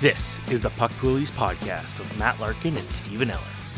This 0.00 0.38
is 0.48 0.62
the 0.62 0.70
Puck 0.70 0.92
Poolies 0.92 1.32
podcast 1.32 1.98
with 1.98 2.16
Matt 2.20 2.38
Larkin 2.38 2.76
and 2.76 2.88
Steven 2.88 3.32
Ellis. 3.32 3.76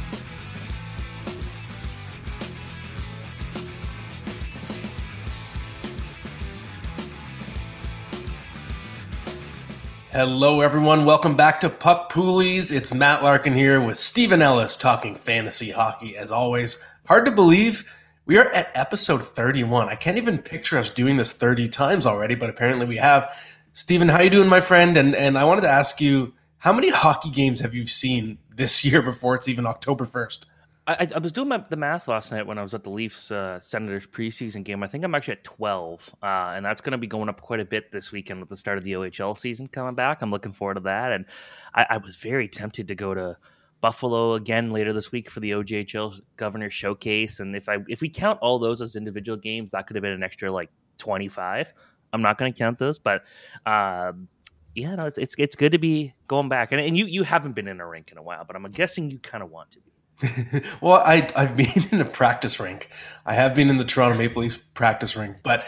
Hello, 10.12 10.60
everyone. 10.60 11.06
Welcome 11.06 11.36
back 11.36 11.58
to 11.60 11.70
Puck 11.70 12.12
Poolies. 12.12 12.70
It's 12.70 12.92
Matt 12.92 13.22
Larkin 13.22 13.54
here 13.54 13.80
with 13.80 13.96
Steven 13.96 14.42
Ellis 14.42 14.76
talking 14.76 15.14
fantasy 15.14 15.70
hockey. 15.70 16.18
As 16.18 16.30
always, 16.30 16.84
hard 17.06 17.24
to 17.24 17.30
believe 17.30 17.90
we 18.26 18.36
are 18.36 18.50
at 18.50 18.70
episode 18.74 19.22
31. 19.26 19.88
I 19.88 19.94
can't 19.94 20.18
even 20.18 20.36
picture 20.36 20.76
us 20.76 20.90
doing 20.90 21.16
this 21.16 21.32
30 21.32 21.70
times 21.70 22.04
already, 22.04 22.34
but 22.34 22.50
apparently 22.50 22.84
we 22.84 22.98
have. 22.98 23.34
Steven, 23.72 24.08
how 24.08 24.20
you 24.20 24.30
doing, 24.30 24.48
my 24.48 24.60
friend? 24.60 24.96
And 24.96 25.14
and 25.14 25.38
I 25.38 25.44
wanted 25.44 25.62
to 25.62 25.68
ask 25.68 26.00
you, 26.00 26.34
how 26.58 26.72
many 26.72 26.90
hockey 26.90 27.30
games 27.30 27.60
have 27.60 27.74
you 27.74 27.86
seen 27.86 28.38
this 28.54 28.84
year 28.84 29.02
before 29.02 29.34
it's 29.34 29.48
even 29.48 29.66
October 29.66 30.04
1st? 30.04 30.46
I, 30.86 31.06
I, 31.14 31.18
was 31.18 31.30
doing 31.30 31.48
my, 31.48 31.62
the 31.68 31.76
math 31.76 32.08
last 32.08 32.32
night 32.32 32.46
when 32.46 32.58
I 32.58 32.62
was 32.62 32.74
at 32.74 32.82
the 32.82 32.90
Leafs 32.90 33.30
uh, 33.30 33.60
Senators 33.60 34.08
preseason 34.08 34.64
game. 34.64 34.82
I 34.82 34.88
think 34.88 35.04
I'm 35.04 35.14
actually 35.14 35.34
at 35.34 35.44
12, 35.44 36.16
uh, 36.20 36.52
and 36.56 36.64
that's 36.64 36.80
going 36.80 36.92
to 36.92 36.98
be 36.98 37.06
going 37.06 37.28
up 37.28 37.40
quite 37.42 37.60
a 37.60 37.64
bit 37.64 37.92
this 37.92 38.10
weekend 38.10 38.40
with 38.40 38.48
the 38.48 38.56
start 38.56 38.76
of 38.76 38.82
the 38.82 38.92
OHL 38.92 39.36
season 39.36 39.68
coming 39.68 39.94
back. 39.94 40.20
I'm 40.20 40.32
looking 40.32 40.52
forward 40.52 40.74
to 40.74 40.80
that, 40.80 41.12
and 41.12 41.26
I, 41.74 41.86
I 41.90 41.98
was 41.98 42.16
very 42.16 42.48
tempted 42.48 42.88
to 42.88 42.96
go 42.96 43.14
to 43.14 43.36
Buffalo 43.80 44.34
again 44.34 44.72
later 44.72 44.92
this 44.92 45.12
week 45.12 45.30
for 45.30 45.38
the 45.38 45.52
OJHL 45.52 46.20
Governor 46.36 46.70
Showcase, 46.70 47.38
and 47.38 47.54
if 47.54 47.68
I 47.68 47.76
if 47.86 48.00
we 48.00 48.08
count 48.08 48.40
all 48.42 48.58
those 48.58 48.82
as 48.82 48.96
individual 48.96 49.38
games, 49.38 49.70
that 49.72 49.86
could 49.86 49.94
have 49.96 50.02
been 50.02 50.12
an 50.12 50.24
extra 50.24 50.50
like 50.50 50.70
25. 50.98 51.72
I'm 52.12 52.22
not 52.22 52.38
going 52.38 52.52
to 52.52 52.58
count 52.58 52.78
those, 52.78 52.98
but. 52.98 53.24
Um, 53.66 54.28
yeah, 54.74 54.94
no, 54.94 55.06
it's, 55.06 55.18
it's, 55.18 55.34
it's 55.36 55.56
good 55.56 55.72
to 55.72 55.78
be 55.78 56.14
going 56.28 56.48
back, 56.48 56.70
and, 56.70 56.80
and 56.80 56.96
you 56.96 57.06
you 57.06 57.24
haven't 57.24 57.52
been 57.52 57.66
in 57.66 57.80
a 57.80 57.86
rink 57.86 58.12
in 58.12 58.18
a 58.18 58.22
while, 58.22 58.44
but 58.44 58.54
I'm 58.54 58.62
guessing 58.70 59.10
you 59.10 59.18
kind 59.18 59.42
of 59.42 59.50
want 59.50 59.72
to 59.72 59.80
be. 59.80 60.62
well, 60.80 61.02
I, 61.04 61.28
I've 61.34 61.56
been 61.56 61.88
in 61.90 62.00
a 62.00 62.04
practice 62.04 62.60
rink. 62.60 62.90
I 63.24 63.34
have 63.34 63.54
been 63.54 63.68
in 63.68 63.78
the 63.78 63.84
Toronto 63.84 64.18
Maple 64.18 64.42
Leafs 64.42 64.58
practice 64.58 65.16
rink, 65.16 65.38
but 65.42 65.66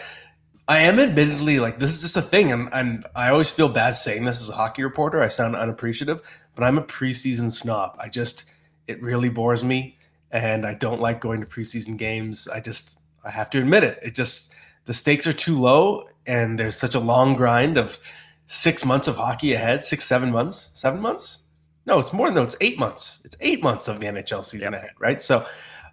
I 0.67 0.79
am 0.79 0.99
admittedly 0.99 1.59
like 1.59 1.79
this 1.79 1.95
is 1.95 2.01
just 2.01 2.17
a 2.17 2.21
thing, 2.21 2.51
and, 2.51 2.69
and 2.71 3.05
I 3.15 3.29
always 3.29 3.51
feel 3.51 3.69
bad 3.69 3.95
saying 3.95 4.25
this 4.25 4.41
as 4.41 4.49
a 4.49 4.53
hockey 4.53 4.83
reporter. 4.83 5.21
I 5.21 5.27
sound 5.27 5.55
unappreciative, 5.55 6.21
but 6.55 6.63
I'm 6.63 6.77
a 6.77 6.83
preseason 6.83 7.51
snob. 7.51 7.97
I 7.99 8.09
just 8.09 8.45
it 8.87 9.01
really 9.01 9.29
bores 9.29 9.63
me, 9.63 9.97
and 10.31 10.65
I 10.65 10.75
don't 10.75 11.01
like 11.01 11.19
going 11.19 11.41
to 11.41 11.47
preseason 11.47 11.97
games. 11.97 12.47
I 12.47 12.61
just 12.61 12.99
I 13.25 13.31
have 13.31 13.49
to 13.51 13.59
admit 13.59 13.83
it. 13.83 13.99
It 14.01 14.15
just 14.15 14.53
the 14.85 14.93
stakes 14.93 15.27
are 15.27 15.33
too 15.33 15.59
low, 15.59 16.07
and 16.25 16.59
there's 16.59 16.77
such 16.77 16.95
a 16.95 16.99
long 16.99 17.35
grind 17.35 17.77
of 17.77 17.97
six 18.45 18.85
months 18.85 19.07
of 19.07 19.15
hockey 19.15 19.53
ahead, 19.53 19.83
six 19.83 20.05
seven 20.05 20.31
months, 20.31 20.69
seven 20.73 20.99
months 20.99 21.43
no, 21.85 21.99
it's 21.99 22.13
more 22.13 22.27
than 22.27 22.35
that. 22.35 22.43
It's 22.43 22.55
eight 22.61 22.79
months. 22.79 23.21
It's 23.25 23.35
eight 23.41 23.61
months 23.61 23.87
of 23.87 23.99
the 23.99 24.05
NHL 24.05 24.45
season 24.45 24.73
yep. 24.73 24.81
ahead, 24.81 24.91
right? 24.99 25.21
So, 25.21 25.45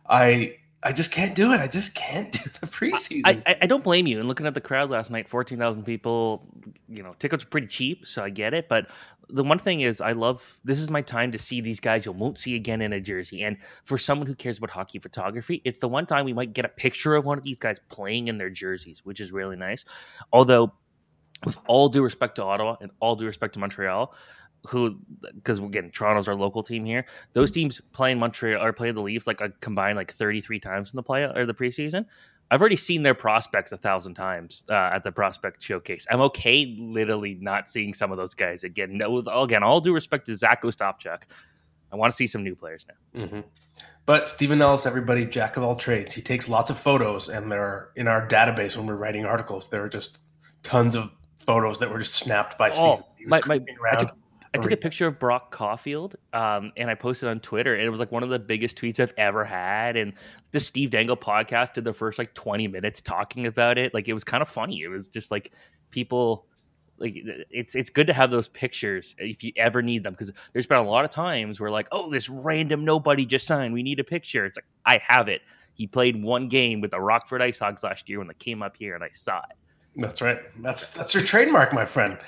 I 0.09 0.57
I 0.83 0.93
just 0.93 1.13
can't 1.13 1.35
do 1.35 1.53
it. 1.53 1.61
I 1.61 1.67
just 1.67 1.95
can't 1.95 2.33
do 2.33 2.49
the 2.61 2.67
preseason. 2.67 3.23
I, 3.25 3.43
I, 3.47 3.57
I 3.63 3.67
don't 3.67 3.85
blame 3.85 4.07
you. 4.07 4.19
And 4.19 4.29
looking 4.29 4.47
at 4.47 4.55
the 4.55 4.61
crowd 4.61 4.91
last 4.91 5.11
night, 5.11 5.29
fourteen 5.29 5.59
thousand 5.59 5.85
people. 5.85 6.47
You 6.89 7.03
know, 7.03 7.15
tickets 7.19 7.45
are 7.45 7.49
pretty 7.49 7.67
cheap, 7.67 8.07
so 8.07 8.23
I 8.23 8.31
get 8.31 8.55
it. 8.55 8.69
But 8.69 8.91
the 9.33 9.45
one 9.45 9.59
thing 9.59 9.81
is, 9.81 10.01
I 10.01 10.13
love 10.13 10.61
this 10.65 10.81
is 10.81 10.91
my 10.91 11.03
time 11.03 11.33
to 11.33 11.39
see 11.39 11.61
these 11.61 11.81
guys 11.81 12.07
you 12.07 12.13
won't 12.13 12.39
see 12.39 12.55
again 12.55 12.81
in 12.81 12.93
a 12.93 13.01
jersey. 13.01 13.43
And 13.43 13.57
for 13.85 13.99
someone 13.99 14.27
who 14.27 14.35
cares 14.35 14.59
about 14.59 14.71
hockey 14.71 14.99
photography, 14.99 15.63
it's 15.65 15.79
the 15.79 15.89
one 15.89 16.07
time 16.07 16.25
we 16.25 16.33
might 16.33 16.53
get 16.53 16.65
a 16.65 16.69
picture 16.69 17.15
of 17.15 17.25
one 17.25 17.39
of 17.39 17.45
these 17.45 17.59
guys 17.59 17.79
playing 17.89 18.29
in 18.29 18.39
their 18.39 18.51
jerseys, 18.51 19.05
which 19.05 19.21
is 19.21 19.33
really 19.33 19.57
nice. 19.57 19.85
Although, 20.33 20.73
with 21.45 21.57
all 21.67 21.89
due 21.89 22.03
respect 22.03 22.37
to 22.37 22.45
Ottawa 22.45 22.77
and 22.81 22.91
all 23.01 23.17
due 23.17 23.27
respect 23.27 23.55
to 23.55 23.61
Montreal, 23.61 24.15
who 24.67 24.99
because 25.35 25.59
again 25.59 25.91
Toronto's 25.91 26.29
our 26.29 26.35
local 26.35 26.63
team 26.63 26.85
here. 26.85 27.07
Those 27.33 27.51
teams 27.51 27.81
playing 27.93 28.19
Montreal 28.19 28.63
or 28.63 28.73
playing 28.73 28.95
the 28.95 29.03
Leafs 29.03 29.27
like 29.27 29.41
a 29.41 29.51
combined 29.61 29.97
like 29.97 30.13
33 30.13 30.61
times 30.61 30.93
in 30.93 30.97
the 30.97 31.03
play 31.03 31.25
or 31.25 31.47
the 31.47 31.55
preseason. 31.55 32.05
I've 32.51 32.61
already 32.61 32.77
seen 32.77 33.03
their 33.03 33.15
prospects 33.15 33.71
a 33.71 33.77
thousand 33.77 34.15
times 34.15 34.67
uh, 34.69 34.91
at 34.93 35.05
the 35.05 35.13
prospect 35.13 35.63
showcase. 35.63 36.07
I'm 36.11 36.21
okay, 36.23 36.77
literally 36.79 37.39
not 37.41 37.69
seeing 37.69 37.95
some 37.95 38.11
of 38.11 38.19
those 38.19 38.35
guys 38.35 38.65
again. 38.65 38.99
No, 38.99 39.19
again, 39.19 39.63
all 39.63 39.81
due 39.81 39.95
respect 39.95 40.27
to 40.27 40.35
Zack 40.35 40.63
Ostapchuk, 40.63 41.23
I 41.93 41.97
want 41.97 42.11
to 42.11 42.17
see 42.17 42.27
some 42.27 42.43
new 42.43 42.57
players 42.57 42.87
now. 42.89 43.25
Mm-hmm. 43.25 43.41
But 44.07 44.29
Steven 44.29 44.61
Ellis, 44.61 44.87
everybody, 44.87 45.25
jack 45.27 45.57
of 45.57 45.63
all 45.63 45.77
trades. 45.77 46.13
He 46.13 46.23
takes 46.23 46.49
lots 46.49 46.71
of 46.71 46.79
photos, 46.79 47.29
and 47.29 47.51
they're 47.53 47.91
in 47.95 48.09
our 48.09 48.27
database 48.27 48.77
when 48.77 48.87
we're 48.87 48.97
writing 48.97 49.25
articles. 49.25 49.71
There 49.71 49.85
are 49.85 49.89
just 49.89 50.23
tons 50.63 50.97
of 50.97 51.15
photos 51.39 51.79
that 51.79 51.91
were 51.91 52.01
just 52.01 52.15
snapped 52.15 52.59
by 52.59 52.71
oh, 52.75 53.05
Steven. 53.15 53.29
My, 53.29 53.41
my, 53.47 53.61
I 53.93 53.97
took, 53.97 54.17
I 54.53 54.59
took 54.59 54.73
a 54.73 54.77
picture 54.77 55.07
of 55.07 55.19
Brock 55.19 55.53
Caulfield 55.53 56.17
um, 56.33 56.73
and 56.77 56.91
I 56.91 56.95
posted 56.95 57.29
on 57.29 57.39
Twitter, 57.39 57.75
and 57.75 57.85
it 57.85 57.91
was 57.91 58.01
like 58.01 58.11
one 58.11 58.25
of 58.25 58.31
the 58.31 58.39
biggest 58.39 58.77
tweets 58.77 58.99
I've 58.99 59.15
ever 59.17 59.45
had. 59.45 59.97
And 59.97 60.13
the 60.51 60.59
Steve 60.59 60.91
Dangle 60.91 61.17
podcast 61.17 61.75
did 61.75 61.85
the 61.85 61.93
first 61.93 62.19
like 62.19 62.35
20 62.35 62.67
minutes 62.67 63.01
talking 63.01 63.47
about 63.47 63.79
it. 63.79 63.95
Like 63.95 64.09
it 64.09 64.13
was 64.13 64.25
kind 64.25 64.43
of 64.43 64.49
funny. 64.49 64.83
It 64.83 64.89
was 64.89 65.07
just 65.07 65.31
like 65.31 65.53
people 65.91 66.47
like 67.01 67.15
it's 67.51 67.75
it's 67.75 67.91
good 67.91 68.07
to 68.07 68.13
have 68.13 68.31
those 68.31 68.49
pictures 68.49 69.17
if 69.19 69.43
you 69.43 69.53
ever 69.57 69.83
need 69.83 70.05
them 70.05 70.13
because 70.13 70.31
there's 70.53 70.67
been 70.67 70.79
a 70.79 70.83
lot 70.83 71.05
of 71.05 71.11
times 71.11 71.59
where 71.59 71.71
like 71.71 71.89
oh 71.93 72.11
this 72.11 72.29
random 72.29 72.85
nobody 72.85 73.25
just 73.25 73.47
signed 73.47 73.73
we 73.73 73.83
need 73.83 73.99
a 73.99 74.05
picture 74.05 74.45
it's 74.45 74.59
like 74.59 74.67
I 74.85 75.01
have 75.09 75.27
it 75.29 75.41
he 75.73 75.87
played 75.87 76.23
one 76.23 76.49
game 76.49 76.81
with 76.81 76.91
the 76.91 77.01
Rockford 77.01 77.41
Ice 77.41 77.59
Hogs 77.59 77.83
last 77.83 78.09
year 78.09 78.19
when 78.19 78.29
they 78.29 78.35
came 78.35 78.63
up 78.63 78.77
here 78.77 78.95
and 78.95 79.03
I 79.03 79.09
saw 79.13 79.39
it 79.39 79.57
that's 79.97 80.21
right 80.21 80.39
that's 80.63 80.93
that's 80.93 81.15
your 81.15 81.25
trademark 81.25 81.73
my 81.73 81.87
friend 81.87 82.19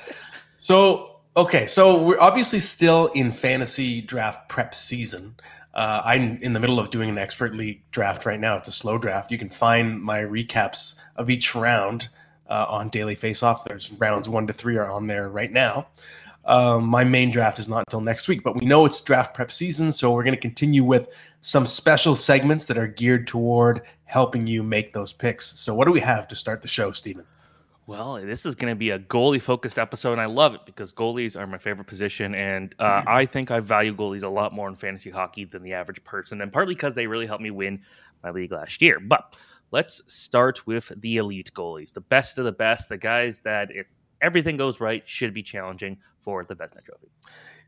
so 0.57 1.12
Okay, 1.35 1.67
so 1.67 2.03
we're 2.03 2.21
obviously 2.21 2.61
still 2.61 3.07
in 3.07 3.33
fantasy 3.33 4.03
draft 4.03 4.51
prep 4.51 4.75
season. 4.75 5.35
Uh, 5.73 6.03
I'm 6.05 6.37
in 6.43 6.53
the 6.53 6.61
middle 6.61 6.79
of 6.79 6.91
doing 6.91 7.09
an 7.09 7.17
expert 7.17 7.55
league 7.55 7.81
draft 7.91 8.27
right 8.27 8.39
now. 8.39 8.57
It's 8.57 8.69
a 8.69 8.73
slow 8.73 8.99
draft. 8.99 9.31
You 9.31 9.39
can 9.39 9.49
find 9.49 10.03
my 10.03 10.21
recaps 10.21 11.01
of 11.17 11.31
each 11.31 11.55
round 11.55 12.09
uh, 12.51 12.67
on 12.69 12.91
Daily 12.91 13.17
Faceoff. 13.17 13.65
There's 13.65 13.91
rounds 13.93 14.29
one 14.29 14.47
to 14.47 14.53
three 14.53 14.77
are 14.77 14.91
on 14.91 15.07
there 15.07 15.31
right 15.31 15.51
now. 15.51 15.87
Um, 16.45 16.85
my 16.85 17.03
main 17.03 17.31
draft 17.31 17.59
is 17.59 17.67
not 17.67 17.85
until 17.87 18.03
next 18.03 18.29
week, 18.29 18.43
but 18.43 18.55
we 18.55 18.67
know 18.67 18.85
it's 18.85 19.01
draft 19.01 19.33
prep 19.33 19.51
season, 19.51 19.91
so 19.91 20.13
we're 20.13 20.25
going 20.25 20.35
to 20.35 20.41
continue 20.41 20.85
with 20.85 21.09
some 21.41 21.65
special 21.65 22.15
segments 22.15 22.67
that 22.67 22.77
are 22.77 22.89
geared 22.89 23.27
toward 23.27 23.81
helping 24.05 24.47
you 24.47 24.63
make 24.63 24.93
those 24.93 25.15
picks. 25.15 25.59
So, 25.59 25.75
what 25.75 25.87
do 25.87 25.93
we 25.93 26.01
have 26.01 26.29
to 26.29 26.37
start 26.37 26.61
the 26.61 26.69
show, 26.69 26.93
Steven? 26.93 27.25
Well, 27.93 28.15
this 28.15 28.47
is 28.47 28.55
going 28.55 28.71
to 28.71 28.75
be 28.75 28.89
a 28.89 28.99
goalie 28.99 29.43
focused 29.43 29.79
episode, 29.79 30.13
and 30.13 30.21
I 30.23 30.25
love 30.25 30.55
it 30.55 30.63
because 30.65 30.95
goalies 30.95 31.39
are 31.39 31.47
my 31.47 31.59
favorite 31.59 31.87
position. 31.87 32.35
And 32.35 32.75
uh, 32.79 33.03
I 33.07 33.27
think 33.27 33.51
I 33.51 33.61
value 33.61 33.95
goalies 33.95 34.23
a 34.23 34.29
lot 34.29 34.55
more 34.55 34.67
in 34.67 34.77
fantasy 34.77 35.11
hockey 35.11 35.45
than 35.45 35.63
the 35.63 35.75
average 35.75 36.03
person, 36.03 36.41
and 36.41 36.51
partly 36.51 36.75
because 36.75 36.95
they 36.95 37.07
really 37.07 37.27
helped 37.27 37.43
me 37.43 37.51
win 37.51 37.83
my 38.25 38.31
league 38.31 38.51
last 38.51 38.81
year. 38.81 38.99
But 38.99 39.37
let's 39.73 40.01
start 40.11 40.67
with 40.67 40.91
the 40.97 41.19
elite 41.19 41.51
goalies, 41.53 41.93
the 41.93 42.01
best 42.01 42.39
of 42.39 42.47
the 42.47 42.53
best, 42.53 42.89
the 42.89 42.97
guys 42.97 43.41
that, 43.41 43.69
if 43.71 43.87
everything 44.23 44.57
goes 44.57 44.81
right, 44.81 45.07
should 45.07 45.35
be 45.35 45.43
challenging 45.43 45.99
for 46.19 46.45
the 46.45 46.55
Vezina 46.55 46.83
Trophy. 46.83 47.09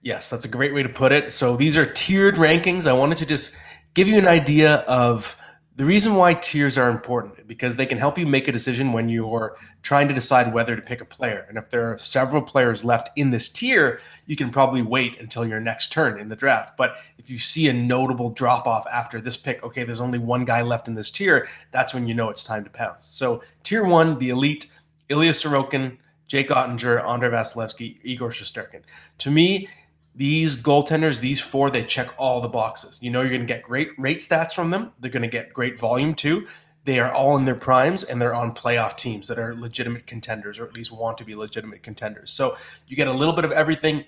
Yes, 0.00 0.30
that's 0.30 0.46
a 0.46 0.48
great 0.48 0.72
way 0.72 0.82
to 0.82 0.88
put 0.88 1.12
it. 1.12 1.32
So 1.32 1.54
these 1.54 1.76
are 1.76 1.84
tiered 1.84 2.36
rankings. 2.36 2.86
I 2.86 2.94
wanted 2.94 3.18
to 3.18 3.26
just 3.26 3.58
give 3.92 4.08
you 4.08 4.16
an 4.16 4.26
idea 4.26 4.76
of 4.88 5.36
the 5.76 5.84
reason 5.84 6.14
why 6.14 6.34
tiers 6.34 6.78
are 6.78 6.88
important 6.88 7.48
because 7.48 7.74
they 7.74 7.86
can 7.86 7.98
help 7.98 8.16
you 8.16 8.26
make 8.26 8.46
a 8.46 8.52
decision 8.52 8.92
when 8.92 9.08
you're 9.08 9.56
trying 9.82 10.06
to 10.06 10.14
decide 10.14 10.54
whether 10.54 10.76
to 10.76 10.82
pick 10.82 11.00
a 11.00 11.04
player. 11.04 11.46
And 11.48 11.58
if 11.58 11.68
there 11.68 11.90
are 11.90 11.98
several 11.98 12.42
players 12.42 12.84
left 12.84 13.10
in 13.16 13.30
this 13.30 13.48
tier, 13.48 14.00
you 14.26 14.36
can 14.36 14.50
probably 14.50 14.82
wait 14.82 15.20
until 15.20 15.44
your 15.44 15.58
next 15.58 15.90
turn 15.90 16.20
in 16.20 16.28
the 16.28 16.36
draft. 16.36 16.76
But 16.76 16.96
if 17.18 17.28
you 17.28 17.38
see 17.38 17.68
a 17.68 17.72
notable 17.72 18.30
drop 18.30 18.68
off 18.68 18.86
after 18.86 19.20
this 19.20 19.36
pick, 19.36 19.64
okay, 19.64 19.82
there's 19.82 20.00
only 20.00 20.18
one 20.18 20.44
guy 20.44 20.62
left 20.62 20.86
in 20.86 20.94
this 20.94 21.10
tier, 21.10 21.48
that's 21.72 21.92
when 21.92 22.06
you 22.06 22.14
know 22.14 22.30
it's 22.30 22.44
time 22.44 22.62
to 22.62 22.70
pounce. 22.70 23.04
So 23.04 23.42
tier 23.64 23.84
one, 23.84 24.18
the 24.18 24.30
elite, 24.30 24.70
Ilya 25.08 25.32
Sorokin, 25.32 25.96
Jake 26.28 26.50
Oettinger, 26.50 27.04
Andrei 27.04 27.30
Vasilevskiy, 27.30 27.98
Igor 28.04 28.30
Shesterkin. 28.30 28.82
To 29.18 29.30
me, 29.30 29.68
these 30.14 30.56
goaltenders, 30.56 31.20
these 31.20 31.40
four, 31.40 31.70
they 31.70 31.84
check 31.84 32.08
all 32.18 32.40
the 32.40 32.48
boxes. 32.48 32.98
You 33.02 33.10
know, 33.10 33.20
you're 33.20 33.30
going 33.30 33.40
to 33.40 33.46
get 33.46 33.62
great 33.62 33.90
rate 33.98 34.18
stats 34.18 34.54
from 34.54 34.70
them. 34.70 34.92
They're 35.00 35.10
going 35.10 35.22
to 35.22 35.28
get 35.28 35.52
great 35.52 35.78
volume 35.78 36.14
too. 36.14 36.46
They 36.84 37.00
are 37.00 37.12
all 37.12 37.36
in 37.36 37.46
their 37.46 37.54
primes 37.54 38.04
and 38.04 38.20
they're 38.20 38.34
on 38.34 38.54
playoff 38.54 38.96
teams 38.96 39.26
that 39.28 39.38
are 39.38 39.54
legitimate 39.54 40.06
contenders 40.06 40.58
or 40.58 40.66
at 40.66 40.74
least 40.74 40.92
want 40.92 41.18
to 41.18 41.24
be 41.24 41.34
legitimate 41.34 41.82
contenders. 41.82 42.30
So 42.30 42.56
you 42.86 42.96
get 42.96 43.08
a 43.08 43.12
little 43.12 43.34
bit 43.34 43.44
of 43.44 43.52
everything. 43.52 44.04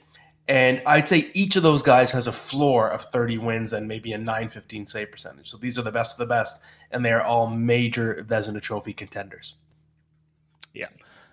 And 0.49 0.81
I'd 0.87 1.09
say 1.09 1.31
each 1.35 1.57
of 1.57 1.65
those 1.65 1.83
guys 1.83 2.13
has 2.13 2.29
a 2.29 2.33
floor 2.33 2.89
of 2.89 3.07
30 3.07 3.39
wins 3.39 3.73
and 3.73 3.89
maybe 3.89 4.13
a 4.13 4.19
915 4.19 4.87
save 4.87 5.11
percentage. 5.11 5.51
So 5.51 5.57
these 5.57 5.77
are 5.79 5.83
the 5.83 5.91
best 5.91 6.13
of 6.13 6.19
the 6.19 6.33
best, 6.33 6.63
and 6.93 7.05
they 7.05 7.11
are 7.11 7.23
all 7.23 7.49
major 7.49 8.25
Vezina 8.29 8.63
Trophy 8.63 8.93
contenders. 8.93 9.57
Yeah. 10.73 10.87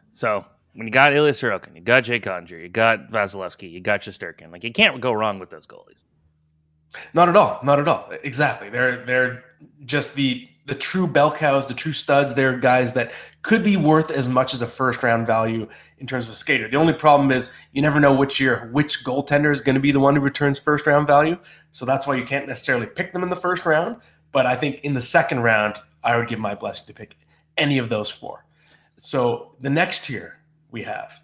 So 0.09 0.45
when 0.73 0.87
you 0.87 0.91
got 0.91 1.13
Ilya 1.13 1.33
Sorokin, 1.33 1.75
you 1.75 1.81
got 1.81 2.01
Jake 2.03 2.23
Oettinger, 2.23 2.61
you 2.61 2.69
got 2.69 3.11
Vasilevsky, 3.11 3.71
you 3.71 3.79
got 3.79 4.01
Shesterkin. 4.01 4.51
Like 4.51 4.63
you 4.63 4.71
can't 4.71 4.99
go 5.01 5.13
wrong 5.13 5.39
with 5.39 5.49
those 5.49 5.67
goalies. 5.67 6.03
Not 7.13 7.29
at 7.29 7.35
all. 7.35 7.59
Not 7.63 7.79
at 7.79 7.87
all. 7.87 8.09
Exactly. 8.23 8.69
They're 8.69 8.97
they're 8.97 9.43
just 9.85 10.15
the 10.15 10.47
the 10.65 10.75
true 10.75 11.07
bell 11.07 11.31
cows, 11.31 11.67
the 11.67 11.73
true 11.73 11.91
studs. 11.91 12.33
They're 12.33 12.57
guys 12.57 12.93
that 12.93 13.11
could 13.41 13.63
be 13.63 13.75
worth 13.77 14.09
as 14.09 14.27
much 14.27 14.53
as 14.53 14.61
a 14.61 14.67
first 14.67 15.03
round 15.03 15.27
value 15.27 15.67
in 15.97 16.07
terms 16.07 16.25
of 16.25 16.31
a 16.31 16.35
skater. 16.35 16.67
The 16.67 16.77
only 16.77 16.93
problem 16.93 17.31
is 17.31 17.53
you 17.71 17.81
never 17.81 17.99
know 17.99 18.13
which 18.13 18.39
year 18.39 18.69
which 18.71 19.03
goaltender 19.03 19.51
is 19.51 19.61
going 19.61 19.75
to 19.75 19.81
be 19.81 19.91
the 19.91 19.99
one 19.99 20.15
who 20.15 20.21
returns 20.21 20.59
first 20.59 20.87
round 20.87 21.07
value. 21.07 21.37
So 21.71 21.85
that's 21.85 22.07
why 22.07 22.15
you 22.15 22.25
can't 22.25 22.47
necessarily 22.47 22.87
pick 22.87 23.13
them 23.13 23.23
in 23.23 23.29
the 23.29 23.35
first 23.35 23.65
round. 23.65 23.97
But 24.31 24.45
I 24.45 24.55
think 24.55 24.81
in 24.81 24.93
the 24.93 25.01
second 25.01 25.41
round, 25.41 25.75
I 26.03 26.17
would 26.17 26.27
give 26.27 26.39
my 26.39 26.55
blessing 26.55 26.85
to 26.87 26.93
pick 26.93 27.15
any 27.57 27.77
of 27.77 27.89
those 27.89 28.09
four. 28.09 28.45
So 28.97 29.55
the 29.59 29.69
next 29.69 30.05
tier 30.05 30.39
we 30.73 30.83
have 30.83 31.21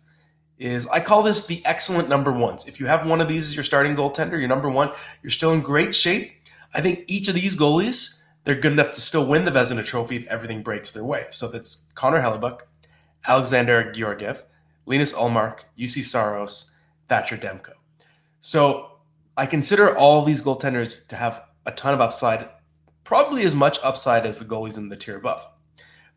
is 0.57 0.87
I 0.87 1.01
call 1.01 1.23
this 1.23 1.47
the 1.47 1.61
excellent 1.65 2.07
number 2.07 2.31
ones. 2.31 2.67
If 2.67 2.79
you 2.79 2.85
have 2.85 3.05
one 3.05 3.19
of 3.19 3.27
these 3.27 3.47
as 3.47 3.55
your 3.55 3.63
starting 3.63 3.95
goaltender, 3.95 4.39
your 4.39 4.47
number 4.47 4.69
one, 4.69 4.91
you're 5.21 5.29
still 5.29 5.51
in 5.51 5.61
great 5.61 5.95
shape. 5.95 6.31
I 6.73 6.81
think 6.81 7.05
each 7.07 7.27
of 7.27 7.35
these 7.35 7.55
goalies 7.55 8.19
they're 8.43 8.55
good 8.55 8.71
enough 8.71 8.93
to 8.93 9.01
still 9.01 9.25
win 9.25 9.45
the 9.45 9.51
Vezina 9.51 9.85
Trophy 9.85 10.15
if 10.15 10.27
everything 10.27 10.63
breaks 10.63 10.91
their 10.91 11.03
way. 11.03 11.25
So 11.29 11.47
that's 11.47 11.85
Connor 11.93 12.21
Hellebuyck, 12.21 12.61
Alexander 13.27 13.91
Georgiev, 13.91 14.43
Linus 14.85 15.13
Ullmark, 15.13 15.59
Juuse 15.77 16.03
Saros, 16.05 16.73
Thatcher 17.07 17.37
Demko. 17.37 17.73
So 18.39 18.91
I 19.37 19.45
consider 19.45 19.95
all 19.95 20.23
these 20.23 20.41
goaltenders 20.41 21.05
to 21.09 21.15
have 21.15 21.43
a 21.65 21.71
ton 21.71 21.93
of 21.93 22.01
upside, 22.01 22.49
probably 23.03 23.43
as 23.43 23.53
much 23.53 23.77
upside 23.83 24.25
as 24.25 24.39
the 24.39 24.45
goalies 24.45 24.77
in 24.77 24.89
the 24.89 24.97
tier 24.97 25.17
above. 25.17 25.45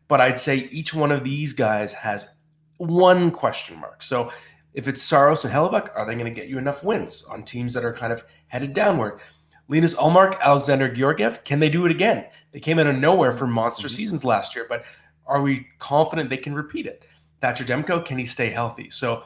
But 0.07 0.21
I'd 0.21 0.39
say 0.39 0.69
each 0.71 0.93
one 0.93 1.11
of 1.11 1.23
these 1.23 1.53
guys 1.53 1.93
has 1.93 2.39
one 2.77 3.31
question 3.31 3.79
mark. 3.79 4.03
So 4.03 4.31
if 4.73 4.87
it's 4.87 5.01
Saros 5.01 5.45
and 5.45 5.53
Hellebuyck, 5.53 5.89
are 5.95 6.05
they 6.05 6.15
going 6.15 6.25
to 6.25 6.31
get 6.31 6.49
you 6.49 6.57
enough 6.57 6.83
wins 6.83 7.25
on 7.31 7.43
teams 7.43 7.73
that 7.73 7.85
are 7.85 7.93
kind 7.93 8.11
of 8.11 8.23
headed 8.47 8.73
downward? 8.73 9.19
Linus 9.67 9.95
Ullmark, 9.95 10.39
Alexander 10.41 10.93
Georgiev, 10.93 11.43
can 11.43 11.59
they 11.59 11.69
do 11.69 11.85
it 11.85 11.91
again? 11.91 12.25
They 12.51 12.59
came 12.59 12.79
out 12.79 12.87
of 12.87 12.97
nowhere 12.97 13.31
for 13.31 13.47
monster 13.47 13.87
mm-hmm. 13.87 13.95
seasons 13.95 14.23
last 14.23 14.55
year, 14.55 14.65
but 14.67 14.83
are 15.25 15.41
we 15.41 15.67
confident 15.79 16.29
they 16.29 16.37
can 16.37 16.53
repeat 16.53 16.85
it? 16.85 17.05
Thatcher 17.41 17.63
Demko, 17.63 18.05
can 18.05 18.17
he 18.17 18.25
stay 18.25 18.49
healthy? 18.49 18.89
So 18.89 19.23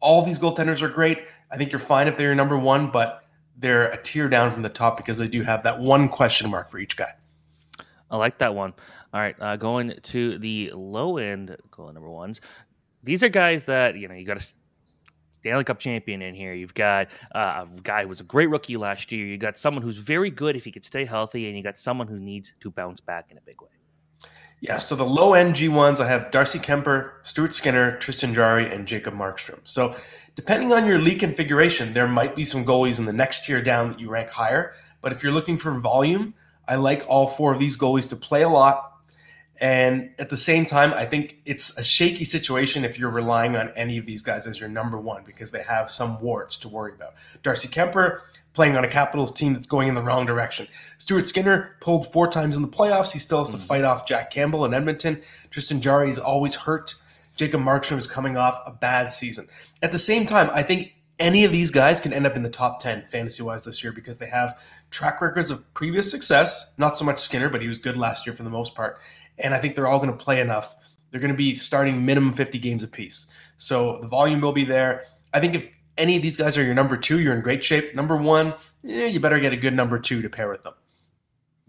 all 0.00 0.24
these 0.24 0.38
goaltenders 0.38 0.82
are 0.82 0.88
great. 0.88 1.24
I 1.50 1.56
think 1.56 1.72
you're 1.72 1.78
fine 1.78 2.08
if 2.08 2.16
they're 2.16 2.28
your 2.28 2.34
number 2.34 2.58
one, 2.58 2.90
but 2.90 3.24
they're 3.56 3.90
a 3.90 4.02
tier 4.02 4.28
down 4.28 4.52
from 4.52 4.62
the 4.62 4.68
top 4.68 4.96
because 4.96 5.18
they 5.18 5.28
do 5.28 5.42
have 5.42 5.62
that 5.64 5.78
one 5.78 6.08
question 6.08 6.50
mark 6.50 6.70
for 6.70 6.78
each 6.78 6.96
guy. 6.96 7.10
I 8.10 8.16
like 8.16 8.38
that 8.38 8.54
one. 8.54 8.74
All 9.14 9.20
right, 9.20 9.36
uh, 9.40 9.56
going 9.56 9.94
to 10.02 10.38
the 10.38 10.72
low 10.74 11.16
end 11.16 11.56
goal 11.70 11.90
number 11.92 12.10
ones. 12.10 12.40
These 13.02 13.22
are 13.22 13.28
guys 13.28 13.64
that 13.64 13.96
you 13.96 14.08
know 14.08 14.14
you 14.14 14.24
got 14.24 14.38
to 14.38 14.54
Stanley 15.42 15.64
Cup 15.64 15.80
champion 15.80 16.22
in 16.22 16.34
here. 16.34 16.54
You've 16.54 16.74
got 16.74 17.08
uh, 17.34 17.66
a 17.66 17.80
guy 17.82 18.02
who 18.02 18.08
was 18.08 18.20
a 18.20 18.24
great 18.24 18.48
rookie 18.48 18.76
last 18.76 19.10
year. 19.10 19.26
You 19.26 19.38
got 19.38 19.56
someone 19.56 19.82
who's 19.82 19.98
very 19.98 20.30
good 20.30 20.54
if 20.54 20.64
he 20.64 20.70
could 20.70 20.84
stay 20.84 21.04
healthy, 21.04 21.48
and 21.48 21.56
you 21.56 21.64
got 21.64 21.76
someone 21.76 22.06
who 22.06 22.20
needs 22.20 22.54
to 22.60 22.70
bounce 22.70 23.00
back 23.00 23.26
in 23.30 23.38
a 23.38 23.40
big 23.40 23.60
way. 23.60 23.68
Yeah, 24.60 24.78
so 24.78 24.94
the 24.94 25.04
low 25.04 25.34
end 25.34 25.56
G1s, 25.56 25.98
I 25.98 26.06
have 26.06 26.30
Darcy 26.30 26.60
Kuemper, 26.60 27.14
Stuart 27.24 27.52
Skinner, 27.52 27.98
Tristan 27.98 28.32
Jarry, 28.32 28.72
and 28.72 28.86
Jacob 28.86 29.14
Markstrom. 29.14 29.58
So 29.64 29.96
depending 30.36 30.72
on 30.72 30.86
your 30.86 31.00
league 31.00 31.18
configuration, 31.18 31.92
there 31.92 32.06
might 32.06 32.36
be 32.36 32.44
some 32.44 32.64
goalies 32.64 33.00
in 33.00 33.04
the 33.04 33.12
next 33.12 33.44
tier 33.44 33.60
down 33.60 33.90
that 33.90 33.98
you 33.98 34.08
rank 34.08 34.30
higher. 34.30 34.74
But 35.00 35.10
if 35.10 35.24
you're 35.24 35.32
looking 35.32 35.58
for 35.58 35.72
volume, 35.80 36.34
I 36.68 36.76
like 36.76 37.04
all 37.08 37.26
four 37.26 37.52
of 37.52 37.58
these 37.58 37.76
goalies 37.76 38.08
to 38.10 38.16
play 38.16 38.42
a 38.42 38.48
lot 38.48 38.91
and 39.62 40.10
at 40.18 40.28
the 40.28 40.36
same 40.36 40.66
time, 40.66 40.92
I 40.92 41.04
think 41.04 41.36
it's 41.44 41.78
a 41.78 41.84
shaky 41.84 42.24
situation 42.24 42.84
if 42.84 42.98
you're 42.98 43.12
relying 43.12 43.54
on 43.54 43.68
any 43.76 43.96
of 43.96 44.06
these 44.06 44.20
guys 44.20 44.44
as 44.44 44.58
your 44.58 44.68
number 44.68 44.98
one 44.98 45.22
because 45.24 45.52
they 45.52 45.62
have 45.62 45.88
some 45.88 46.20
warts 46.20 46.56
to 46.58 46.68
worry 46.68 46.92
about. 46.92 47.14
Darcy 47.44 47.68
Kuemper 47.68 48.22
playing 48.54 48.76
on 48.76 48.82
a 48.82 48.88
Capitals 48.88 49.30
team 49.30 49.54
that's 49.54 49.68
going 49.68 49.86
in 49.86 49.94
the 49.94 50.02
wrong 50.02 50.26
direction. 50.26 50.66
Stuart 50.98 51.28
Skinner 51.28 51.76
pulled 51.80 52.10
four 52.10 52.26
times 52.26 52.56
in 52.56 52.62
the 52.62 52.68
playoffs. 52.68 53.12
He 53.12 53.20
still 53.20 53.38
has 53.38 53.50
to 53.50 53.56
mm-hmm. 53.56 53.66
fight 53.66 53.84
off 53.84 54.04
Jack 54.04 54.32
Campbell 54.32 54.64
in 54.64 54.74
Edmonton. 54.74 55.22
Tristan 55.50 55.80
Jarry 55.80 56.10
is 56.10 56.18
always 56.18 56.56
hurt. 56.56 56.96
Jacob 57.36 57.60
Markstrom 57.60 57.98
is 57.98 58.08
coming 58.08 58.36
off 58.36 58.60
a 58.66 58.72
bad 58.72 59.12
season. 59.12 59.46
At 59.80 59.92
the 59.92 59.98
same 59.98 60.26
time, 60.26 60.50
I 60.52 60.64
think 60.64 60.92
any 61.20 61.44
of 61.44 61.52
these 61.52 61.70
guys 61.70 62.00
can 62.00 62.12
end 62.12 62.26
up 62.26 62.34
in 62.34 62.42
the 62.42 62.50
top 62.50 62.80
10 62.80 63.04
fantasy 63.12 63.44
wise 63.44 63.62
this 63.62 63.84
year 63.84 63.92
because 63.92 64.18
they 64.18 64.26
have 64.26 64.58
track 64.90 65.20
records 65.20 65.52
of 65.52 65.72
previous 65.72 66.10
success. 66.10 66.74
Not 66.78 66.98
so 66.98 67.04
much 67.04 67.20
Skinner, 67.20 67.48
but 67.48 67.62
he 67.62 67.68
was 67.68 67.78
good 67.78 67.96
last 67.96 68.26
year 68.26 68.34
for 68.34 68.42
the 68.42 68.50
most 68.50 68.74
part 68.74 68.98
and 69.38 69.54
I 69.54 69.58
think 69.58 69.74
they're 69.74 69.86
all 69.86 69.98
going 69.98 70.16
to 70.16 70.24
play 70.24 70.40
enough. 70.40 70.76
They're 71.10 71.20
going 71.20 71.32
to 71.32 71.36
be 71.36 71.56
starting 71.56 72.04
minimum 72.04 72.32
50 72.32 72.58
games 72.58 72.82
apiece. 72.82 73.26
So 73.56 73.98
the 74.00 74.08
volume 74.08 74.40
will 74.40 74.52
be 74.52 74.64
there. 74.64 75.04
I 75.32 75.40
think 75.40 75.54
if 75.54 75.66
any 75.98 76.16
of 76.16 76.22
these 76.22 76.36
guys 76.36 76.56
are 76.56 76.64
your 76.64 76.74
number 76.74 76.96
two, 76.96 77.20
you're 77.20 77.34
in 77.34 77.42
great 77.42 77.62
shape. 77.62 77.94
Number 77.94 78.16
one, 78.16 78.54
eh, 78.88 79.06
you 79.06 79.20
better 79.20 79.38
get 79.38 79.52
a 79.52 79.56
good 79.56 79.74
number 79.74 79.98
two 79.98 80.22
to 80.22 80.30
pair 80.30 80.48
with 80.48 80.62
them. 80.62 80.74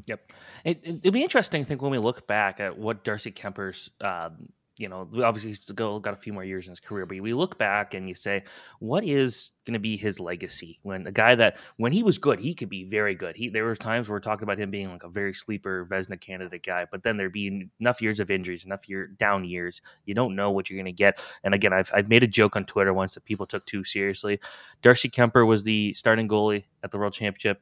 Yep. 0.07 0.31
It, 0.65 1.03
would 1.03 1.13
be 1.13 1.23
interesting, 1.23 1.61
I 1.61 1.63
think, 1.63 1.81
when 1.81 1.91
we 1.91 1.97
look 1.97 2.25
back 2.25 2.59
at 2.59 2.77
what 2.77 3.03
Darcy 3.03 3.31
Kuemper's 3.31 3.89
um, 4.01 4.49
you 4.77 4.89
know, 4.89 5.07
obviously 5.23 5.51
he's 5.51 5.61
still 5.61 5.99
got 5.99 6.13
a 6.13 6.17
few 6.17 6.33
more 6.33 6.43
years 6.43 6.65
in 6.65 6.71
his 6.71 6.79
career, 6.79 7.05
but 7.05 7.19
we 7.21 7.33
look 7.33 7.59
back 7.59 7.93
and 7.93 8.09
you 8.09 8.15
say, 8.15 8.43
what 8.79 9.03
is 9.03 9.51
going 9.65 9.73
to 9.73 9.79
be 9.79 9.97
his 9.97 10.19
legacy? 10.19 10.79
When 10.81 11.05
a 11.05 11.11
guy 11.11 11.35
that 11.35 11.57
when 11.77 11.91
he 11.91 12.01
was 12.01 12.17
good, 12.17 12.39
he 12.39 12.55
could 12.55 12.69
be 12.69 12.83
very 12.83 13.13
good. 13.13 13.35
He 13.35 13.49
there 13.49 13.65
were 13.65 13.75
times 13.75 14.09
where 14.09 14.15
we're 14.15 14.21
talking 14.21 14.43
about 14.43 14.59
him 14.59 14.71
being 14.71 14.91
like 14.91 15.03
a 15.03 15.09
very 15.09 15.33
sleeper 15.33 15.85
Vezina 15.89 16.19
candidate 16.19 16.65
guy, 16.65 16.87
but 16.89 17.03
then 17.03 17.17
there'd 17.17 17.31
be 17.31 17.69
enough 17.79 18.01
years 18.01 18.19
of 18.19 18.31
injuries, 18.31 18.65
enough 18.65 18.89
year 18.89 19.07
down 19.07 19.45
years. 19.45 19.81
You 20.05 20.15
don't 20.15 20.35
know 20.35 20.49
what 20.49 20.69
you're 20.69 20.77
going 20.77 20.85
to 20.85 20.91
get. 20.91 21.21
And 21.43 21.53
again, 21.53 21.73
I've 21.73 21.91
I've 21.93 22.09
made 22.09 22.23
a 22.23 22.27
joke 22.27 22.55
on 22.55 22.65
Twitter 22.65 22.93
once 22.93 23.13
that 23.13 23.25
people 23.25 23.45
took 23.45 23.65
too 23.67 23.83
seriously. 23.83 24.39
Darcy 24.81 25.09
Kuemper 25.09 25.45
was 25.45 25.63
the 25.63 25.93
starting 25.93 26.27
goalie 26.27 26.65
at 26.83 26.89
the 26.89 26.97
World 26.97 27.13
Championship 27.13 27.61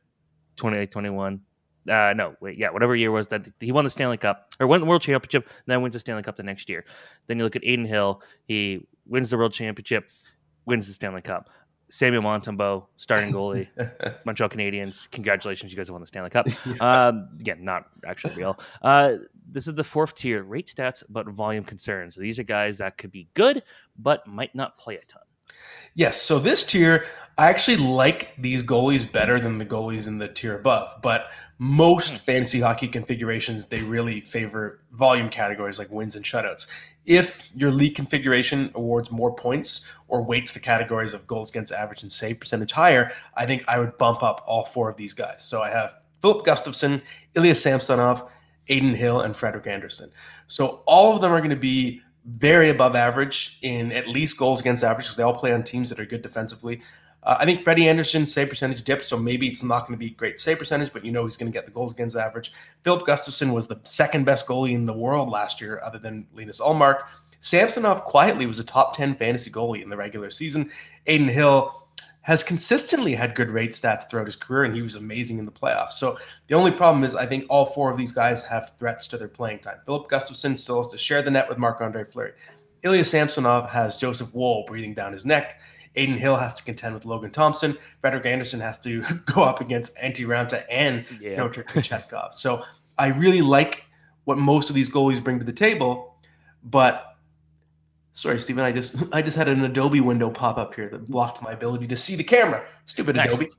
2021 0.56 1.42
uh, 1.90 2.14
no, 2.16 2.36
wait, 2.42 2.58
yeah, 2.58 2.70
whatever 2.70 2.96
year 2.96 3.12
was 3.12 3.28
that 3.30 3.48
he 3.60 3.72
won 3.72 3.84
the 3.84 3.90
Stanley 3.90 4.18
Cup 4.18 4.54
or 4.60 4.68
won 4.68 4.80
the 4.80 4.86
World 4.86 5.02
Championship, 5.02 5.50
then 5.66 5.82
wins 5.82 5.94
the 5.94 6.00
Stanley 6.00 6.24
Cup 6.24 6.36
the 6.36 6.44
next 6.44 6.70
year. 6.70 6.86
Then 7.28 7.38
you 7.38 7.44
look 7.44 7.56
at 7.56 7.64
Adin 7.64 7.86
Hill, 7.86 8.22
he 8.46 8.88
wins 9.08 9.30
the 9.30 9.38
World 9.38 9.54
Championship, 9.54 10.10
wins 10.66 10.88
the 10.88 10.94
Stanley 10.94 11.22
Cup. 11.22 11.50
Samuel 11.90 12.24
Montembeault, 12.24 12.86
starting 12.96 13.34
goalie, 13.34 13.68
Montreal 14.26 14.50
Canadiens. 14.50 15.12
Congratulations, 15.12 15.74
you 15.74 15.78
guys 15.78 15.92
won 15.92 16.00
the 16.00 16.08
Stanley 16.08 16.30
Cup. 16.30 16.48
yeah. 16.66 17.08
Um, 17.08 17.30
again, 17.40 17.66
not 17.66 17.88
actually 18.08 18.34
real. 18.36 18.58
Uh, 18.82 19.16
this 19.50 19.68
is 19.68 19.76
the 19.76 19.84
fourth 19.84 20.16
tier, 20.16 20.42
rate 20.44 20.72
stats, 20.74 21.04
but 21.10 21.28
volume 21.28 21.66
concerns. 21.66 22.16
So 22.16 22.22
these 22.22 22.40
are 22.40 22.44
guys 22.44 22.78
that 22.78 22.98
could 22.98 23.12
be 23.12 23.28
good, 23.34 23.64
but 24.00 24.26
might 24.26 24.56
not 24.56 24.78
play 24.78 24.96
a 24.96 25.06
ton. 25.06 25.24
Yes. 25.94 26.22
So 26.22 26.40
this 26.40 26.64
tier, 26.64 27.06
I 27.38 27.50
actually 27.50 27.78
like 27.78 28.36
these 28.38 28.64
goalies 28.64 29.10
better 29.10 29.40
than 29.40 29.58
the 29.58 29.66
goalies 29.66 30.08
in 30.08 30.20
the 30.20 30.28
tier 30.28 30.56
above. 30.56 31.02
But 31.02 31.32
most 31.58 32.12
hmm. 32.12 32.18
fantasy 32.18 32.60
hockey 32.60 32.88
configurations, 32.88 33.68
they 33.68 33.82
really 33.82 34.22
favor 34.22 34.82
volume 34.92 35.30
categories 35.30 35.80
like 35.80 35.92
wins 35.92 36.16
and 36.16 36.26
shutouts. 36.26 36.68
If 37.06 37.50
your 37.56 37.72
league 37.72 37.96
configuration 37.96 38.72
awards 38.76 39.12
more 39.12 39.34
points 39.34 39.92
or 40.08 40.24
weights 40.24 40.54
the 40.54 40.60
categories 40.60 41.14
of 41.14 41.26
goals 41.26 41.50
against 41.50 41.72
average 41.72 42.04
and 42.04 42.12
save 42.12 42.40
percentage 42.40 42.72
higher, 42.72 43.12
I 43.36 43.46
think 43.46 43.64
I 43.68 43.80
would 43.80 43.98
bump 43.98 44.22
up 44.22 44.44
all 44.46 44.66
four 44.66 44.90
of 44.90 44.98
these 44.98 45.14
guys. 45.14 45.44
So 45.44 45.62
I 45.62 45.70
have 45.70 45.96
Filip 46.22 46.46
Gustavsson, 46.46 47.02
Ilya 47.36 47.56
Samsonov, 47.56 48.30
Adin 48.70 48.94
Hill, 48.94 49.22
and 49.22 49.36
Frederik 49.36 49.68
Andersen. 49.68 50.12
So 50.48 50.84
all 50.86 51.16
of 51.16 51.22
them 51.22 51.32
are 51.32 51.40
going 51.40 51.50
to 51.50 51.56
be 51.56 52.02
very 52.26 52.70
above 52.70 52.96
average 52.96 53.58
in 53.62 53.92
at 53.92 54.08
least 54.08 54.38
goals 54.38 54.60
against 54.60 54.84
average 54.84 55.06
because 55.06 55.18
they 55.18 55.24
all 55.24 55.36
play 55.36 55.52
on 55.54 55.64
teams 55.64 55.90
that 55.90 56.00
are 56.00 56.06
good 56.06 56.22
defensively. 56.22 56.82
Uh, 57.24 57.38
I 57.40 57.46
think 57.46 57.64
Freddie 57.64 57.88
Andersen's 57.88 58.34
save 58.34 58.50
percentage 58.50 58.84
dipped, 58.84 59.06
so 59.06 59.18
maybe 59.18 59.48
it's 59.48 59.64
not 59.64 59.88
going 59.88 59.94
to 59.94 60.00
be 60.00 60.12
great 60.12 60.40
save 60.40 60.60
percentage, 60.60 60.92
but 60.92 61.06
you 61.06 61.12
know 61.12 61.24
he's 61.26 61.38
going 61.38 61.52
to 61.52 61.56
get 61.56 61.66
the 61.66 61.72
goals 61.72 61.92
against 61.92 62.16
average. 62.16 62.52
Filip 62.84 63.06
Gustavsson 63.06 63.54
was 63.54 63.68
the 63.68 63.80
second 63.84 64.26
best 64.26 64.48
goalie 64.48 64.74
in 64.74 64.86
the 64.86 64.94
world 64.94 65.30
last 65.30 65.62
year, 65.62 65.82
other 65.84 66.00
than 66.00 66.26
Linus 66.34 66.60
Ullmark. 66.60 67.04
Samsonov 67.42 68.04
quietly 68.04 68.46
was 68.46 68.60
a 68.60 68.64
top 68.64 68.96
10 68.96 69.16
fantasy 69.16 69.50
goalie 69.50 69.82
in 69.82 69.90
the 69.90 69.98
regular 69.98 70.30
season. 70.30 70.70
Adin 71.08 71.28
Hill 71.28 71.81
has 72.22 72.44
consistently 72.44 73.16
had 73.16 73.34
good 73.34 73.50
rate 73.50 73.72
stats 73.72 74.10
throughout 74.10 74.28
his 74.28 74.36
career, 74.36 74.64
and 74.64 74.76
he 74.76 74.82
was 74.82 74.96
amazing 74.96 75.40
in 75.40 75.46
the 75.46 75.52
playoffs. 75.52 75.94
So 75.94 76.18
the 76.48 76.56
only 76.56 76.72
problem 76.72 77.04
is 77.04 77.16
I 77.16 77.26
think 77.26 77.46
all 77.50 77.66
four 77.66 77.92
of 77.92 77.98
these 77.98 78.12
guys 78.12 78.44
have 78.44 78.74
threats 78.78 79.08
to 79.10 79.18
their 79.18 79.28
playing 79.28 79.60
time. 79.60 79.78
Filip 79.86 80.10
Gustavsson 80.10 80.56
still 80.56 80.78
has 80.78 80.88
to 80.90 80.98
share 80.98 81.22
the 81.22 81.32
net 81.32 81.50
with 81.50 81.58
Marc 81.58 81.82
Andre 81.82 82.04
Fleury. 82.04 82.34
Ilya 82.84 83.06
Samsonov 83.06 83.70
has 83.70 83.98
Joseph 83.98 84.34
Woll 84.34 84.66
breathing 84.68 84.94
down 84.94 85.14
his 85.14 85.26
neck. 85.26 85.60
Adin 85.96 86.18
Hill 86.18 86.38
has 86.38 86.54
to 86.54 86.64
contend 86.64 86.94
with 86.94 87.06
Logan 87.06 87.32
Thompson. 87.32 87.78
Frederik 88.00 88.26
Andersen 88.26 88.60
has 88.60 88.80
to 88.82 89.02
go 89.26 89.44
up 89.44 89.60
against 89.60 89.96
Antti 89.98 90.26
Raanta 90.26 90.64
and 90.70 91.06
yeah. 91.20 91.36
Pyotr 91.36 91.64
Kochetkov. 91.64 92.34
so 92.34 92.64
I 92.98 93.08
really 93.08 93.42
like 93.42 93.86
what 94.26 94.38
most 94.38 94.70
of 94.70 94.76
these 94.76 94.90
goalies 94.90 95.24
bring 95.24 95.40
to 95.40 95.46
the 95.46 95.52
table, 95.52 96.16
but 96.64 97.11
sorry, 98.14 98.40
Steven, 98.40 98.64
I 98.64 98.72
just 98.72 98.96
I 99.12 99.22
just 99.22 99.38
had 99.38 99.48
an 99.48 99.64
Adobe 99.64 100.02
window 100.02 100.30
pop 100.30 100.58
up 100.58 100.74
here 100.76 100.90
that 100.90 101.06
blocked 101.06 101.42
my 101.42 101.52
ability 101.52 101.88
to 101.88 101.96
see 101.96 102.16
the 102.16 102.24
camera. 102.24 102.64
Stupid. 102.86 103.18
Adobe. 103.18 103.50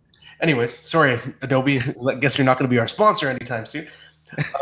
Anyways, 0.40 0.76
sorry, 0.76 1.20
Adobe. 1.42 1.80
I 2.08 2.14
guess 2.14 2.36
you're 2.36 2.44
not 2.44 2.58
going 2.58 2.68
to 2.68 2.74
be 2.74 2.78
our 2.78 2.88
sponsor 2.88 3.28
anytime 3.28 3.66
soon. 3.66 3.88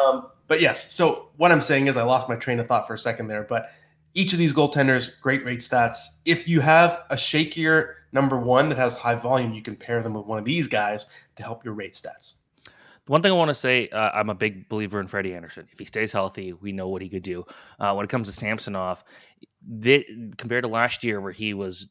Um, 0.05 0.29
but 0.49 0.61
yes, 0.61 0.93
so 0.93 1.29
what 1.37 1.53
I'm 1.53 1.63
saying 1.63 1.87
is 1.87 1.97
I 1.97 2.03
lost 2.03 2.29
my 2.29 2.35
train 2.35 2.59
of 2.59 2.67
thought 2.67 2.87
for 2.87 2.95
a 2.95 2.99
second 2.99 3.29
there, 3.29 3.45
but 3.45 3.71
each 4.15 4.33
of 4.33 4.39
these 4.39 4.53
goaltenders, 4.53 5.21
great 5.21 5.45
rate 5.45 5.61
stats. 5.61 6.19
If 6.25 6.49
you 6.49 6.61
have 6.61 7.05
a 7.11 7.15
shakier 7.15 7.95
number 8.13 8.37
one 8.37 8.69
that 8.69 8.79
has 8.79 8.97
high 8.97 9.15
volume, 9.15 9.55
you 9.55 9.63
can 9.63 9.77
pair 9.77 10.03
them 10.03 10.15
with 10.15 10.27
one 10.27 10.39
of 10.39 10.45
these 10.45 10.67
guys 10.67 11.07
to 11.37 11.45
help 11.45 11.65
your 11.65 11.75
rate 11.75 11.93
stats. 11.93 12.35
One 13.11 13.23
thing 13.23 13.33
I 13.33 13.35
want 13.35 13.49
to 13.49 13.55
say, 13.55 13.89
uh, 13.89 14.13
I'm 14.15 14.31
a 14.31 14.37
big 14.37 14.69
believer 14.69 15.01
in 15.01 15.09
Freddie 15.09 15.35
Andersen. 15.35 15.67
If 15.73 15.81
he 15.81 15.85
stays 15.85 16.13
healthy, 16.13 16.53
we 16.53 16.71
know 16.71 16.87
what 16.87 17.03
he 17.03 17.09
could 17.09 17.25
do. 17.25 17.45
Uh, 17.81 17.93
when 17.93 18.05
it 18.05 18.09
comes 18.09 18.29
to 18.29 18.33
Samsonov, 18.33 19.03
compared 20.39 20.63
to 20.63 20.69
last 20.69 21.03
year 21.03 21.21
where 21.21 21.33
he 21.33 21.53
was 21.53 21.89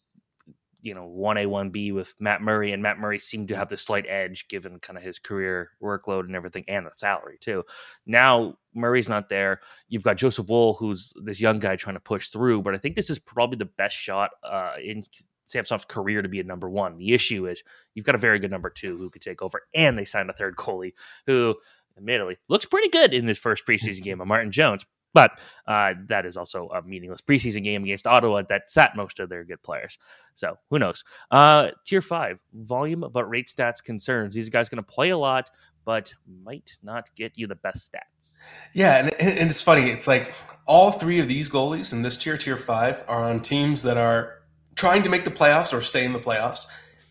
you 0.81 0.93
know, 0.93 1.09
1A, 1.09 1.45
1B 1.45 1.93
with 1.93 2.15
Matt 2.19 2.41
Murray, 2.41 2.71
and 2.71 2.81
Matt 2.81 2.99
Murray 2.99 3.19
seemed 3.19 3.49
to 3.49 3.57
have 3.57 3.67
the 3.67 3.75
slight 3.75 4.05
edge 4.07 4.47
given 4.47 4.79
kind 4.79 4.95
of 4.95 5.03
his 5.03 5.19
career 5.19 5.71
workload 5.83 6.21
and 6.21 6.37
everything 6.37 6.63
and 6.69 6.85
the 6.85 6.91
salary 6.91 7.37
too. 7.41 7.65
Now 8.05 8.55
Murray's 8.73 9.09
not 9.09 9.27
there. 9.27 9.59
You've 9.89 10.03
got 10.03 10.15
Joseph 10.15 10.47
Woll, 10.47 10.75
who's 10.75 11.11
this 11.21 11.41
young 11.41 11.59
guy 11.59 11.75
trying 11.75 11.97
to 11.97 11.99
push 11.99 12.29
through, 12.29 12.61
but 12.61 12.73
I 12.73 12.77
think 12.77 12.95
this 12.95 13.09
is 13.09 13.19
probably 13.19 13.57
the 13.57 13.65
best 13.65 13.95
shot 13.95 14.31
uh, 14.41 14.75
in 14.81 15.03
Samsonov's 15.49 15.85
career 15.85 16.21
to 16.21 16.29
be 16.29 16.39
a 16.39 16.43
number 16.43 16.69
one. 16.69 16.97
The 16.97 17.13
issue 17.13 17.47
is 17.47 17.63
you've 17.93 18.05
got 18.05 18.15
a 18.15 18.19
very 18.19 18.39
good 18.39 18.51
number 18.51 18.69
two 18.69 18.97
who 18.97 19.09
could 19.09 19.21
take 19.21 19.41
over, 19.41 19.61
and 19.73 19.97
they 19.97 20.05
signed 20.05 20.29
a 20.29 20.33
third 20.33 20.55
goalie 20.55 20.93
who 21.27 21.55
admittedly 21.97 22.37
looks 22.47 22.65
pretty 22.65 22.89
good 22.89 23.13
in 23.13 23.27
his 23.27 23.37
first 23.37 23.65
preseason 23.65 24.03
game 24.03 24.21
of 24.21 24.27
Martin 24.29 24.51
Jones. 24.51 24.85
But 25.13 25.39
uh, 25.67 25.93
that 26.07 26.25
is 26.25 26.37
also 26.37 26.69
a 26.69 26.81
meaningless 26.81 27.21
preseason 27.21 27.63
game 27.63 27.83
against 27.83 28.05
Ottawa 28.05 28.43
that 28.49 28.69
sat 28.69 28.95
most 28.95 29.19
of 29.19 29.29
their 29.29 29.43
good 29.43 29.61
players. 29.63 29.97
So 30.35 30.57
who 30.69 30.79
knows? 30.79 31.03
Uh, 31.31 31.69
tier 31.85 32.01
five, 32.01 32.41
volume 32.53 33.03
but 33.11 33.25
rate 33.25 33.47
stats 33.47 33.83
concerns. 33.83 34.35
These 34.35 34.49
guys 34.49 34.69
going 34.69 34.83
to 34.83 34.83
play 34.83 35.09
a 35.09 35.17
lot, 35.17 35.49
but 35.83 36.13
might 36.43 36.77
not 36.83 37.09
get 37.15 37.37
you 37.37 37.47
the 37.47 37.55
best 37.55 37.91
stats. 37.91 38.35
Yeah, 38.73 38.97
and, 38.97 39.13
and 39.19 39.49
it's 39.49 39.61
funny. 39.61 39.89
It's 39.89 40.07
like 40.07 40.33
all 40.67 40.91
three 40.91 41.19
of 41.19 41.27
these 41.27 41.49
goalies 41.49 41.91
in 41.91 42.03
this 42.03 42.17
tier, 42.17 42.37
tier 42.37 42.57
five, 42.57 43.03
are 43.07 43.23
on 43.23 43.41
teams 43.41 43.81
that 43.83 43.97
are 43.97 44.38
trying 44.79 45.03
to 45.03 45.09
make 45.09 45.25
the 45.25 45.31
playoffs 45.31 45.77
or 45.77 45.81
stay 45.81 46.05
in 46.05 46.13
the 46.13 46.19
playoffs. 46.19 46.67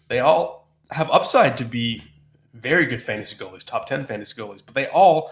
They 0.08 0.20
all 0.20 0.70
have 0.90 1.10
upside 1.10 1.58
to 1.58 1.64
be 1.64 2.02
very 2.54 2.86
good 2.86 3.02
fantasy 3.02 3.36
goalies, 3.36 3.62
top 3.62 3.86
10 3.86 4.06
fantasy 4.06 4.40
goalies, 4.40 4.62
but 4.64 4.74
they 4.74 4.86
all 4.86 5.30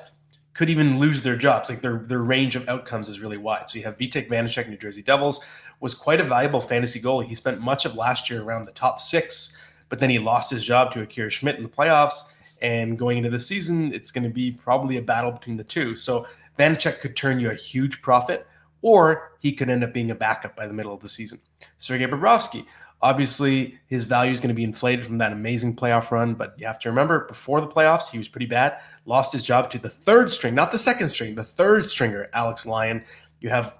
could 0.52 0.68
even 0.68 0.98
lose 0.98 1.22
their 1.22 1.36
jobs. 1.36 1.70
Like 1.70 1.80
their 1.80 1.96
their 1.96 2.18
range 2.18 2.54
of 2.54 2.68
outcomes 2.68 3.08
is 3.08 3.20
really 3.20 3.38
wide. 3.38 3.70
So 3.70 3.78
you 3.78 3.84
have 3.86 3.96
Vitek 3.96 4.28
Vanecek, 4.28 4.68
New 4.68 4.76
Jersey 4.76 5.02
Devils, 5.02 5.42
was 5.80 5.94
quite 5.94 6.20
a 6.20 6.24
valuable 6.24 6.60
fantasy 6.60 7.00
goalie. 7.00 7.24
He 7.24 7.34
spent 7.34 7.62
much 7.62 7.86
of 7.86 7.94
last 7.94 8.28
year 8.28 8.42
around 8.42 8.66
the 8.66 8.72
top 8.72 9.00
six, 9.00 9.56
but 9.88 9.98
then 9.98 10.10
he 10.10 10.18
lost 10.18 10.50
his 10.50 10.62
job 10.62 10.92
to 10.92 11.00
Akira 11.00 11.30
Schmid 11.30 11.56
in 11.56 11.62
the 11.62 11.70
playoffs. 11.70 12.24
And 12.60 12.98
going 12.98 13.16
into 13.16 13.30
the 13.30 13.40
season, 13.40 13.94
it's 13.94 14.10
going 14.10 14.24
to 14.24 14.30
be 14.30 14.50
probably 14.50 14.98
a 14.98 15.02
battle 15.02 15.30
between 15.30 15.56
the 15.56 15.64
two. 15.64 15.96
So 15.96 16.26
Vanecek 16.58 17.00
could 17.00 17.16
turn 17.16 17.40
you 17.40 17.50
a 17.50 17.54
huge 17.54 18.02
profit, 18.02 18.46
or 18.86 19.32
he 19.40 19.50
could 19.50 19.68
end 19.68 19.82
up 19.82 19.92
being 19.92 20.12
a 20.12 20.14
backup 20.14 20.54
by 20.54 20.64
the 20.64 20.72
middle 20.72 20.94
of 20.94 21.00
the 21.00 21.08
season. 21.08 21.40
Sergei 21.76 22.06
Bobrovsky, 22.06 22.64
Obviously, 23.02 23.78
his 23.88 24.04
value 24.04 24.32
is 24.32 24.40
going 24.40 24.48
to 24.48 24.54
be 24.54 24.64
inflated 24.64 25.04
from 25.04 25.18
that 25.18 25.32
amazing 25.32 25.76
playoff 25.76 26.12
run, 26.12 26.34
but 26.34 26.54
you 26.56 26.66
have 26.66 26.78
to 26.78 26.88
remember 26.88 27.26
before 27.26 27.60
the 27.60 27.66
playoffs, 27.66 28.08
he 28.08 28.16
was 28.16 28.28
pretty 28.28 28.46
bad. 28.46 28.78
Lost 29.04 29.32
his 29.32 29.44
job 29.44 29.70
to 29.70 29.78
the 29.78 29.90
third 29.90 30.30
string, 30.30 30.54
not 30.54 30.72
the 30.72 30.78
second 30.78 31.08
string, 31.08 31.34
the 31.34 31.44
third 31.44 31.84
stringer, 31.84 32.30
Alex 32.32 32.64
Lyon. 32.64 33.04
You 33.40 33.50
have 33.50 33.74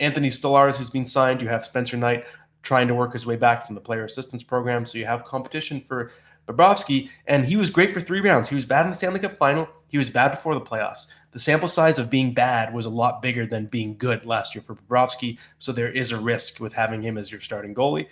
Anthony 0.00 0.30
Stolarz, 0.30 0.76
who's 0.76 0.88
been 0.88 1.04
signed. 1.04 1.42
You 1.42 1.48
have 1.48 1.64
Spencer 1.64 1.96
Knight 1.96 2.24
trying 2.62 2.88
to 2.88 2.94
work 2.94 3.12
his 3.12 3.26
way 3.26 3.36
back 3.36 3.66
from 3.66 3.74
the 3.74 3.80
player 3.80 4.04
assistance 4.04 4.42
program. 4.42 4.86
So 4.86 4.96
you 4.96 5.04
have 5.04 5.24
competition 5.24 5.82
for 5.82 6.12
Bobrovsky, 6.46 7.08
and 7.26 7.44
he 7.44 7.56
was 7.56 7.70
great 7.70 7.92
for 7.92 8.00
three 8.00 8.20
rounds. 8.20 8.48
He 8.48 8.54
was 8.54 8.64
bad 8.64 8.84
in 8.84 8.90
the 8.90 8.94
Stanley 8.94 9.20
Cup 9.20 9.36
final. 9.36 9.68
He 9.88 9.98
was 9.98 10.10
bad 10.10 10.30
before 10.30 10.54
the 10.54 10.60
playoffs. 10.60 11.06
The 11.32 11.38
sample 11.38 11.68
size 11.68 11.98
of 11.98 12.10
being 12.10 12.34
bad 12.34 12.72
was 12.72 12.86
a 12.86 12.90
lot 12.90 13.22
bigger 13.22 13.46
than 13.46 13.66
being 13.66 13.96
good 13.96 14.24
last 14.24 14.54
year 14.54 14.62
for 14.62 14.74
Bobrovsky. 14.74 15.38
So 15.58 15.72
there 15.72 15.90
is 15.90 16.12
a 16.12 16.18
risk 16.18 16.60
with 16.60 16.72
having 16.72 17.02
him 17.02 17.18
as 17.18 17.30
your 17.30 17.40
starting 17.40 17.74
goalie. 17.74 18.08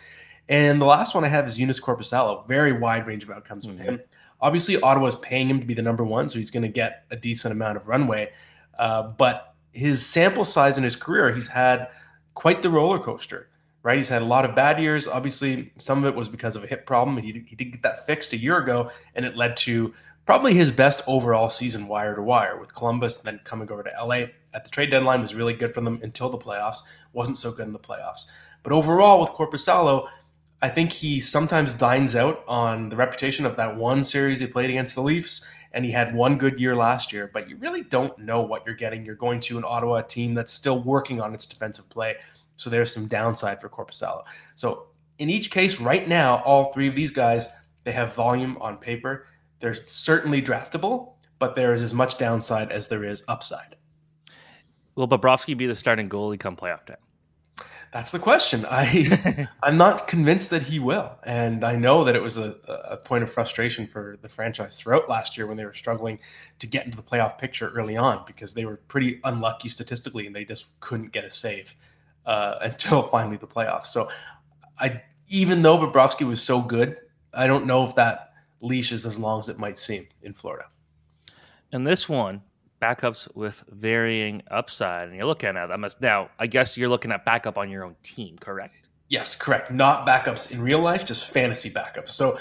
And 0.48 0.80
the 0.80 0.86
last 0.86 1.14
one 1.14 1.24
I 1.24 1.28
have 1.28 1.46
is 1.46 1.58
Joonas 1.58 1.80
Korpisalo. 1.80 2.46
Very 2.48 2.72
wide 2.72 3.06
range 3.06 3.22
of 3.22 3.30
outcomes 3.30 3.66
with 3.66 3.78
mm-hmm. 3.78 3.90
him. 3.90 4.00
Obviously, 4.40 4.80
Ottawa's 4.80 5.14
paying 5.16 5.48
him 5.48 5.60
to 5.60 5.66
be 5.66 5.74
the 5.74 5.82
number 5.82 6.02
one, 6.02 6.28
so 6.28 6.36
he's 6.36 6.50
going 6.50 6.64
to 6.64 6.68
get 6.68 7.04
a 7.10 7.16
decent 7.16 7.52
amount 7.52 7.76
of 7.76 7.86
runway. 7.86 8.32
Uh, 8.76 9.04
but 9.04 9.54
his 9.72 10.04
sample 10.04 10.44
size 10.44 10.76
in 10.76 10.84
his 10.84 10.96
career, 10.96 11.32
he's 11.32 11.46
had 11.46 11.88
quite 12.34 12.60
the 12.60 12.70
roller 12.70 12.98
coaster, 12.98 13.48
right? 13.82 13.96
He's 13.96 14.08
had 14.08 14.22
a 14.22 14.26
lot 14.26 14.44
of 14.44 14.54
bad 14.54 14.80
years. 14.80 15.08
Obviously, 15.08 15.72
some 15.78 15.98
of 15.98 16.04
it 16.04 16.14
was 16.14 16.28
because 16.28 16.56
of 16.56 16.64
a 16.64 16.66
hip 16.66 16.86
problem. 16.86 17.16
He, 17.16 17.32
he 17.46 17.56
did 17.56 17.72
get 17.72 17.82
that 17.82 18.06
fixed 18.06 18.32
a 18.32 18.36
year 18.36 18.58
ago, 18.58 18.90
and 19.14 19.24
it 19.24 19.36
led 19.36 19.56
to 19.58 19.92
probably 20.24 20.54
his 20.54 20.70
best 20.70 21.02
overall 21.06 21.50
season 21.50 21.88
wire 21.88 22.14
to 22.14 22.22
wire 22.22 22.56
with 22.58 22.74
Columbus, 22.74 23.18
then 23.18 23.40
coming 23.44 23.70
over 23.70 23.82
to 23.82 23.90
LA 24.04 24.26
at 24.54 24.64
the 24.64 24.70
trade 24.70 24.90
deadline 24.90 25.20
was 25.20 25.34
really 25.34 25.54
good 25.54 25.74
for 25.74 25.80
them 25.80 26.00
until 26.02 26.28
the 26.28 26.38
playoffs. 26.38 26.78
Wasn't 27.12 27.38
so 27.38 27.50
good 27.50 27.66
in 27.66 27.72
the 27.72 27.78
playoffs. 27.78 28.26
But 28.62 28.72
overall, 28.72 29.20
with 29.20 29.30
Korpisalo, 29.30 30.08
I 30.60 30.68
think 30.68 30.92
he 30.92 31.20
sometimes 31.20 31.74
dines 31.74 32.14
out 32.14 32.44
on 32.46 32.88
the 32.88 32.96
reputation 32.96 33.44
of 33.46 33.56
that 33.56 33.76
one 33.76 34.04
series 34.04 34.38
he 34.38 34.46
played 34.46 34.70
against 34.70 34.94
the 34.94 35.02
Leafs, 35.02 35.44
and 35.72 35.84
he 35.84 35.90
had 35.90 36.14
one 36.14 36.38
good 36.38 36.60
year 36.60 36.76
last 36.76 37.12
year. 37.12 37.28
But 37.32 37.48
you 37.48 37.56
really 37.56 37.82
don't 37.82 38.16
know 38.18 38.42
what 38.42 38.64
you're 38.64 38.76
getting. 38.76 39.04
You're 39.04 39.16
going 39.16 39.40
to 39.40 39.58
an 39.58 39.64
Ottawa 39.66 40.02
team 40.02 40.34
that's 40.34 40.52
still 40.52 40.80
working 40.82 41.20
on 41.20 41.34
its 41.34 41.46
defensive 41.46 41.88
play, 41.90 42.16
so 42.56 42.70
there's 42.70 42.92
some 42.92 43.06
downside 43.06 43.60
for 43.60 43.68
Korpisalo. 43.68 44.22
So 44.56 44.86
in 45.18 45.30
each 45.30 45.50
case, 45.50 45.80
right 45.80 46.08
now, 46.08 46.42
all 46.44 46.72
three 46.72 46.88
of 46.88 46.94
these 46.94 47.10
guys 47.10 47.52
they 47.84 47.92
have 47.92 48.14
volume 48.14 48.56
on 48.60 48.76
paper. 48.76 49.26
They're 49.60 49.74
certainly 49.86 50.42
draftable, 50.42 51.14
but 51.38 51.56
there 51.56 51.74
is 51.74 51.82
as 51.82 51.92
much 51.92 52.18
downside 52.18 52.70
as 52.70 52.88
there 52.88 53.04
is 53.04 53.24
upside. 53.28 53.76
Will 54.94 55.08
Bobrovsky 55.08 55.56
be 55.56 55.66
the 55.66 55.74
starting 55.74 56.06
goalie 56.06 56.38
come 56.38 56.56
playoff 56.56 56.84
time? 56.84 56.96
That's 57.92 58.10
the 58.10 58.18
question. 58.18 58.64
I 58.70 59.48
I'm 59.62 59.76
not 59.76 60.08
convinced 60.08 60.50
that 60.50 60.62
he 60.62 60.78
will, 60.78 61.12
and 61.24 61.62
I 61.62 61.76
know 61.76 62.04
that 62.04 62.16
it 62.16 62.22
was 62.22 62.38
a, 62.38 62.56
a 62.66 62.96
point 62.96 63.22
of 63.22 63.30
frustration 63.30 63.86
for 63.86 64.16
the 64.22 64.30
franchise 64.30 64.78
throughout 64.78 65.10
last 65.10 65.36
year 65.36 65.46
when 65.46 65.58
they 65.58 65.66
were 65.66 65.74
struggling 65.74 66.18
to 66.58 66.66
get 66.66 66.86
into 66.86 66.96
the 66.96 67.02
playoff 67.02 67.36
picture 67.36 67.70
early 67.70 67.96
on 67.96 68.24
because 68.26 68.54
they 68.54 68.64
were 68.64 68.78
pretty 68.88 69.20
unlucky 69.24 69.68
statistically 69.68 70.26
and 70.26 70.34
they 70.34 70.44
just 70.44 70.68
couldn't 70.80 71.12
get 71.12 71.24
a 71.24 71.30
save 71.30 71.76
uh, 72.26 72.56
until 72.62 73.08
finally 73.08 73.36
the 73.36 73.46
playoffs. 73.46 73.86
So 73.86 74.08
I 74.78 75.02
even 75.28 75.62
though 75.62 75.78
Bobrovsky 75.78 76.26
was 76.26 76.42
so 76.42 76.60
good, 76.60 76.98
I 77.32 77.46
don't 77.46 77.66
know 77.66 77.84
if 77.86 77.94
that 77.94 78.32
leash 78.60 78.92
is 78.92 79.06
as 79.06 79.18
long 79.18 79.40
as 79.40 79.48
it 79.48 79.58
might 79.58 79.78
seem 79.78 80.06
in 80.22 80.34
Florida. 80.34 80.66
And 81.72 81.86
this 81.86 82.08
one, 82.08 82.42
backups 82.82 83.34
with 83.34 83.64
varying 83.68 84.42
upside, 84.50 85.08
and 85.08 85.16
you're 85.16 85.26
looking 85.26 85.56
at 85.56 85.66
them 85.66 85.84
as 85.84 85.98
now. 86.00 86.28
I 86.38 86.46
guess 86.46 86.76
you're 86.76 86.88
looking 86.88 87.12
at 87.12 87.24
backup 87.24 87.56
on 87.56 87.70
your 87.70 87.84
own 87.84 87.96
team, 88.02 88.36
correct? 88.38 88.88
Yes, 89.08 89.34
correct. 89.34 89.70
Not 89.70 90.06
backups 90.06 90.52
in 90.52 90.60
real 90.60 90.80
life, 90.80 91.04
just 91.04 91.30
fantasy 91.30 91.70
backups. 91.70 92.10
So 92.10 92.38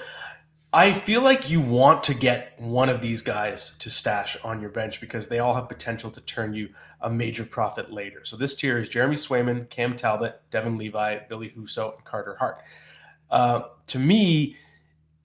I 0.74 0.94
feel 0.94 1.22
like 1.22 1.50
you 1.50 1.60
want 1.60 2.06
to 2.06 2.14
get 2.14 2.54
one 2.58 2.88
of 2.88 3.02
these 3.02 3.22
guys 3.22 3.78
to 3.80 3.90
stash 3.90 4.38
on 4.42 4.62
your 4.62 4.70
bench 4.70 5.02
because 5.02 5.28
they 5.28 5.40
all 5.40 5.54
have 5.54 5.68
potential 5.68 6.10
to 6.12 6.22
turn 6.22 6.54
you 6.54 6.70
a 7.02 7.10
major 7.10 7.44
profit 7.44 7.92
later. 7.92 8.24
So 8.24 8.38
this 8.38 8.56
tier 8.56 8.78
is 8.78 8.88
Jeremy 8.88 9.18
Swayman, 9.18 9.70
Cam 9.70 9.98
Talbot, 9.98 10.40
Devon 10.50 10.78
Levi, 10.78 11.20
Ville 11.28 11.50
Husso, 11.50 11.96
and 11.96 12.06
Carter 12.06 12.36
Hart. 12.36 12.60
Uh, 13.30 13.64
to 13.88 14.00
me, 14.00 14.56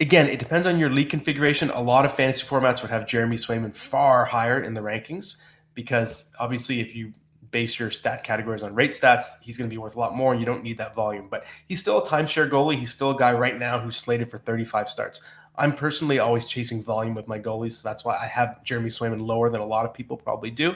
again, 0.00 0.28
it 0.28 0.40
depends 0.40 0.66
on 0.66 0.80
your 0.80 0.90
league 0.90 1.10
configuration. 1.10 1.70
A 1.70 1.80
lot 1.80 2.04
of 2.04 2.12
fantasy 2.12 2.44
formats 2.44 2.82
would 2.82 2.90
have 2.90 3.06
Jeremy 3.06 3.36
Swayman 3.36 3.74
far 3.74 4.24
higher 4.24 4.60
in 4.60 4.74
the 4.74 4.80
rankings 4.80 5.36
because 5.74 6.32
obviously, 6.40 6.80
if 6.80 6.96
you 6.96 7.12
base 7.56 7.78
your 7.78 7.90
stat 7.90 8.22
categories 8.22 8.62
on 8.62 8.74
rate 8.74 8.90
stats, 8.90 9.40
he's 9.40 9.56
going 9.56 9.66
to 9.66 9.72
be 9.72 9.78
worth 9.78 9.96
a 9.96 9.98
lot 9.98 10.14
more. 10.14 10.32
And 10.32 10.40
you 10.42 10.44
don't 10.44 10.62
need 10.62 10.76
that 10.76 10.94
volume, 10.94 11.26
but 11.30 11.46
he's 11.66 11.80
still 11.80 12.02
a 12.02 12.06
timeshare 12.06 12.50
goalie. 12.50 12.78
He's 12.78 12.90
still 12.90 13.12
a 13.12 13.16
guy 13.16 13.32
right 13.32 13.58
now 13.58 13.78
who's 13.78 13.96
slated 13.96 14.30
for 14.30 14.36
35 14.36 14.90
starts. 14.90 15.22
I'm 15.56 15.72
personally 15.72 16.18
always 16.18 16.46
chasing 16.46 16.84
volume 16.84 17.14
with 17.14 17.26
my 17.26 17.38
goalies, 17.38 17.72
so 17.72 17.88
that's 17.88 18.04
why 18.04 18.14
I 18.14 18.26
have 18.26 18.62
Jeremy 18.62 18.90
Swayman 18.90 19.26
lower 19.26 19.48
than 19.48 19.62
a 19.62 19.64
lot 19.64 19.86
of 19.86 19.94
people 19.94 20.18
probably 20.18 20.50
do. 20.50 20.74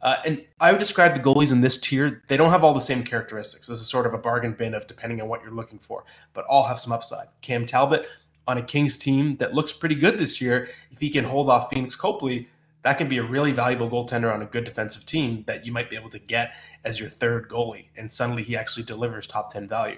Uh, 0.00 0.16
and 0.24 0.42
I 0.60 0.72
would 0.72 0.78
describe 0.78 1.12
the 1.12 1.20
goalies 1.20 1.52
in 1.52 1.60
this 1.60 1.76
tier, 1.76 2.22
they 2.28 2.38
don't 2.38 2.50
have 2.50 2.64
all 2.64 2.72
the 2.72 2.80
same 2.80 3.04
characteristics. 3.04 3.66
This 3.66 3.78
is 3.78 3.86
sort 3.86 4.06
of 4.06 4.14
a 4.14 4.18
bargain 4.18 4.54
bin 4.54 4.72
of 4.72 4.86
depending 4.86 5.20
on 5.20 5.28
what 5.28 5.42
you're 5.42 5.52
looking 5.52 5.78
for, 5.78 6.04
but 6.32 6.46
all 6.46 6.64
have 6.64 6.80
some 6.80 6.94
upside. 6.94 7.26
Cam 7.42 7.66
Talbot, 7.66 8.08
on 8.46 8.56
a 8.56 8.62
Kings 8.62 8.98
team 8.98 9.36
that 9.36 9.52
looks 9.52 9.72
pretty 9.72 9.94
good 9.94 10.18
this 10.18 10.40
year, 10.40 10.68
if 10.90 11.00
he 11.00 11.10
can 11.10 11.24
hold 11.24 11.50
off 11.50 11.70
Pheonix 11.70 11.98
Copley, 11.98 12.48
that 12.84 12.98
can 12.98 13.08
be 13.08 13.18
a 13.18 13.22
really 13.22 13.50
valuable 13.50 13.90
goaltender 13.90 14.32
on 14.32 14.42
a 14.42 14.46
good 14.46 14.64
defensive 14.64 15.06
team 15.06 15.42
that 15.46 15.64
you 15.64 15.72
might 15.72 15.88
be 15.88 15.96
able 15.96 16.10
to 16.10 16.18
get 16.18 16.52
as 16.84 17.00
your 17.00 17.08
third 17.08 17.48
goalie. 17.48 17.86
And 17.96 18.12
suddenly 18.12 18.42
he 18.42 18.56
actually 18.56 18.84
delivers 18.84 19.26
top 19.26 19.50
10 19.50 19.68
value. 19.68 19.96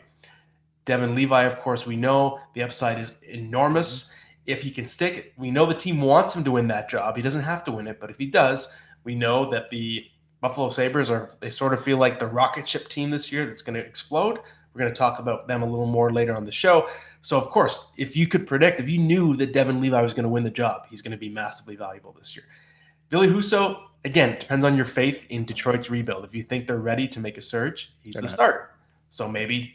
Devon 0.85 1.17
Levi, 1.17 1.43
of 1.43 1.59
course, 1.59 1.85
we 1.85 1.97
know 1.97 2.39
the 2.55 2.63
upside 2.63 3.01
is 3.01 3.17
enormous. 3.29 4.05
Mm-hmm. 4.05 4.13
If 4.47 4.63
he 4.63 4.71
can 4.71 4.87
stick, 4.87 5.35
we 5.37 5.51
know 5.51 5.67
the 5.67 5.75
team 5.75 6.01
wants 6.01 6.37
him 6.37 6.45
to 6.45 6.53
win 6.53 6.69
that 6.69 6.89
job. 6.89 7.17
He 7.17 7.23
doesn't 7.23 7.43
have 7.43 7.65
to 7.65 7.73
win 7.73 7.89
it, 7.89 7.99
but 8.01 8.09
if 8.09 8.19
he 8.19 8.27
does, 8.27 8.73
we 9.03 9.17
know 9.17 9.51
that 9.51 9.69
the 9.71 10.05
Buffalo 10.41 10.69
Sabres 10.69 11.11
are, 11.11 11.29
they 11.41 11.51
sort 11.51 11.75
of 11.75 11.83
feel 11.83 11.97
like 11.97 12.21
the 12.21 12.27
rocket 12.29 12.69
ship 12.69 12.89
team 12.89 13.11
this 13.11 13.33
year 13.33 13.45
that's 13.45 13.63
going 13.63 13.75
to 13.75 13.85
explode. 13.85 14.39
We're 14.73 14.81
going 14.81 14.93
to 14.93 14.99
talk 14.99 15.19
about 15.19 15.49
them 15.49 15.63
a 15.63 15.67
little 15.67 15.87
more 15.87 16.13
later 16.13 16.37
on 16.37 16.45
the 16.45 16.53
show. 16.53 16.89
So, 17.21 17.37
of 17.37 17.49
course, 17.49 17.91
if 17.97 18.17
you 18.17 18.29
could 18.29 18.47
predict, 18.47 18.79
if 18.79 18.89
you 18.89 18.99
knew 18.99 19.37
that 19.39 19.53
Devon 19.53 19.81
Levi 19.81 20.01
was 20.01 20.13
going 20.13 20.23
to 20.23 20.29
win 20.29 20.45
the 20.45 20.51
job, 20.51 20.83
he's 20.89 21.03
going 21.03 21.11
to 21.11 21.17
be 21.17 21.29
massively 21.29 21.75
valuable 21.75 22.13
this 22.17 22.37
year. 22.37 22.45
Ville 23.11 23.23
Husso, 23.23 23.83
again, 24.05 24.39
depends 24.39 24.65
on 24.65 24.77
your 24.77 24.87
faith 24.87 25.27
in 25.31 25.45
Detroit's 25.45 25.91
rebuild. 25.91 26.25
If 26.25 26.35
you 26.35 26.43
think 26.43 26.67
they're 26.67 26.79
ready 26.79 27.07
to 27.09 27.21
make 27.21 27.37
a 27.37 27.41
surge, 27.41 27.93
he's 28.03 28.15
they're 28.15 28.23
the 28.23 28.29
not. 28.29 28.35
starter. 28.35 28.71
So 29.09 29.29
maybe 29.29 29.75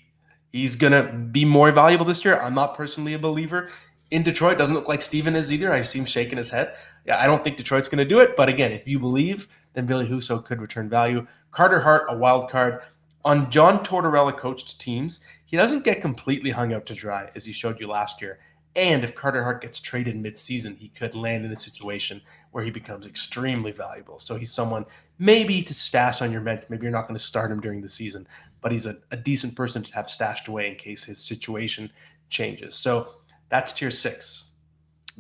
he's 0.52 0.76
going 0.76 0.94
to 0.94 1.12
be 1.14 1.46
more 1.46 1.72
valuable 1.72 2.06
this 2.06 2.24
year. 2.26 2.40
I'm 2.40 2.54
not 2.54 2.76
personally 2.76 3.14
a 3.14 3.20
believer 3.20 3.70
in 4.10 4.24
Detroit. 4.24 4.58
Doesn't 4.58 4.76
look 4.76 4.88
like 4.88 5.02
Steven 5.02 5.36
is 5.36 5.52
either. 5.52 5.72
I 5.72 5.82
see 5.82 6.00
him 6.00 6.06
shaking 6.06 6.38
his 6.38 6.50
head. 6.50 6.76
Yeah, 7.06 7.20
I 7.20 7.26
don't 7.26 7.44
think 7.44 7.58
Detroit's 7.58 7.88
going 7.88 8.04
to 8.04 8.10
do 8.10 8.20
it. 8.20 8.36
But 8.36 8.50
again, 8.50 8.72
if 8.72 8.88
you 8.88 9.00
believe, 9.00 9.48
then 9.74 9.88
Ville 9.88 10.06
Husso 10.06 10.44
could 10.44 10.62
return 10.62 10.90
value. 10.90 11.26
Carter 11.52 11.80
Hart, 11.80 12.08
a 12.10 12.18
wild 12.18 12.50
card. 12.50 12.82
On 13.24 13.50
John 13.52 13.84
Tortorella 13.84 14.36
coached 14.36 14.82
teams, 14.82 15.24
he 15.46 15.56
doesn't 15.56 15.84
get 15.84 16.02
completely 16.02 16.52
hung 16.52 16.74
out 16.74 16.86
to 16.88 16.94
dry 16.94 17.30
as 17.36 17.46
he 17.46 17.54
showed 17.54 17.80
you 17.80 17.88
last 17.88 18.22
year. 18.22 18.40
And 18.76 19.04
if 19.04 19.16
Carter 19.16 19.44
Hart 19.44 19.62
gets 19.62 19.80
traded 19.80 20.16
mid-season, 20.16 20.76
he 20.76 20.90
could 20.90 21.14
land 21.14 21.46
in 21.46 21.52
a 21.52 21.56
situation 21.58 22.22
where 22.52 22.64
he 22.64 22.72
becomes 22.72 23.06
extremely 23.06 23.72
valuable. 23.72 24.20
So 24.20 24.36
he's 24.36 24.52
someone 24.52 24.86
maybe 25.20 25.64
to 25.64 25.74
stash 25.74 26.22
on 26.22 26.32
your 26.32 26.42
bench. 26.42 26.64
Maybe 26.70 26.84
you're 26.84 26.92
not 26.92 27.08
going 27.08 27.18
to 27.18 27.24
start 27.24 27.52
him 27.52 27.62
during 27.62 27.82
the 27.82 27.90
season, 27.90 28.28
but 28.62 28.72
he's 28.72 28.86
a, 28.86 28.98
a 29.12 29.18
decent 29.18 29.56
person 29.56 29.84
to 29.84 29.94
have 29.94 30.10
stashed 30.10 30.48
away 30.48 30.70
in 30.70 30.76
case 30.76 31.04
his 31.04 31.20
situation 31.20 31.92
changes. 32.30 32.76
So 32.76 33.16
that's 33.50 33.74
tier 33.74 33.92
six. 33.92 34.56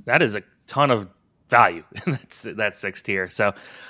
That 0.05 0.21
is 0.21 0.35
a 0.35 0.43
ton 0.67 0.91
of 0.91 1.09
value. 1.51 1.83
that's 2.07 2.47
that's 2.55 2.79
sixth 2.79 3.03
tier. 3.03 3.29
So 3.29 3.49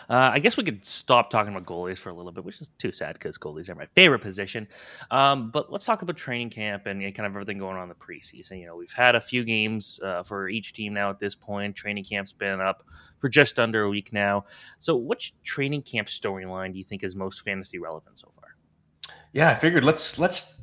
uh, 0.10 0.32
I 0.34 0.40
guess 0.40 0.58
we 0.58 0.66
could 0.66 0.84
stop 0.84 1.30
talking 1.30 1.54
about 1.54 1.66
goalies 1.66 1.98
for 1.98 2.10
a 2.10 2.14
little 2.14 2.34
bit, 2.34 2.44
which 2.44 2.60
is 2.60 2.70
too 2.78 2.92
sad 2.92 3.14
because 3.14 3.38
goalies 3.38 3.70
are 3.70 3.76
my 3.76 3.86
favorite 3.96 4.20
position. 4.20 4.68
Um, 5.12 5.52
but 5.52 5.72
let's 5.72 5.86
talk 5.86 6.02
about 6.02 6.18
training 6.18 6.50
camp 6.50 6.88
and, 6.88 7.02
and, 7.02 7.16
kind 7.16 7.26
of 7.26 7.32
everything 7.32 7.60
going 7.60 7.78
on 7.78 7.84
in 7.84 7.90
the 7.90 7.96
preseason. 7.96 8.60
You 8.60 8.66
know, 8.66 8.76
we've 8.76 8.92
had 8.92 9.16
a 9.16 9.22
few 9.22 9.46
games 9.46 10.00
uh, 10.04 10.24
for 10.24 10.50
each 10.50 10.74
team 10.74 10.94
now 10.94 11.10
at 11.10 11.20
this 11.20 11.36
point. 11.36 11.76
Training 11.76 12.04
camp's 12.04 12.34
been 12.34 12.60
up 12.60 12.84
for 13.20 13.30
just 13.30 13.60
under 13.60 13.84
a 13.84 13.90
week 13.90 14.12
now. 14.12 14.44
So, 14.80 14.98
which 14.98 15.34
training 15.44 15.84
camp 15.84 16.10
storyline 16.10 16.74
do 16.74 16.80
you 16.80 16.84
think 16.84 17.04
is 17.04 17.16
most 17.16 17.46
fantasy 17.46 17.80
relevant 17.80 18.20
so 18.20 18.30
far? 18.34 18.56
Yeah, 19.32 19.50
I 19.50 19.56
figured 19.56 19.84
let's 19.86 20.20
let's 20.20 20.61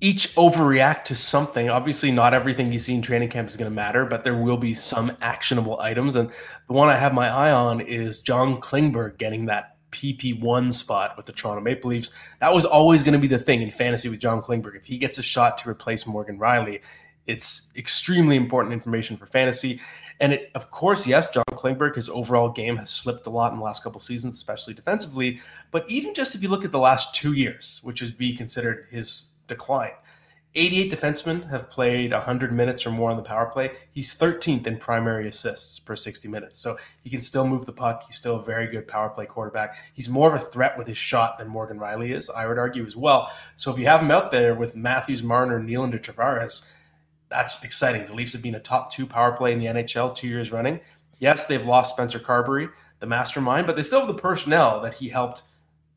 each 0.00 0.34
overreact 0.36 1.04
to 1.04 1.16
something. 1.16 1.68
Obviously, 1.68 2.10
not 2.10 2.32
everything 2.34 2.72
you 2.72 2.78
see 2.78 2.94
in 2.94 3.02
training 3.02 3.28
camp 3.28 3.48
is 3.48 3.56
going 3.56 3.70
to 3.70 3.74
matter, 3.74 4.04
but 4.04 4.22
there 4.22 4.36
will 4.36 4.56
be 4.56 4.72
some 4.74 5.16
actionable 5.20 5.80
items. 5.80 6.14
And 6.14 6.30
the 6.68 6.72
one 6.72 6.88
I 6.88 6.96
have 6.96 7.12
my 7.12 7.28
eye 7.28 7.50
on 7.50 7.80
is 7.80 8.20
John 8.20 8.60
Klingberg 8.60 9.18
getting 9.18 9.46
that 9.46 9.76
PP1 9.90 10.72
spot 10.72 11.16
with 11.16 11.26
the 11.26 11.32
Toronto 11.32 11.62
Maple 11.62 11.90
Leafs. 11.90 12.12
That 12.40 12.54
was 12.54 12.64
always 12.64 13.02
going 13.02 13.14
to 13.14 13.18
be 13.18 13.26
the 13.26 13.38
thing 13.38 13.62
in 13.62 13.70
fantasy 13.70 14.08
with 14.08 14.20
John 14.20 14.40
Klingberg. 14.40 14.76
If 14.76 14.84
he 14.84 14.98
gets 14.98 15.18
a 15.18 15.22
shot 15.22 15.58
to 15.58 15.68
replace 15.68 16.06
Morgan 16.06 16.38
Rielly, 16.38 16.80
it's 17.26 17.72
extremely 17.76 18.36
important 18.36 18.72
information 18.72 19.16
for 19.16 19.26
fantasy. 19.26 19.80
And 20.20 20.32
it, 20.32 20.50
of 20.54 20.70
course, 20.70 21.06
yes, 21.06 21.30
John 21.30 21.44
Klingberg, 21.52 21.94
his 21.94 22.08
overall 22.08 22.50
game 22.50 22.76
has 22.76 22.90
slipped 22.90 23.26
a 23.26 23.30
lot 23.30 23.52
in 23.52 23.58
the 23.58 23.64
last 23.64 23.82
couple 23.82 24.00
seasons, 24.00 24.34
especially 24.34 24.74
defensively. 24.74 25.40
But 25.70 25.88
even 25.88 26.14
just 26.14 26.34
if 26.34 26.42
you 26.42 26.48
look 26.48 26.64
at 26.64 26.72
the 26.72 26.78
last 26.78 27.14
two 27.14 27.32
years, 27.34 27.80
which 27.82 28.02
would 28.02 28.18
be 28.18 28.34
considered 28.34 28.86
his 28.90 29.34
decline. 29.48 29.92
88 30.54 30.90
defensemen 30.90 31.50
have 31.50 31.68
played 31.68 32.12
100 32.12 32.52
minutes 32.52 32.86
or 32.86 32.90
more 32.90 33.10
on 33.10 33.16
the 33.16 33.22
power 33.22 33.46
play. 33.46 33.72
He's 33.92 34.18
13th 34.18 34.66
in 34.66 34.78
primary 34.78 35.28
assists 35.28 35.78
per 35.78 35.94
60 35.94 36.26
minutes. 36.28 36.58
So 36.58 36.76
he 37.04 37.10
can 37.10 37.20
still 37.20 37.46
move 37.46 37.66
the 37.66 37.72
puck. 37.72 38.04
He's 38.06 38.16
still 38.16 38.36
a 38.36 38.42
very 38.42 38.66
good 38.66 38.88
power 38.88 39.10
play 39.10 39.26
quarterback. 39.26 39.76
He's 39.92 40.08
more 40.08 40.34
of 40.34 40.40
a 40.40 40.44
threat 40.44 40.78
with 40.78 40.86
his 40.86 40.96
shot 40.96 41.38
than 41.38 41.48
Morgan 41.48 41.78
Rielly 41.78 42.16
is, 42.16 42.30
I 42.30 42.46
would 42.46 42.58
argue 42.58 42.86
as 42.86 42.96
well. 42.96 43.30
So 43.56 43.70
if 43.70 43.78
you 43.78 43.86
have 43.86 44.00
him 44.00 44.10
out 44.10 44.30
there 44.30 44.54
with 44.54 44.74
Matthews, 44.74 45.22
Marner, 45.22 45.60
Nylander, 45.60 46.02
Tavares, 46.02 46.72
that's 47.28 47.62
exciting. 47.62 48.06
The 48.06 48.14
Leafs 48.14 48.32
have 48.32 48.42
been 48.42 48.54
a 48.54 48.60
top 48.60 48.90
two 48.90 49.06
power 49.06 49.32
play 49.32 49.52
in 49.52 49.58
the 49.58 49.66
NHL 49.66 50.16
two 50.16 50.28
years 50.28 50.50
running. 50.50 50.80
Yes, 51.18 51.46
they've 51.46 51.64
lost 51.64 51.94
Spencer 51.94 52.18
Carbery, 52.18 52.70
the 53.00 53.06
mastermind, 53.06 53.66
but 53.66 53.76
they 53.76 53.82
still 53.82 54.00
have 54.00 54.08
the 54.08 54.14
personnel 54.14 54.80
that 54.80 54.94
he 54.94 55.10
helped– 55.10 55.42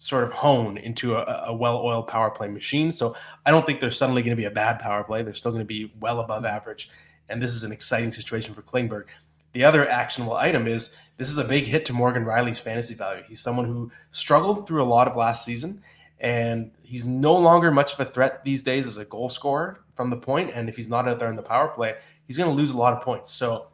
sort 0.01 0.24
of 0.24 0.31
hone 0.31 0.79
into 0.79 1.15
a, 1.15 1.43
a 1.50 1.53
well-oiled 1.53 2.08
power 2.08 2.31
play 2.31 2.48
machine. 2.48 2.91
So 2.91 3.15
I 3.46 3.51
don't 3.51 3.67
think 3.67 3.79
they're 3.79 3.91
suddenly 3.91 4.24
going 4.24 4.36
to 4.36 4.41
be 4.41 4.46
a 4.46 4.51
bad 4.51 4.79
power 4.79 5.03
play. 5.03 5.22
They're 5.22 5.36
still 5.36 5.51
going 5.51 5.62
to 5.62 5.65
be 5.65 5.93
well 6.00 6.20
above 6.20 6.43
mm-hmm. 6.43 6.55
average, 6.55 6.89
and 7.29 7.39
this 7.39 7.53
is 7.53 7.63
an 7.63 7.72
exciting 7.72 8.12
situation 8.12 8.55
for 8.55 8.63
Klingberg. 8.63 9.05
The 9.53 9.63
other 9.63 9.88
actionable 9.88 10.34
item 10.34 10.67
is 10.67 10.98
this 11.17 11.29
is 11.29 11.38
a 11.38 11.43
big 11.43 11.65
hit 11.65 11.86
to 11.86 11.93
Morgan 11.93 12.25
Rielly's 12.25 12.58
fantasy 12.58 12.96
value. 12.96 13.22
He's 13.27 13.41
someone 13.41 13.65
who 13.65 13.91
struggled 14.10 14.67
through 14.67 14.81
a 14.81 14.86
lot 14.86 15.08
of 15.08 15.15
last 15.15 15.46
season, 15.46 15.84
and 16.20 16.72
he's 16.81 17.05
no 17.05 17.36
longer 17.36 17.70
much 17.70 17.93
of 17.93 18.00
a 18.00 18.05
threat 18.05 18.43
these 18.43 18.63
days 18.63 18.88
as 18.88 18.98
a 18.98 19.05
goal 19.05 19.29
scorer 19.29 19.84
from 19.96 20.10
the 20.10 20.17
point. 20.17 20.50
And 20.55 20.67
if 20.67 20.75
he's 20.75 20.89
not 20.89 21.08
out 21.08 21.20
there 21.20 21.29
in 21.29 21.36
the 21.36 21.43
power 21.43 21.67
play, 21.67 21.96
he's 22.25 22.38
going 22.38 22.50
to 22.50 22.55
lose 22.55 22.72
a 22.72 22.77
lot 22.77 22.93
of 22.93 23.03
points. 23.03 23.29
So 23.29 23.67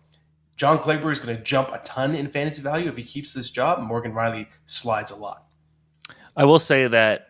John 0.58 0.78
Klingberg 0.78 1.14
is 1.14 1.20
going 1.22 1.38
to 1.38 1.44
jump 1.44 1.70
a 1.70 1.80
ton 1.86 2.16
in 2.16 2.30
fantasy 2.30 2.62
value 2.62 2.90
if 2.90 2.98
he 2.98 3.04
keeps 3.04 3.32
this 3.32 3.50
job. 3.50 3.80
Morgan 3.80 4.12
Rielly 4.12 4.48
slides 4.66 5.12
a 5.12 5.16
lot. 5.16 5.47
I 6.38 6.46
will 6.46 6.60
say 6.60 6.88
that 6.88 7.28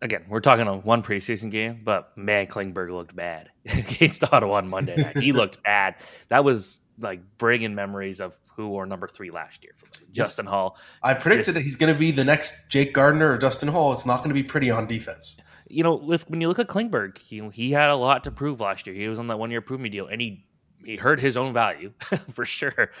again, 0.00 0.24
we're 0.28 0.40
talking 0.40 0.66
on 0.66 0.82
one 0.82 1.02
preseason 1.02 1.50
game, 1.50 1.82
but 1.84 2.16
man, 2.16 2.46
Klingberg 2.46 2.90
looked 2.90 3.14
bad 3.14 3.50
against 3.66 4.24
Ottawa 4.32 4.56
on 4.56 4.68
Monday 4.68 4.96
night. 4.96 5.18
He 5.18 5.32
looked 5.40 5.62
bad. 5.62 5.96
That 6.28 6.44
was 6.44 6.80
like 6.98 7.20
bringing 7.38 7.74
memories 7.74 8.20
of 8.20 8.34
who 8.56 8.70
were 8.70 8.86
number 8.86 9.06
three 9.06 9.30
last 9.30 9.62
year 9.62 9.72
for. 9.76 9.86
Justin 10.12 10.46
Holl. 10.46 10.78
I 11.02 11.12
predicted 11.12 11.46
just, 11.46 11.54
that 11.54 11.60
he's 11.60 11.76
going 11.76 11.92
to 11.92 11.98
be 11.98 12.10
the 12.10 12.24
next 12.24 12.70
Jake 12.70 12.94
Gardiner 12.94 13.32
or 13.32 13.38
Justin 13.38 13.68
Holl. 13.68 13.92
It's 13.92 14.06
not 14.06 14.18
going 14.18 14.30
to 14.30 14.34
be 14.34 14.42
pretty 14.42 14.70
on 14.70 14.86
defense. 14.86 15.40
You 15.68 15.82
know, 15.82 16.12
if, 16.12 16.28
when 16.30 16.40
you 16.40 16.48
look 16.48 16.58
at 16.58 16.68
Klingberg, 16.68 17.18
he, 17.18 17.46
he 17.52 17.72
had 17.72 17.90
a 17.90 17.96
lot 17.96 18.24
to 18.24 18.30
prove 18.30 18.60
last 18.60 18.86
year. 18.86 18.96
He 18.96 19.08
was 19.08 19.18
on 19.18 19.26
that 19.26 19.38
one 19.38 19.50
year 19.50 19.60
prove 19.60 19.80
me 19.80 19.90
deal, 19.90 20.06
and 20.06 20.20
he 20.20 20.46
he 20.84 20.96
hurt 20.96 21.18
his 21.18 21.36
own 21.36 21.52
value 21.52 21.92
for 22.30 22.44
sure. 22.44 22.92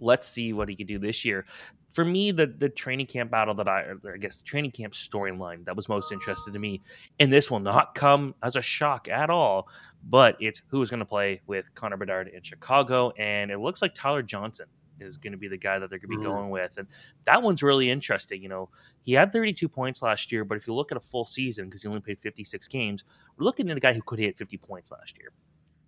Let's 0.00 0.26
see 0.26 0.54
what 0.54 0.70
he 0.70 0.74
can 0.74 0.86
do 0.86 0.98
this 0.98 1.26
year 1.26 1.44
for 1.94 2.04
me, 2.04 2.32
the 2.32 2.46
the 2.46 2.68
training 2.68 3.06
camp 3.06 3.30
battle 3.30 3.54
that 3.54 3.68
I, 3.68 3.92
I 4.12 4.16
guess, 4.18 4.38
the 4.38 4.44
training 4.44 4.72
camp 4.72 4.92
storyline 4.92 5.64
that 5.64 5.76
was 5.76 5.88
most 5.88 6.10
interested 6.10 6.52
to 6.52 6.58
me, 6.58 6.82
and 7.20 7.32
this 7.32 7.50
will 7.50 7.60
not 7.60 7.94
come 7.94 8.34
as 8.42 8.56
a 8.56 8.62
shock 8.62 9.08
at 9.08 9.30
all, 9.30 9.68
but 10.02 10.36
it's 10.40 10.60
who 10.66 10.82
is 10.82 10.90
going 10.90 10.98
to 10.98 11.06
play 11.06 11.40
with 11.46 11.72
Connor 11.76 11.96
Bedard 11.96 12.28
in 12.28 12.42
Chicago, 12.42 13.12
and 13.12 13.52
it 13.52 13.60
looks 13.60 13.80
like 13.80 13.94
Tyler 13.94 14.22
Johnson 14.22 14.66
is 14.98 15.16
going 15.16 15.32
to 15.32 15.38
be 15.38 15.48
the 15.48 15.56
guy 15.56 15.78
that 15.78 15.88
they're 15.88 16.00
going 16.00 16.10
to 16.10 16.16
be 16.16 16.22
mm. 16.22 16.34
going 16.34 16.50
with, 16.50 16.78
and 16.78 16.88
that 17.24 17.40
one's 17.40 17.62
really 17.62 17.88
interesting. 17.88 18.42
You 18.42 18.48
know, 18.48 18.70
he 19.02 19.12
had 19.12 19.32
32 19.32 19.68
points 19.68 20.02
last 20.02 20.32
year, 20.32 20.44
but 20.44 20.56
if 20.56 20.66
you 20.66 20.74
look 20.74 20.90
at 20.90 20.98
a 20.98 21.00
full 21.00 21.24
season 21.24 21.66
because 21.66 21.82
he 21.82 21.88
only 21.88 22.00
played 22.00 22.18
56 22.18 22.66
games, 22.66 23.04
we're 23.38 23.44
looking 23.44 23.70
at 23.70 23.76
a 23.76 23.80
guy 23.80 23.92
who 23.92 24.02
could 24.02 24.18
hit 24.18 24.36
50 24.36 24.58
points 24.58 24.90
last 24.90 25.16
year. 25.20 25.30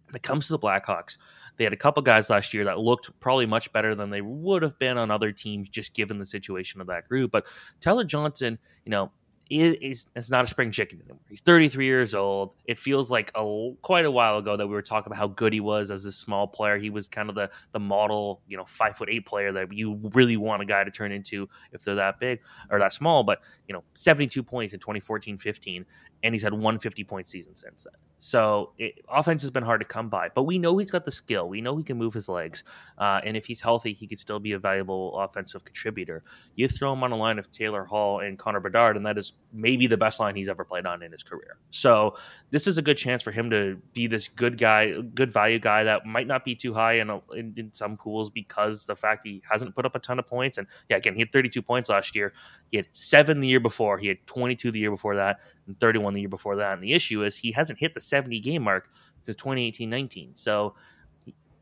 When 0.07 0.15
it 0.15 0.23
comes 0.23 0.47
to 0.47 0.53
the 0.53 0.59
Blackhawks, 0.59 1.19
they 1.57 1.65
had 1.65 1.73
a 1.73 1.77
couple 1.77 2.03
guys 2.03 2.31
last 2.31 2.55
year 2.55 2.65
that 2.65 2.79
looked 2.79 3.11
probably 3.19 3.47
much 3.47 3.73
better 3.73 3.95
than 3.95 4.11
they 4.11 4.21
would 4.21 4.63
have 4.63 4.79
been 4.79 4.99
on 4.99 5.11
other 5.11 5.33
teams, 5.33 5.69
just 5.69 5.95
given 5.95 6.19
the 6.19 6.27
situation 6.27 6.81
of 6.81 6.87
that 6.87 7.09
group. 7.09 7.33
But 7.33 7.47
Tyler 7.81 8.05
Johnson, 8.05 8.59
you 8.85 8.91
know, 8.91 9.11
is, 9.49 10.07
is 10.17 10.31
not 10.31 10.45
a 10.45 10.47
spring 10.47 10.71
chicken 10.71 11.01
anymore. 11.01 11.21
He's 11.29 11.41
33 11.41 11.85
years 11.85 12.15
old. 12.15 12.55
It 12.65 12.79
feels 12.79 13.11
like 13.11 13.31
a 13.35 13.73
quite 13.83 14.05
a 14.05 14.11
while 14.11 14.39
ago 14.39 14.57
that 14.57 14.67
we 14.67 14.75
were 14.75 14.83
talking 14.83 15.13
about 15.13 15.19
how 15.19 15.29
good 15.29 15.53
he 15.53 15.61
was 15.61 15.91
as 15.91 16.05
a 16.05 16.13
small 16.13 16.49
player. 16.49 16.79
He 16.79 16.91
was 16.91 17.07
kind 17.07 17.29
of 17.29 17.37
the 17.37 17.51
the 17.73 17.79
model, 17.79 18.43
you 18.49 18.57
know, 18.57 18.65
five 18.65 18.97
foot 18.97 19.09
eight 19.09 19.25
player 19.25 19.53
that 19.53 19.73
you 19.73 20.01
really 20.15 20.37
want 20.37 20.63
a 20.63 20.65
guy 20.65 20.83
to 20.83 20.91
turn 20.91 21.13
into 21.13 21.49
if 21.73 21.85
they're 21.85 21.95
that 21.95 22.19
big 22.19 22.41
or 22.71 22.79
that 22.81 22.93
small. 22.93 23.23
But 23.23 23.43
you 23.69 23.73
know, 23.73 23.85
72 23.95 24.43
points 24.43 24.75
in 24.75 24.81
2014-15, 24.81 25.85
and 26.23 26.35
he's 26.35 26.43
had 26.43 26.53
150 26.53 27.05
point 27.05 27.29
season 27.29 27.55
since 27.55 27.85
then. 27.85 28.01
So 28.19 28.73
it, 28.79 28.95
offense 29.09 29.43
has 29.43 29.51
been 29.51 29.63
hard 29.63 29.81
to 29.83 29.87
come 29.87 30.09
by, 30.09 30.31
but 30.35 30.45
we 30.45 30.59
know 30.59 30.77
he's 30.79 30.91
got 30.91 31.05
the 31.05 31.11
skill. 31.11 31.49
We 31.49 31.61
know 31.61 31.77
he 31.77 31.85
can 31.85 31.99
move 31.99 32.15
his 32.15 32.29
legs, 32.29 32.65
uh, 32.99 33.21
and 33.23 33.37
if 33.37 33.47
he's 33.47 33.61
healthy, 33.61 33.93
he 33.93 34.07
could 34.07 34.19
still 34.19 34.41
be 34.41 34.53
a 34.53 34.59
valuable 34.59 35.19
offensive 35.21 35.65
contributor. 35.65 36.25
You 36.57 36.67
throw 36.67 36.93
him 36.93 37.05
on 37.05 37.13
a 37.13 37.17
line 37.17 37.39
of 37.39 37.51
Taylor 37.51 37.85
Hall 37.85 38.21
and 38.21 38.39
Connor 38.39 38.61
Bedard, 38.61 38.97
and 38.97 39.05
that 39.07 39.19
is 39.19 39.35
maybe 39.53 39.87
the 39.87 39.97
best 39.97 40.21
line 40.21 40.37
he's 40.37 40.49
ever 40.49 40.65
played 40.65 40.87
on 40.87 41.03
in 41.03 41.11
his 41.11 41.23
career. 41.23 41.57
So 41.71 42.17
this 42.51 42.67
is 42.67 42.79
a 42.79 42.83
good 42.83 42.97
chance 42.97 43.23
for 43.23 43.31
him 43.31 43.51
to 43.51 43.81
be 43.95 44.07
this 44.07 44.29
good 44.29 44.59
guy, 44.59 44.93
good 45.15 45.31
value 45.31 45.59
guy 45.59 45.85
that 45.85 46.05
might 46.05 46.27
not 46.27 46.45
be 46.45 46.55
too 46.55 46.75
high 46.75 46.95
in, 46.95 47.11
in, 47.35 47.55
in 47.57 47.73
some 47.73 47.97
pools 47.97 48.29
because 48.29 48.85
the 48.85 48.95
fact 48.95 49.25
he 49.25 49.43
hasn't 49.51 49.75
put 49.75 49.87
up 49.87 49.97
a 49.97 49.99
ton 49.99 50.19
of 50.19 50.27
points. 50.27 50.59
And 50.59 50.67
yeah, 50.89 50.97
again, 50.97 51.15
he 51.15 51.21
had 51.21 51.33
32 51.33 51.63
points 51.63 51.89
last 51.89 52.15
year. 52.15 52.33
He 52.71 52.77
had 52.77 52.89
seven 52.93 53.41
the 53.41 53.49
year 53.49 53.61
before. 53.61 53.99
He 53.99 54.09
had 54.09 54.19
22 54.27 54.71
the 54.71 54.79
year 54.79 54.91
before 54.91 55.17
that, 55.17 55.41
and 55.67 55.79
31 55.81 56.15
the 56.15 56.21
year 56.21 56.29
before 56.29 56.57
that. 56.57 56.75
And 56.75 56.83
the 56.83 56.93
issue 56.93 57.25
is 57.25 57.37
he 57.37 57.53
hasn't 57.53 57.79
hit 57.79 57.95
the 57.95 58.01
70 58.01 58.39
game 58.41 58.63
mark 58.63 58.91
since 59.23 59.37
2018-19. 59.37 60.39
So 60.39 60.75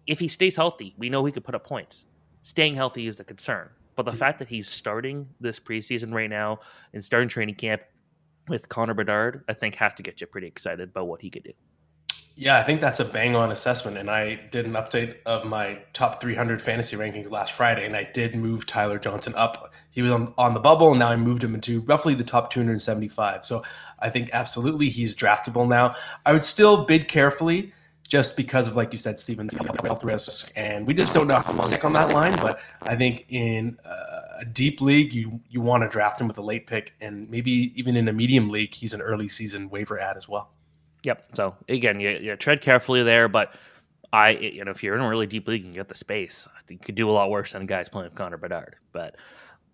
if 0.07 0.19
he 0.19 0.29
stays 0.29 0.57
healthy, 0.57 0.95
we 0.99 1.09
know 1.09 1.25
he 1.25 1.33
could 1.33 1.45
put 1.45 1.55
up 1.55 1.67
points. 1.67 2.07
Staying 2.43 2.75
healthy 2.75 3.07
is 3.07 3.17
the 3.17 3.25
concern. 3.25 3.71
But 3.97 4.07
the 4.07 4.13
fact 4.13 4.39
that 4.41 4.49
he's 4.49 4.69
starting 4.69 5.29
this 5.41 5.61
preseason 5.61 6.13
right 6.13 6.31
now 6.31 6.61
and 6.93 7.05
starting 7.05 7.29
training 7.29 7.55
camp 7.57 7.83
with 8.49 8.69
Connor 8.69 8.95
Bedard, 8.95 9.45
I 9.49 9.55
think 9.55 9.77
has 9.77 9.95
to 9.95 10.03
get 10.03 10.21
you 10.21 10.27
pretty 10.27 10.47
excited 10.47 10.91
about 10.91 11.07
what 11.07 11.21
he 11.21 11.31
could 11.31 11.45
do. 11.45 11.53
Yeah, 12.37 12.59
I 12.59 12.65
think 12.65 12.81
that's 12.81 12.99
a 12.99 13.05
bang 13.05 13.37
on 13.37 13.53
assessment. 13.53 13.97
And 13.97 14.11
I 14.11 14.35
did 14.51 14.67
an 14.67 14.73
update 14.73 15.19
of 15.25 15.45
my 15.45 15.79
top 15.93 16.21
300 16.21 16.61
fantasy 16.61 16.97
rankings 16.97 17.31
last 17.31 17.53
Friday, 17.53 17.87
and 17.87 17.97
I 17.97 18.11
did 18.13 18.35
move 18.35 18.67
Tyler 18.67 18.99
Johnson 18.99 19.35
up. 19.37 19.73
He 19.91 20.03
was 20.03 20.11
on, 20.11 20.35
on 20.37 20.53
the 20.53 20.61
bubble, 20.61 20.91
and 20.91 20.99
now 20.99 21.11
I 21.11 21.17
moved 21.17 21.45
him 21.45 21.55
into 21.55 21.83
roughly 21.83 22.15
the 22.15 22.25
top 22.25 22.51
275. 22.51 23.45
So 23.45 23.63
I 24.01 24.11
think 24.11 24.31
absolutely 24.33 24.89
he's 24.89 25.15
draftable 25.15 25.69
now. 25.69 25.95
I 26.27 26.33
would 26.33 26.43
still 26.43 26.85
bid 26.85 27.07
carefully 27.07 27.73
just 28.07 28.37
because 28.37 28.69
of, 28.69 28.77
like 28.77 28.93
you 28.93 28.99
said, 28.99 29.19
Steven's 29.19 29.55
health 29.83 30.05
risk. 30.05 30.53
And 30.57 30.87
we 30.87 30.95
just 30.95 31.15
don't 31.15 31.27
know 31.27 31.37
how 31.37 31.59
stick 31.61 31.85
on 31.85 31.93
that 31.95 32.13
line. 32.13 32.37
But 32.37 32.61
I 32.83 32.95
think 32.95 33.27
in 33.29 33.79
uh, 33.85 34.41
a 34.41 34.45
deep 34.45 34.81
league, 34.81 35.13
you 35.15 35.41
you 35.49 35.61
want 35.61 35.83
to 35.83 35.89
draft 35.89 36.21
him 36.21 36.29
with 36.29 36.39
a 36.39 36.43
late 36.43 36.67
pick, 36.67 36.93
and 37.01 37.29
maybe 37.31 37.73
even 37.77 37.97
in 37.97 38.09
a 38.09 38.13
medium 38.13 38.49
league, 38.49 38.75
he's 38.75 38.93
an 38.93 39.01
early 39.01 39.29
season 39.29 39.71
waiver 39.71 39.99
ad 39.99 40.17
as 40.17 40.29
well. 40.29 40.51
Yep. 41.05 41.29
So 41.35 41.57
again, 41.69 42.01
you, 42.01 42.11
you 42.11 42.37
tread 42.37 42.61
carefully 42.61 43.03
there, 43.03 43.29
but 43.29 43.55
I, 44.13 44.31
you 44.31 44.65
know, 44.65 44.71
if 44.71 44.83
you're 44.83 44.95
in 44.95 45.01
a 45.01 45.09
really 45.09 45.27
deep 45.27 45.49
league 45.49 45.65
and 45.65 45.75
get 45.75 45.89
the 45.89 45.95
space, 45.95 46.49
you 46.69 46.79
could 46.79 46.95
do 46.95 47.11
a 47.11 47.13
lot 47.13 47.31
worse 47.31 47.53
than 47.53 47.67
guys 47.67 47.89
playing 47.89 48.11
with 48.11 48.15
Connor 48.15 48.37
Bedard. 48.37 48.77
But 48.93 49.17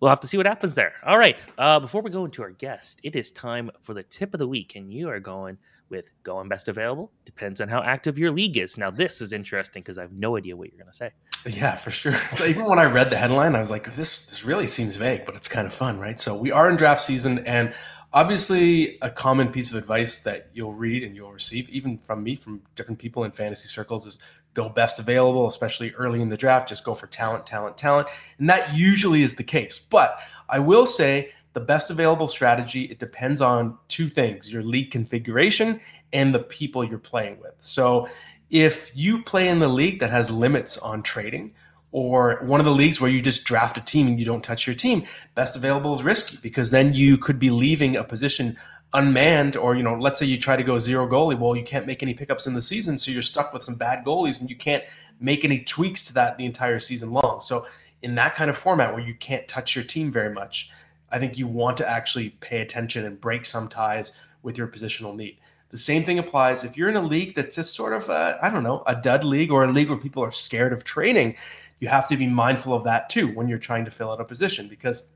we'll 0.01 0.09
have 0.09 0.19
to 0.19 0.27
see 0.27 0.35
what 0.35 0.47
happens 0.47 0.75
there. 0.75 0.93
All 1.05 1.17
right. 1.17 1.41
Uh, 1.57 1.79
before 1.79 2.01
we 2.01 2.09
go 2.09 2.25
into 2.25 2.41
our 2.41 2.49
guest, 2.49 2.99
it 3.03 3.15
is 3.15 3.31
time 3.31 3.69
for 3.79 3.93
the 3.93 4.03
tip 4.03 4.33
of 4.33 4.39
the 4.39 4.47
week, 4.47 4.75
and 4.75 4.91
you 4.91 5.07
are 5.09 5.19
going 5.19 5.57
with 5.89 6.11
going 6.23 6.49
best 6.49 6.67
available. 6.67 7.11
Depends 7.23 7.61
on 7.61 7.67
how 7.67 7.81
active 7.83 8.17
your 8.17 8.31
league 8.31 8.57
is. 8.57 8.77
Now, 8.77 8.89
this 8.89 9.21
is 9.21 9.31
interesting 9.31 9.83
because 9.83 9.97
I 9.97 10.01
have 10.01 10.13
no 10.13 10.37
idea 10.37 10.57
what 10.57 10.69
you're 10.69 10.79
going 10.79 10.91
to 10.91 10.97
say. 10.97 11.11
Yeah, 11.45 11.75
for 11.75 11.91
sure. 11.91 12.15
So 12.33 12.45
even 12.45 12.65
when 12.65 12.79
I 12.79 12.85
read 12.85 13.09
the 13.09 13.17
headline, 13.17 13.55
I 13.55 13.61
was 13.61 13.69
like, 13.69 13.93
this 13.95 14.25
this 14.27 14.43
really 14.43 14.67
seems 14.67 14.95
vague, 14.95 15.25
but 15.25 15.35
it's 15.35 15.47
kind 15.47 15.67
of 15.67 15.73
fun, 15.73 15.99
right? 15.99 16.19
So 16.19 16.35
we 16.35 16.51
are 16.51 16.69
in 16.69 16.77
draft 16.77 17.01
season, 17.01 17.39
and 17.39 17.73
obviously 18.13 18.97
a 19.01 19.09
common 19.09 19.49
piece 19.49 19.69
of 19.69 19.77
advice 19.77 20.21
that 20.21 20.49
you'll 20.53 20.73
read 20.73 21.03
and 21.03 21.15
you'll 21.15 21.31
receive, 21.31 21.69
even 21.69 21.97
from 21.99 22.23
me, 22.23 22.35
from 22.35 22.61
different 22.75 22.99
people 22.99 23.23
in 23.23 23.31
fantasy 23.31 23.67
circles, 23.67 24.05
is 24.05 24.17
go 24.53 24.69
best 24.69 24.99
available, 24.99 25.47
especially 25.47 25.91
early 25.93 26.21
in 26.21 26.29
the 26.29 26.37
draft. 26.37 26.69
Just 26.69 26.83
go 26.83 26.95
for 26.95 27.07
talent, 27.07 27.45
talent, 27.45 27.77
talent. 27.77 28.07
And 28.37 28.49
that 28.49 28.75
usually 28.75 29.23
is 29.23 29.35
the 29.35 29.43
case. 29.43 29.79
But 29.79 30.19
I 30.49 30.59
will 30.59 30.85
say 30.85 31.31
the 31.53 31.59
best 31.59 31.89
available 31.89 32.27
strategy, 32.27 32.83
it 32.83 32.99
depends 32.99 33.41
on 33.41 33.77
two 33.87 34.09
things 34.09 34.51
your 34.51 34.63
league 34.63 34.91
configuration 34.91 35.79
and 36.13 36.33
the 36.33 36.39
people 36.39 36.83
you're 36.83 36.99
playing 36.99 37.39
with. 37.39 37.53
So 37.59 38.07
if 38.49 38.91
you 38.95 39.23
play 39.23 39.47
in 39.47 39.59
the 39.59 39.67
league 39.67 39.99
that 39.99 40.09
has 40.09 40.29
limits 40.29 40.77
on 40.77 41.03
trading, 41.03 41.53
or 41.93 42.39
one 42.43 42.59
of 42.59 42.65
the 42.65 42.71
leagues 42.71 43.01
where 43.01 43.09
you 43.09 43.21
just 43.21 43.43
draft 43.43 43.77
a 43.77 43.81
team 43.81 44.07
and 44.07 44.19
you 44.19 44.25
don't 44.25 44.43
touch 44.43 44.65
your 44.65 44.75
team, 44.75 45.03
best 45.35 45.55
available 45.55 45.93
is 45.93 46.03
risky 46.03 46.37
because 46.41 46.71
then 46.71 46.93
you 46.93 47.17
could 47.17 47.37
be 47.37 47.49
leaving 47.49 47.97
a 47.97 48.03
position 48.03 48.57
unmanned 48.93 49.55
or 49.55 49.75
you 49.75 49.83
know 49.83 49.95
let's 49.95 50.19
say 50.19 50.25
you 50.25 50.37
try 50.37 50.55
to 50.55 50.63
go 50.63 50.77
zero 50.77 51.07
goalie 51.07 51.39
well 51.39 51.55
you 51.55 51.63
can't 51.63 51.87
make 51.87 52.03
any 52.03 52.13
pickups 52.13 52.45
in 52.45 52.53
the 52.53 52.61
season 52.61 52.97
so 52.97 53.09
you're 53.09 53.21
stuck 53.21 53.53
with 53.53 53.63
some 53.63 53.75
bad 53.75 54.03
goalies 54.03 54.41
and 54.41 54.49
you 54.49 54.55
can't 54.55 54.83
make 55.21 55.45
any 55.45 55.59
tweaks 55.59 56.05
to 56.05 56.13
that 56.13 56.37
the 56.37 56.45
entire 56.45 56.79
season 56.79 57.11
long. 57.11 57.39
So 57.41 57.67
in 58.01 58.15
that 58.15 58.35
kind 58.35 58.49
of 58.49 58.57
format 58.57 58.93
where 58.93 59.03
you 59.03 59.13
can't 59.13 59.47
touch 59.47 59.75
your 59.75 59.85
team 59.85 60.11
very 60.11 60.33
much 60.33 60.71
i 61.11 61.19
think 61.19 61.37
you 61.37 61.45
want 61.47 61.77
to 61.77 61.87
actually 61.87 62.29
pay 62.41 62.61
attention 62.61 63.05
and 63.05 63.21
break 63.21 63.45
some 63.45 63.67
ties 63.67 64.13
with 64.41 64.57
your 64.57 64.67
positional 64.67 65.15
need. 65.15 65.37
The 65.69 65.77
same 65.77 66.03
thing 66.03 66.19
applies 66.19 66.63
if 66.63 66.75
you're 66.75 66.89
in 66.89 66.97
a 66.97 67.01
league 67.01 67.35
that's 67.35 67.55
just 67.55 67.75
sort 67.75 67.93
of 67.93 68.09
i 68.09 68.49
don't 68.49 68.63
know 68.63 68.83
a 68.87 68.95
dud 68.95 69.23
league 69.23 69.51
or 69.51 69.63
a 69.63 69.71
league 69.71 69.89
where 69.89 69.97
people 69.97 70.23
are 70.23 70.31
scared 70.31 70.73
of 70.73 70.83
trading 70.83 71.35
you 71.79 71.87
have 71.87 72.07
to 72.09 72.17
be 72.17 72.27
mindful 72.27 72.73
of 72.73 72.83
that 72.83 73.09
too 73.09 73.27
when 73.29 73.47
you're 73.47 73.57
trying 73.57 73.85
to 73.85 73.91
fill 73.91 74.11
out 74.11 74.19
a 74.19 74.25
position 74.25 74.67
because 74.67 75.09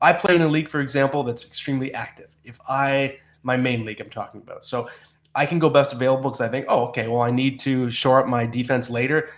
I 0.00 0.12
play 0.12 0.34
in 0.34 0.42
a 0.42 0.48
league, 0.48 0.68
for 0.68 0.80
example, 0.80 1.22
that's 1.22 1.44
extremely 1.44 1.92
active. 1.92 2.30
If 2.44 2.58
I, 2.68 3.18
my 3.42 3.56
main 3.56 3.84
league 3.84 4.00
I'm 4.00 4.10
talking 4.10 4.40
about. 4.40 4.64
So 4.64 4.88
I 5.34 5.46
can 5.46 5.58
go 5.58 5.70
best 5.70 5.92
available 5.92 6.30
because 6.30 6.40
I 6.40 6.48
think, 6.48 6.66
oh, 6.68 6.86
okay, 6.86 7.06
well, 7.06 7.22
I 7.22 7.30
need 7.30 7.60
to 7.60 7.90
shore 7.90 8.20
up 8.20 8.26
my 8.26 8.46
defense 8.46 8.90
later. 8.90 9.30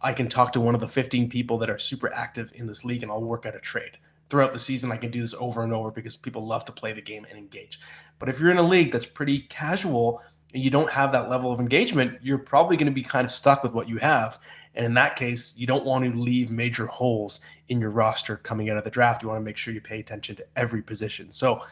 I 0.00 0.12
can 0.12 0.28
talk 0.28 0.52
to 0.52 0.60
one 0.60 0.74
of 0.74 0.80
the 0.80 0.88
15 0.88 1.28
people 1.28 1.58
that 1.58 1.70
are 1.70 1.78
super 1.78 2.12
active 2.14 2.52
in 2.54 2.66
this 2.66 2.84
league 2.84 3.02
and 3.02 3.10
I'll 3.10 3.22
work 3.22 3.46
out 3.46 3.54
a 3.54 3.60
trade. 3.60 3.98
Throughout 4.28 4.52
the 4.52 4.58
season, 4.58 4.92
I 4.92 4.96
can 4.96 5.10
do 5.10 5.20
this 5.20 5.34
over 5.34 5.62
and 5.62 5.72
over 5.72 5.90
because 5.90 6.16
people 6.16 6.46
love 6.46 6.64
to 6.66 6.72
play 6.72 6.92
the 6.92 7.02
game 7.02 7.26
and 7.28 7.36
engage. 7.36 7.80
But 8.18 8.28
if 8.28 8.38
you're 8.38 8.52
in 8.52 8.58
a 8.58 8.62
league 8.62 8.92
that's 8.92 9.06
pretty 9.06 9.40
casual 9.40 10.22
and 10.52 10.62
you 10.62 10.70
don't 10.70 10.90
have 10.90 11.12
that 11.12 11.28
level 11.28 11.52
of 11.52 11.60
engagement, 11.60 12.18
you're 12.22 12.38
probably 12.38 12.76
going 12.76 12.86
to 12.86 12.92
be 12.92 13.02
kind 13.02 13.24
of 13.24 13.30
stuck 13.30 13.62
with 13.62 13.72
what 13.72 13.88
you 13.88 13.98
have. 13.98 14.38
And 14.74 14.84
in 14.84 14.94
that 14.94 15.16
case, 15.16 15.56
you 15.56 15.66
don't 15.66 15.84
want 15.84 16.04
to 16.04 16.18
leave 16.18 16.50
major 16.50 16.86
holes 16.86 17.40
in 17.68 17.80
your 17.80 17.90
roster 17.90 18.36
coming 18.36 18.70
out 18.70 18.76
of 18.76 18.84
the 18.84 18.90
draft. 18.90 19.22
You 19.22 19.28
want 19.28 19.40
to 19.40 19.44
make 19.44 19.56
sure 19.56 19.74
you 19.74 19.80
pay 19.80 20.00
attention 20.00 20.36
to 20.36 20.46
every 20.56 20.82
position. 20.82 21.30
So, 21.32 21.62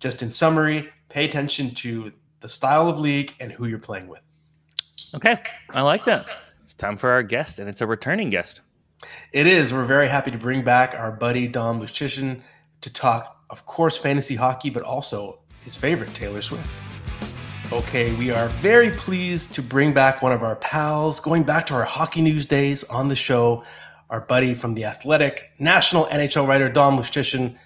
just 0.00 0.22
in 0.22 0.30
summary, 0.30 0.90
pay 1.08 1.24
attention 1.24 1.74
to 1.74 2.12
the 2.40 2.48
style 2.48 2.88
of 2.88 3.00
league 3.00 3.34
and 3.40 3.50
who 3.50 3.66
you're 3.66 3.78
playing 3.78 4.08
with. 4.08 4.20
Okay, 5.14 5.40
I 5.70 5.82
like 5.82 6.04
that. 6.04 6.30
It's 6.62 6.74
time 6.74 6.96
for 6.96 7.10
our 7.10 7.22
guest, 7.22 7.58
and 7.58 7.68
it's 7.68 7.80
a 7.80 7.86
returning 7.86 8.28
guest. 8.28 8.60
It 9.32 9.46
is. 9.46 9.72
We're 9.72 9.84
very 9.84 10.08
happy 10.08 10.30
to 10.30 10.38
bring 10.38 10.62
back 10.62 10.94
our 10.94 11.10
buddy 11.10 11.48
Dom 11.48 11.80
Luszczyszyn 11.80 12.40
to 12.80 12.92
talk, 12.92 13.42
of 13.50 13.66
course, 13.66 13.96
fantasy 13.96 14.34
hockey, 14.34 14.70
but 14.70 14.82
also 14.82 15.40
his 15.64 15.74
favorite, 15.74 16.14
Taylor 16.14 16.42
Swift. 16.42 16.68
Okay, 17.70 18.14
we 18.14 18.30
are 18.30 18.48
very 18.48 18.90
pleased 18.90 19.52
to 19.52 19.62
bring 19.62 19.92
back 19.92 20.22
one 20.22 20.32
of 20.32 20.42
our 20.42 20.56
pals, 20.56 21.20
going 21.20 21.42
back 21.42 21.66
to 21.66 21.74
our 21.74 21.84
hockey 21.84 22.22
news 22.22 22.46
days 22.46 22.82
on 22.84 23.08
the 23.08 23.14
show, 23.14 23.62
our 24.08 24.22
buddy 24.22 24.54
from 24.54 24.72
The 24.72 24.86
Athletic, 24.86 25.50
national 25.58 26.06
NHL 26.06 26.48
writer 26.48 26.70
Dom 26.70 26.96
Luszczyszyn. 26.96 27.58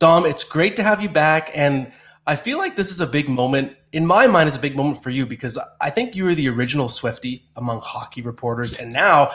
Dom, 0.00 0.26
it's 0.26 0.42
great 0.42 0.74
to 0.74 0.82
have 0.82 1.00
you 1.00 1.08
back. 1.08 1.52
And 1.54 1.92
I 2.26 2.34
feel 2.34 2.58
like 2.58 2.74
this 2.74 2.90
is 2.90 3.00
a 3.00 3.06
big 3.06 3.28
moment. 3.28 3.76
In 3.92 4.04
my 4.04 4.26
mind, 4.26 4.48
it's 4.48 4.58
a 4.58 4.60
big 4.60 4.74
moment 4.74 5.00
for 5.04 5.10
you 5.10 5.24
because 5.24 5.56
I 5.80 5.88
think 5.88 6.16
you 6.16 6.24
were 6.24 6.34
the 6.34 6.48
original 6.48 6.88
Swifty 6.88 7.44
among 7.54 7.78
hockey 7.78 8.22
reporters. 8.22 8.74
And 8.74 8.92
now, 8.92 9.30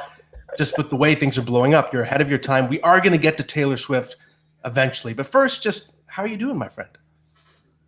just 0.57 0.77
with 0.77 0.89
the 0.89 0.97
way 0.97 1.15
things 1.15 1.37
are 1.37 1.43
blowing 1.43 1.73
up, 1.73 1.93
you're 1.93 2.03
ahead 2.03 2.19
of 2.19 2.29
your 2.29 2.39
time. 2.39 2.67
We 2.67 2.81
are 2.81 2.99
going 2.99 3.13
to 3.13 3.17
get 3.17 3.37
to 3.37 3.43
Taylor 3.43 3.77
Swift 3.77 4.17
eventually. 4.65 5.13
But 5.13 5.27
first, 5.27 5.63
just 5.63 5.95
how 6.07 6.23
are 6.23 6.27
you 6.27 6.35
doing, 6.35 6.57
my 6.57 6.67
friend? 6.67 6.89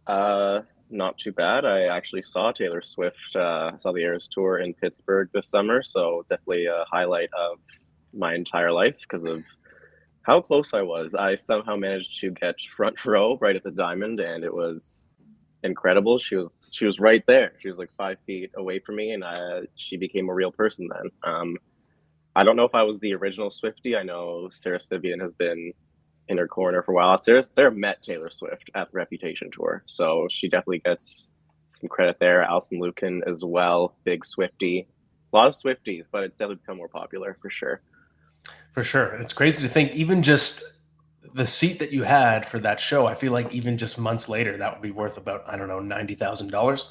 Uh, 0.07 0.61
not 0.91 1.17
too 1.17 1.32
bad. 1.32 1.65
I 1.65 1.84
actually 1.84 2.21
saw 2.21 2.51
Taylor 2.51 2.82
Swift, 2.82 3.36
uh, 3.36 3.77
saw 3.77 3.91
the 3.91 4.01
Eras 4.01 4.27
Tour 4.27 4.60
in 4.60 4.73
Pittsburgh 4.73 5.30
this 5.34 5.47
summer, 5.47 5.82
so 5.82 6.25
definitely 6.30 6.65
a 6.65 6.86
highlight 6.91 7.30
of 7.38 7.60
my 8.13 8.36
entire 8.36 8.71
life 8.71 8.95
because 8.99 9.23
of 9.23 9.43
how 10.23 10.41
close 10.41 10.73
I 10.73 10.82
was. 10.82 11.15
I 11.15 11.36
somehow 11.36 11.75
managed 11.75 12.19
to 12.19 12.32
get 12.32 12.60
front 12.75 13.06
row 13.06 13.38
right 13.41 13.56
at 13.56 13.63
the 13.63 13.71
diamond, 13.71 14.19
and 14.19 14.43
it 14.43 14.54
was 14.54 15.08
incredible. 15.63 16.17
She 16.17 16.36
was 16.36 16.69
she 16.71 16.86
was 16.86 16.99
right 16.99 17.23
there. 17.27 17.54
She 17.60 17.67
was 17.67 17.77
like 17.77 17.89
five 17.97 18.17
feet 18.25 18.51
away 18.56 18.80
from 18.80 18.95
me, 18.95 19.12
and 19.12 19.23
I, 19.23 19.62
she 19.75 19.97
became 19.97 20.30
a 20.30 20.34
real 20.34 20.51
person 20.51 20.88
then. 20.91 21.10
Um, 21.23 21.58
I 22.36 22.43
don't 22.43 22.56
know 22.56 22.65
if 22.65 22.75
I 22.75 22.84
was 22.84 22.99
the 22.99 23.13
original 23.13 23.51
Swifty. 23.51 23.95
I 23.95 24.04
know 24.04 24.47
Sara 24.49 24.80
Civian 24.80 25.19
has 25.19 25.34
been 25.34 25.73
in 26.31 26.37
her 26.37 26.47
corner 26.47 26.81
for 26.81 26.93
a 26.93 26.95
while. 26.95 27.19
Sara, 27.19 27.43
Sara 27.43 27.71
met 27.71 28.01
Taylor 28.01 28.29
Swift 28.29 28.71
at 28.73 28.89
the 28.89 28.97
Reputation 28.97 29.51
Tour, 29.51 29.83
so 29.85 30.27
she 30.29 30.47
definitely 30.47 30.79
gets 30.79 31.29
some 31.69 31.89
credit 31.89 32.17
there. 32.19 32.41
Alison 32.41 32.79
Lukan 32.79 33.19
as 33.27 33.43
well, 33.43 33.93
big 34.05 34.25
Swifty. 34.25 34.87
A 35.33 35.35
lot 35.35 35.47
of 35.47 35.53
Swifties, 35.53 36.05
but 36.09 36.23
it's 36.23 36.37
definitely 36.37 36.61
become 36.61 36.77
more 36.77 36.87
popular 36.87 37.37
for 37.41 37.49
sure. 37.49 37.81
For 38.71 38.81
sure. 38.81 39.15
It's 39.15 39.33
crazy 39.33 39.61
to 39.61 39.69
think, 39.69 39.91
even 39.91 40.23
just 40.23 40.63
the 41.33 41.45
seat 41.45 41.79
that 41.79 41.91
you 41.91 42.03
had 42.03 42.47
for 42.47 42.59
that 42.59 42.79
show, 42.79 43.05
I 43.07 43.15
feel 43.15 43.33
like 43.33 43.51
even 43.53 43.77
just 43.77 43.97
months 43.97 44.29
later, 44.29 44.57
that 44.57 44.73
would 44.73 44.81
be 44.81 44.91
worth 44.91 45.17
about, 45.17 45.43
I 45.47 45.57
don't 45.57 45.67
know, 45.67 45.79
$90,000. 45.79 46.89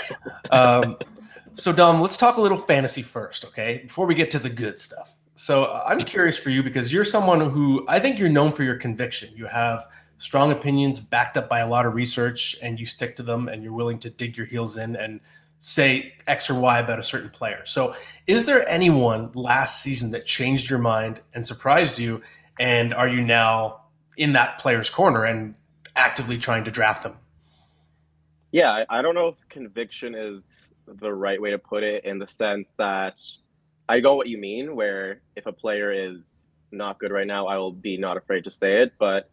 um, 0.50 0.96
so, 1.54 1.72
Dom, 1.72 2.00
let's 2.00 2.16
talk 2.16 2.36
a 2.36 2.40
little 2.40 2.58
fantasy 2.58 3.02
first, 3.02 3.44
okay? 3.46 3.82
Before 3.86 4.06
we 4.06 4.14
get 4.14 4.32
to 4.32 4.40
the 4.40 4.50
good 4.50 4.80
stuff. 4.80 5.14
So 5.40 5.64
uh, 5.64 5.84
I'm 5.86 6.00
curious 6.00 6.36
for 6.36 6.50
you 6.50 6.62
because 6.62 6.92
you're 6.92 7.02
someone 7.02 7.40
who 7.40 7.86
I 7.88 7.98
think 7.98 8.18
you're 8.18 8.28
known 8.28 8.52
for 8.52 8.62
your 8.62 8.76
conviction. 8.76 9.30
You 9.34 9.46
have 9.46 9.86
strong 10.18 10.52
opinions 10.52 11.00
backed 11.00 11.38
up 11.38 11.48
by 11.48 11.60
a 11.60 11.66
lot 11.66 11.86
of 11.86 11.94
research 11.94 12.58
and 12.62 12.78
you 12.78 12.84
stick 12.84 13.16
to 13.16 13.22
them 13.22 13.48
and 13.48 13.62
you're 13.62 13.72
willing 13.72 13.98
to 14.00 14.10
dig 14.10 14.36
your 14.36 14.44
heels 14.44 14.76
in 14.76 14.96
and 14.96 15.18
say 15.58 16.12
X 16.26 16.50
or 16.50 16.60
Y 16.60 16.78
about 16.78 16.98
a 16.98 17.02
certain 17.02 17.30
player. 17.30 17.64
So 17.64 17.94
is 18.26 18.44
there 18.44 18.68
anyone 18.68 19.32
last 19.32 19.82
season 19.82 20.10
that 20.10 20.26
changed 20.26 20.68
your 20.68 20.78
mind 20.78 21.22
and 21.32 21.46
surprised 21.46 21.98
you? 21.98 22.20
And 22.58 22.92
are 22.92 23.08
you 23.08 23.22
now 23.22 23.84
in 24.18 24.34
that 24.34 24.58
player's 24.58 24.90
corner 24.90 25.24
and 25.24 25.54
actively 25.96 26.36
trying 26.36 26.64
to 26.64 26.70
draft 26.70 27.02
them? 27.02 27.16
Yeah, 28.52 28.84
I 28.90 29.00
don't 29.00 29.14
know 29.14 29.28
if 29.28 29.36
conviction 29.48 30.14
is 30.14 30.74
the 30.86 31.10
right 31.10 31.40
way 31.40 31.50
to 31.50 31.58
put 31.58 31.82
it 31.82 32.04
in 32.04 32.18
the 32.18 32.28
sense 32.28 32.74
that 32.76 33.18
I 33.90 33.98
go 33.98 34.14
what 34.14 34.28
you 34.28 34.38
mean, 34.38 34.76
where 34.76 35.20
if 35.34 35.46
a 35.46 35.52
player 35.52 35.90
is 35.90 36.46
not 36.70 37.00
good 37.00 37.10
right 37.10 37.26
now, 37.26 37.48
I 37.48 37.58
will 37.58 37.72
be 37.72 37.96
not 37.96 38.16
afraid 38.16 38.44
to 38.44 38.50
say 38.50 38.82
it. 38.82 38.92
But 39.00 39.28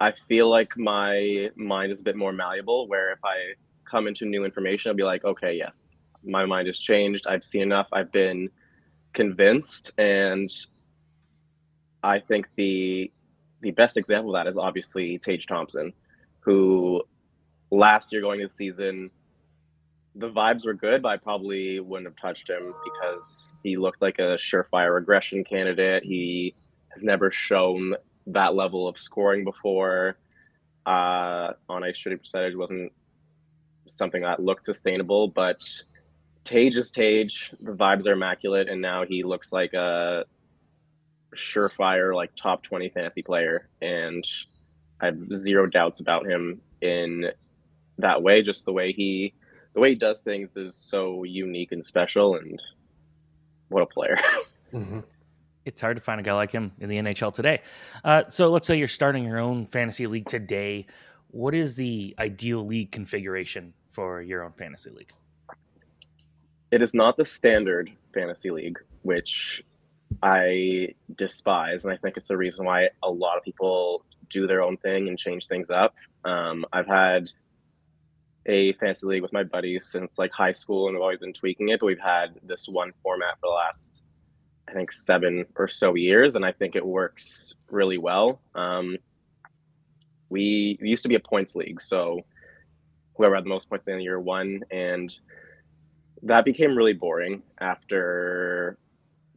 I 0.00 0.14
feel 0.28 0.48
like 0.48 0.78
my 0.78 1.50
mind 1.56 1.92
is 1.92 2.00
a 2.00 2.04
bit 2.04 2.16
more 2.16 2.32
malleable, 2.32 2.88
where 2.88 3.12
if 3.12 3.18
I 3.22 3.52
come 3.84 4.08
into 4.08 4.24
new 4.24 4.46
information, 4.46 4.88
I'll 4.88 4.96
be 4.96 5.02
like, 5.02 5.26
okay, 5.26 5.54
yes, 5.54 5.94
my 6.24 6.46
mind 6.46 6.68
has 6.68 6.78
changed. 6.78 7.26
I've 7.26 7.44
seen 7.44 7.60
enough. 7.60 7.88
I've 7.92 8.10
been 8.10 8.48
convinced, 9.12 9.92
and 9.98 10.48
I 12.02 12.18
think 12.18 12.48
the 12.56 13.12
the 13.60 13.72
best 13.72 13.98
example 13.98 14.34
of 14.34 14.42
that 14.42 14.48
is 14.48 14.56
obviously 14.56 15.18
Tage 15.18 15.46
Thompson, 15.46 15.92
who 16.40 17.02
last 17.70 18.10
year 18.10 18.22
going 18.22 18.40
into 18.40 18.48
the 18.48 18.54
season 18.54 19.10
the 20.18 20.30
vibes 20.30 20.64
were 20.64 20.74
good, 20.74 21.02
but 21.02 21.08
I 21.08 21.16
probably 21.18 21.78
wouldn't 21.80 22.06
have 22.06 22.16
touched 22.16 22.48
him 22.48 22.74
because 22.84 23.60
he 23.62 23.76
looked 23.76 24.00
like 24.00 24.18
a 24.18 24.36
surefire 24.36 24.94
regression 24.94 25.44
candidate. 25.44 26.04
He 26.04 26.54
has 26.92 27.04
never 27.04 27.30
shown 27.30 27.94
that 28.28 28.54
level 28.54 28.88
of 28.88 28.98
scoring 28.98 29.44
before. 29.44 30.16
Uh, 30.86 31.52
on 31.68 31.84
ice 31.84 31.96
shooting 31.96 32.18
percentage 32.18 32.54
wasn't 32.54 32.92
something 33.86 34.22
that 34.22 34.42
looked 34.42 34.64
sustainable, 34.64 35.28
but 35.28 35.62
Tage 36.44 36.76
is 36.76 36.90
Tage. 36.90 37.52
The 37.60 37.72
vibes 37.72 38.06
are 38.06 38.12
immaculate, 38.12 38.68
and 38.68 38.80
now 38.80 39.04
he 39.04 39.22
looks 39.22 39.52
like 39.52 39.74
a 39.74 40.24
surefire, 41.34 42.14
like 42.14 42.30
top 42.36 42.62
20 42.62 42.88
fantasy 42.90 43.22
player. 43.22 43.68
And 43.82 44.24
I 45.00 45.06
have 45.06 45.18
zero 45.34 45.66
doubts 45.66 46.00
about 46.00 46.26
him 46.26 46.62
in 46.80 47.26
that 47.98 48.22
way, 48.22 48.42
just 48.42 48.64
the 48.64 48.72
way 48.72 48.92
he 48.92 49.34
the 49.76 49.82
way 49.82 49.90
he 49.90 49.94
does 49.94 50.20
things 50.20 50.56
is 50.56 50.74
so 50.74 51.22
unique 51.22 51.70
and 51.70 51.84
special 51.84 52.36
and 52.36 52.60
what 53.68 53.82
a 53.82 53.86
player. 53.86 54.16
Mm-hmm. 54.72 54.98
It's 55.64 55.80
hard 55.80 55.96
to 55.96 56.02
find 56.02 56.20
a 56.20 56.24
guy 56.24 56.34
like 56.34 56.50
him 56.50 56.72
in 56.80 56.88
the 56.88 56.96
NHL 56.96 57.32
today. 57.32 57.62
Uh, 58.04 58.24
so 58.28 58.50
let's 58.50 58.66
say 58.66 58.76
you're 58.76 58.88
starting 58.88 59.24
your 59.24 59.38
own 59.38 59.64
fantasy 59.64 60.08
league 60.08 60.26
today. 60.26 60.86
What 61.28 61.54
is 61.54 61.76
the 61.76 62.16
ideal 62.18 62.66
league 62.66 62.90
configuration 62.90 63.72
for 63.88 64.20
your 64.20 64.42
own 64.42 64.52
fantasy 64.52 64.90
league? 64.90 65.12
It 66.72 66.82
is 66.82 66.94
not 66.94 67.16
the 67.16 67.24
standard 67.24 67.90
fantasy 68.12 68.50
league, 68.50 68.78
which 69.02 69.62
I 70.20 70.88
despise, 71.16 71.84
and 71.84 71.94
I 71.94 71.96
think 71.96 72.16
it's 72.16 72.28
the 72.28 72.36
reason 72.36 72.66
why 72.66 72.90
a 73.04 73.10
lot 73.10 73.38
of 73.38 73.44
people 73.44 74.04
do 74.28 74.48
their 74.48 74.62
own 74.62 74.76
thing 74.78 75.08
and 75.08 75.16
change 75.16 75.46
things 75.46 75.70
up. 75.70 75.94
Um, 76.24 76.66
I've 76.72 76.88
had 76.88 77.30
a 78.46 78.72
fantasy 78.74 79.06
league 79.06 79.22
with 79.22 79.32
my 79.32 79.42
buddies 79.42 79.86
since 79.86 80.18
like 80.18 80.32
high 80.32 80.52
school, 80.52 80.86
and 80.86 80.96
we've 80.96 81.02
always 81.02 81.18
been 81.18 81.32
tweaking 81.32 81.68
it. 81.68 81.80
But 81.80 81.86
we've 81.86 81.98
had 81.98 82.34
this 82.42 82.68
one 82.68 82.92
format 83.02 83.34
for 83.40 83.48
the 83.48 83.54
last, 83.54 84.02
I 84.68 84.72
think, 84.72 84.92
seven 84.92 85.44
or 85.56 85.68
so 85.68 85.94
years, 85.94 86.36
and 86.36 86.44
I 86.44 86.52
think 86.52 86.76
it 86.76 86.86
works 86.86 87.54
really 87.70 87.98
well. 87.98 88.40
Um, 88.54 88.96
we, 90.28 90.78
used 90.80 91.02
to 91.02 91.08
be 91.08 91.14
a 91.14 91.20
points 91.20 91.54
league, 91.54 91.80
so 91.80 92.24
whoever 93.16 93.34
had 93.34 93.44
the 93.44 93.48
most 93.48 93.68
points 93.68 93.86
in 93.88 93.98
the 93.98 94.02
year 94.02 94.20
won, 94.20 94.60
and 94.70 95.12
that 96.22 96.44
became 96.44 96.76
really 96.76 96.92
boring 96.92 97.42
after 97.60 98.78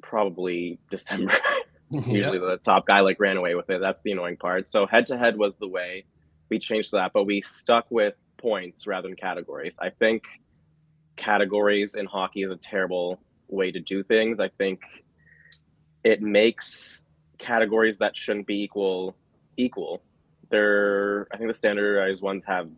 probably 0.02 0.80
December. 0.92 1.34
Usually 1.92 2.38
the 2.38 2.60
top 2.64 2.86
guy 2.86 3.00
like 3.00 3.20
ran 3.20 3.38
away 3.38 3.56
with 3.56 3.70
it. 3.72 3.82
That's 3.82 4.04
the 4.04 4.12
annoying 4.12 4.38
part. 4.38 4.68
So 4.68 4.86
head 4.86 5.08
to 5.08 5.18
head 5.18 5.38
was 5.38 5.56
the 5.56 5.68
way. 5.68 6.06
We 6.50 6.60
changed 6.60 6.92
that, 6.92 7.14
but 7.14 7.24
we 7.24 7.42
stuck 7.42 7.90
with 7.90 8.14
points 8.40 8.88
rather 8.88 9.08
than 9.08 9.16
categories. 9.16 9.78
I 9.80 9.90
think 9.90 10.24
categories 11.16 11.96
in 11.96 12.06
hockey 12.06 12.44
is 12.44 12.52
a 12.52 12.56
terrible 12.56 13.20
way 13.48 13.72
to 13.72 13.80
do 13.80 14.02
things. 14.02 14.40
I 14.40 14.48
think 14.48 14.82
it 16.04 16.22
makes 16.22 17.04
categories 17.38 17.98
that 18.00 18.16
shouldn't 18.16 18.48
be 18.48 18.64
equal 18.64 19.16
equal. 19.58 20.02
They're 20.50 21.28
I 21.32 21.38
think 21.38 21.50
the 21.50 21.54
standardized 21.54 22.22
ones 22.22 22.46
have 22.46 22.70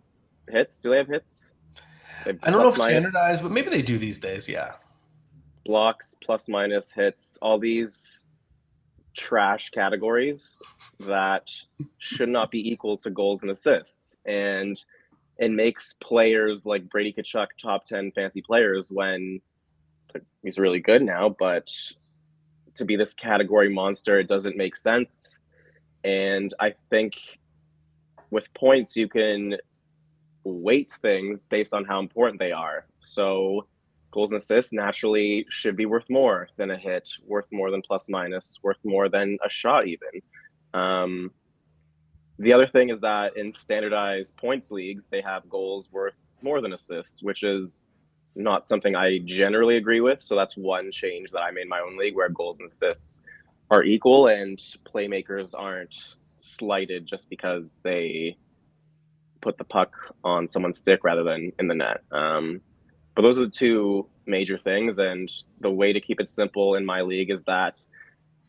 hits. 0.50 0.80
Do 0.80 0.90
they 0.90 0.98
have 0.98 1.08
hits? 1.08 1.54
They 2.26 2.32
have 2.32 2.40
I 2.44 2.50
don't 2.50 2.62
know 2.62 2.70
if 2.70 2.78
minus. 2.78 2.92
standardized, 2.92 3.44
but 3.44 3.52
maybe 3.52 3.70
they 3.70 3.82
do 3.82 3.98
these 3.98 4.20
days. 4.20 4.50
Yeah. 4.50 4.74
Blocks, 5.66 6.16
plus 6.24 6.50
minus, 6.50 6.92
hits, 6.92 7.38
all 7.42 7.60
these 7.60 8.26
trash 9.16 9.70
categories 9.70 10.58
that 11.02 11.52
should 12.00 12.30
not 12.30 12.50
be 12.50 12.72
equal 12.72 12.98
to 12.98 13.10
goals 13.10 13.42
and 13.44 13.52
assists. 13.52 14.16
And 14.26 14.84
it 15.42 15.52
makes 15.52 15.96
players 16.00 16.68
like 16.68 16.88
Brady 16.88 17.12
Tkachuk 17.12 17.48
top 17.60 17.84
10 17.86 18.12
fancy 18.12 18.44
players 18.44 18.92
when 18.92 19.42
he's 20.44 20.60
really 20.60 20.80
good 20.80 21.02
now, 21.02 21.36
but 21.40 21.68
to 22.76 22.86
be 22.86 22.96
this 22.96 23.16
category 23.16 23.68
monster, 23.74 24.20
it 24.20 24.28
doesn't 24.28 24.56
make 24.56 24.76
sense. 24.76 25.40
And 26.04 26.54
I 26.60 26.76
think 26.92 27.16
with 28.30 28.54
points, 28.54 28.96
you 28.96 29.10
can 29.10 29.58
weight 30.44 30.92
things 31.02 31.48
based 31.48 31.74
on 31.74 31.86
how 31.86 32.00
important 32.00 32.40
they 32.40 32.52
are. 32.52 32.86
So 33.00 33.66
goals 34.12 34.34
and 34.34 34.40
assists 34.40 34.72
naturally 34.72 35.48
should 35.50 35.76
be 35.76 35.88
worth 35.88 36.08
more 36.08 36.50
than 36.58 36.70
a 36.70 36.78
hit, 36.78 37.10
worth 37.26 37.48
more 37.52 37.72
than 37.72 37.82
plus 37.82 38.08
minus, 38.10 38.60
worth 38.62 38.80
more 38.84 39.10
than 39.10 39.40
a 39.44 39.50
shot, 39.50 39.88
even. 39.88 40.22
Um, 40.76 41.32
the 42.40 42.54
other 42.54 42.68
thing 42.68 42.90
is 42.90 43.00
that 43.02 43.38
in 43.38 43.54
standardized 43.54 44.36
points 44.38 44.72
leagues, 44.72 45.08
they 45.08 45.22
have 45.22 45.50
goals 45.50 45.92
worth 45.92 46.28
more 46.42 46.62
than 46.62 46.74
assists, 46.74 47.22
which 47.22 47.44
is 47.44 47.86
not 48.36 48.68
something 48.68 48.96
I 48.96 49.20
generally 49.20 49.78
agree 49.78 50.02
with. 50.02 50.22
So 50.22 50.36
that's 50.36 50.58
one 50.58 50.92
change 50.92 51.32
that 51.32 51.42
I 51.42 51.52
made 51.52 51.64
in 51.64 51.70
my 51.70 51.82
own 51.82 51.98
league 51.98 52.16
where 52.16 52.30
goals 52.30 52.60
and 52.60 52.68
assists 52.68 53.22
are 53.70 53.84
equal 53.84 54.28
and 54.28 54.58
playmakers 54.92 55.54
aren't 55.58 56.16
slighted 56.38 57.06
just 57.06 57.30
because 57.30 57.78
they 57.84 58.38
put 59.42 59.58
the 59.58 59.64
puck 59.64 59.94
on 60.24 60.48
someone's 60.48 60.80
stick 60.80 61.04
rather 61.04 61.24
than 61.24 61.52
in 61.60 61.68
the 61.68 61.76
net. 61.76 62.02
Um, 62.12 62.62
but 63.16 63.24
those 63.24 63.38
are 63.38 63.46
the 63.46 63.52
two 63.52 64.08
major 64.26 64.58
things. 64.58 65.00
And 65.00 65.30
the 65.60 65.72
way 65.72 65.94
to 65.94 66.00
keep 66.00 66.20
it 66.20 66.30
simple 66.30 66.76
in 66.76 66.86
my 66.86 67.02
league 67.02 67.32
is 67.32 67.44
that 67.44 67.80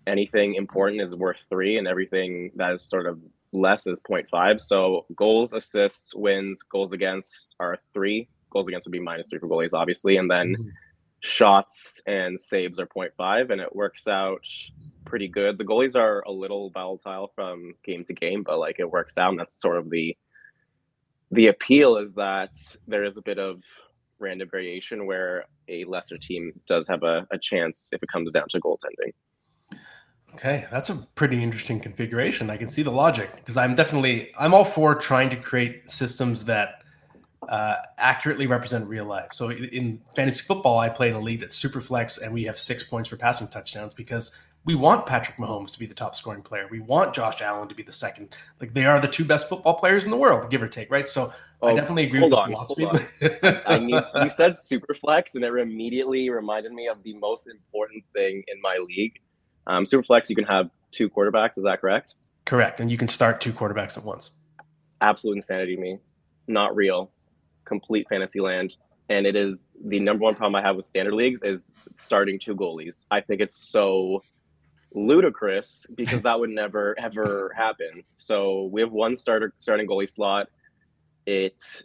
anything 0.07 0.55
important 0.55 1.01
is 1.01 1.14
worth 1.14 1.45
three, 1.49 1.79
and 1.79 1.87
everything 1.87 2.51
that 2.57 2.73
is 2.73 2.83
sort 2.83 3.07
of 3.07 3.18
less 3.53 3.87
is 3.87 4.01
0.5. 4.01 4.61
So 4.61 5.07
goals, 5.15 5.53
assists, 5.53 6.15
wins, 6.15 6.62
goals 6.62 6.93
against 6.93 7.55
are 7.61 7.79
three. 7.93 8.29
Goals 8.51 8.69
against 8.69 8.87
would 8.87 8.93
be 8.93 9.01
minus 9.01 9.29
three 9.31 9.38
for 9.38 9.49
goalies, 9.49 9.75
obviously. 9.75 10.17
And 10.17 10.31
then 10.31 10.55
mm-hmm. 10.55 10.69
shots 11.21 12.01
and 12.07 12.38
saves 12.38 12.79
are 12.79 12.87
0.5. 12.87 13.51
And 13.51 13.61
it 13.61 13.75
works 13.75 14.09
out 14.09 14.47
pretty 15.05 15.29
good. 15.29 15.59
The 15.59 15.65
goalies 15.65 15.97
are 15.97 16.23
a 16.27 16.33
little 16.33 16.71
volatile 16.71 17.33
from 17.35 17.75
game 17.85 18.05
to 18.05 18.15
game, 18.15 18.43
but 18.43 18.59
like 18.59 18.77
it 18.79 18.91
works 18.91 19.19
out. 19.19 19.31
And 19.31 19.41
that's 19.41 19.61
sort 19.61 19.79
of 19.79 19.91
the 19.91 20.17
the 21.31 21.47
appeal 21.47 21.97
is 21.97 22.15
that 22.15 22.53
there 22.87 23.05
is 23.05 23.17
a 23.17 23.23
bit 23.23 23.38
of 23.38 23.62
random 24.19 24.49
variation 24.51 25.07
where 25.07 25.47
a 25.69 25.85
lesser 25.85 26.19
team 26.19 26.53
does 26.69 26.87
have 26.88 27.03
a, 27.03 27.27
a 27.31 27.38
chance 27.38 27.88
if 27.93 28.03
it 28.03 28.09
comes 28.11 28.31
down 28.33 28.47
to 28.51 28.61
goaltending. 28.61 29.12
Okay, 30.35 30.66
that's 30.71 30.90
a 30.90 30.97
pretty 31.14 31.42
interesting 31.42 31.81
configuration. 31.81 32.51
I 32.51 32.57
can 32.57 32.68
see 32.68 32.83
the 32.83 32.90
logic 32.90 33.35
because 33.37 33.57
I'm 33.57 33.75
definitely 33.75 34.33
I'm 34.38 34.55
all 34.55 34.64
for 34.64 34.95
trying 34.95 35.31
to 35.31 35.37
create 35.37 35.90
systems 35.90 36.47
that 36.47 36.83
uh, 37.49 37.77
accurately 37.99 38.47
represent 38.47 38.88
real 38.88 39.05
life. 39.05 39.33
So 39.33 39.51
in 39.51 40.01
fantasy 40.16 40.42
football, 40.42 40.79
I 40.79 40.88
play 40.88 41.09
in 41.09 41.14
a 41.14 41.21
league 41.21 41.40
that's 41.40 41.57
super 41.57 41.81
flex, 41.81 42.18
and 42.18 42.33
we 42.33 42.45
have 42.45 42.59
six 42.59 42.83
points 42.83 43.09
for 43.09 43.16
passing 43.16 43.49
touchdowns 43.49 43.95
because 43.95 44.35
we 44.64 44.75
want 44.75 45.07
Patrick 45.07 45.37
Mahomes 45.38 45.73
to 45.73 45.79
be 45.79 45.87
the 45.87 45.95
top 45.95 46.14
scoring 46.14 46.42
player. 46.42 46.68
We 46.71 46.81
want 46.81 47.14
Josh 47.14 47.42
Allen 47.42 47.68
to 47.68 47.75
be 47.75 47.83
the 47.83 47.92
second. 47.92 48.35
Like 48.61 48.75
they 48.75 48.87
are 48.87 49.01
the 49.01 49.09
two 49.09 49.25
best 49.25 49.49
football 49.49 49.75
players 49.75 50.05
in 50.05 50.11
the 50.11 50.16
world, 50.16 50.51
give 50.51 50.62
or 50.62 50.68
take, 50.68 50.90
right? 50.90 51.09
So 51.09 51.33
Oh, 51.62 51.68
I 51.68 51.75
definitely 51.75 52.05
agree 52.05 52.21
with 52.21 52.33
on, 52.33 52.51
the 52.51 52.57
philosophy. 52.57 53.09
I 53.66 53.79
mean, 53.79 54.03
you 54.23 54.31
said 54.31 54.55
Superflex, 54.55 55.37
and 55.37 55.45
it 55.45 55.55
immediately 55.55 56.29
reminded 56.29 56.73
me 56.73 56.88
of 56.88 57.05
the 57.05 57.14
most 57.14 57.47
important 57.47 58.03
thing 58.12 58.42
in 58.49 58.61
my 58.61 58.79
league. 58.85 59.21
Um, 59.66 59.85
Superflex, 59.85 60.29
you 60.29 60.37
can 60.37 60.44
have 60.44 60.70
two 60.90 61.09
quarterbacks. 61.09 61.57
Is 61.57 61.64
that 61.64 61.81
correct? 61.81 62.14
Correct, 62.44 62.81
and 62.81 62.90
you 62.90 62.98
can 62.98 63.09
start 63.09 63.40
two 63.40 63.53
quarterbacks 63.53 63.96
at 63.96 64.05
once. 64.05 64.31
Absolute 65.01 65.37
insanity 65.37 65.77
to 65.77 65.81
me. 65.81 65.98
Not 66.48 66.75
real. 66.75 67.11
Complete 67.64 68.09
fantasy 68.09 68.40
land. 68.40 68.77
And 69.09 69.27
it 69.27 69.37
is 69.37 69.75
the 69.85 70.01
number 70.01 70.22
one 70.22 70.35
problem 70.35 70.55
I 70.57 70.66
have 70.66 70.77
with 70.77 70.87
standard 70.87 71.14
leagues 71.14 71.42
is 71.42 71.75
starting 71.96 72.38
two 72.38 72.55
goalies. 72.55 73.05
I 73.11 73.20
think 73.20 73.40
it's 73.40 73.57
so 73.57 74.22
ludicrous 74.94 75.87
because 75.94 76.22
that 76.22 76.38
would 76.38 76.51
never 76.51 76.94
ever 76.98 77.53
happen. 77.57 78.05
So 78.16 78.68
we 78.72 78.81
have 78.81 78.92
one 78.92 79.16
starter 79.16 79.53
starting 79.59 79.87
goalie 79.87 80.09
slot 80.09 80.48
it 81.27 81.85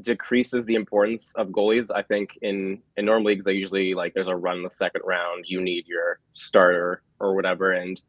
decreases 0.00 0.66
the 0.66 0.74
importance 0.74 1.32
of 1.36 1.48
goalies. 1.48 1.90
I 1.94 2.02
think 2.02 2.38
in 2.42 2.82
in 2.96 3.04
normal 3.04 3.26
leagues 3.26 3.44
they 3.44 3.52
usually 3.52 3.94
like 3.94 4.14
there's 4.14 4.28
a 4.28 4.36
run 4.36 4.58
in 4.58 4.62
the 4.62 4.70
second 4.70 5.02
round, 5.04 5.44
you 5.48 5.60
need 5.60 5.86
your 5.86 6.18
starter 6.32 7.02
or 7.20 7.34
whatever, 7.34 7.72
and 7.72 8.00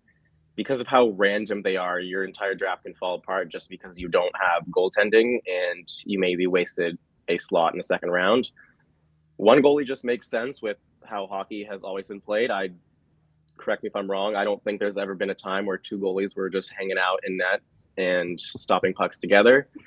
because 0.55 0.79
of 0.79 0.87
how 0.87 1.09
random 1.09 1.61
they 1.61 1.75
are, 1.75 1.99
your 1.99 2.23
entire 2.23 2.55
draft 2.55 2.83
can 2.83 2.93
fall 2.93 3.15
apart 3.15 3.49
just 3.49 3.69
because 3.69 3.99
you 3.99 4.07
don't 4.07 4.33
have 4.39 4.63
goaltending 4.67 5.39
and 5.45 5.87
you 6.05 6.17
maybe 6.17 6.47
wasted 6.47 6.97
a 7.27 7.37
slot 7.37 7.73
in 7.73 7.77
the 7.77 7.83
second 7.83 8.09
round. 8.09 8.51
One 9.35 9.61
goalie 9.61 9.85
just 9.85 10.05
makes 10.05 10.29
sense 10.29 10.61
with 10.61 10.77
how 11.03 11.27
hockey 11.27 11.63
has 11.69 11.83
always 11.83 12.07
been 12.07 12.21
played. 12.21 12.51
I 12.51 12.69
correct 13.57 13.83
me 13.83 13.87
if 13.87 13.95
I'm 13.95 14.09
wrong. 14.09 14.35
I 14.35 14.43
don't 14.43 14.63
think 14.63 14.79
there's 14.79 14.97
ever 14.97 15.13
been 15.13 15.29
a 15.29 15.35
time 15.35 15.65
where 15.65 15.77
two 15.77 15.97
goalies 15.97 16.35
were 16.35 16.49
just 16.49 16.71
hanging 16.71 16.97
out 16.97 17.19
in 17.25 17.37
net 17.37 17.61
and 17.97 18.39
stopping 18.39 18.93
pucks 18.93 19.17
together. 19.17 19.67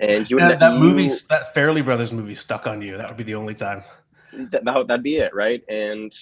And 0.00 0.30
you 0.30 0.38
that, 0.38 0.60
that 0.60 0.74
you, 0.74 0.78
movie, 0.78 1.08
that 1.28 1.52
Farrelly 1.54 1.84
Brothers 1.84 2.12
movie, 2.12 2.36
stuck 2.36 2.68
on 2.68 2.80
you. 2.80 2.96
That 2.96 3.08
would 3.08 3.16
be 3.16 3.24
the 3.24 3.34
only 3.34 3.54
time. 3.54 3.82
That, 4.32 4.64
that 4.64 4.86
that'd 4.86 5.02
be 5.02 5.16
it, 5.16 5.34
right? 5.34 5.60
And 5.68 6.14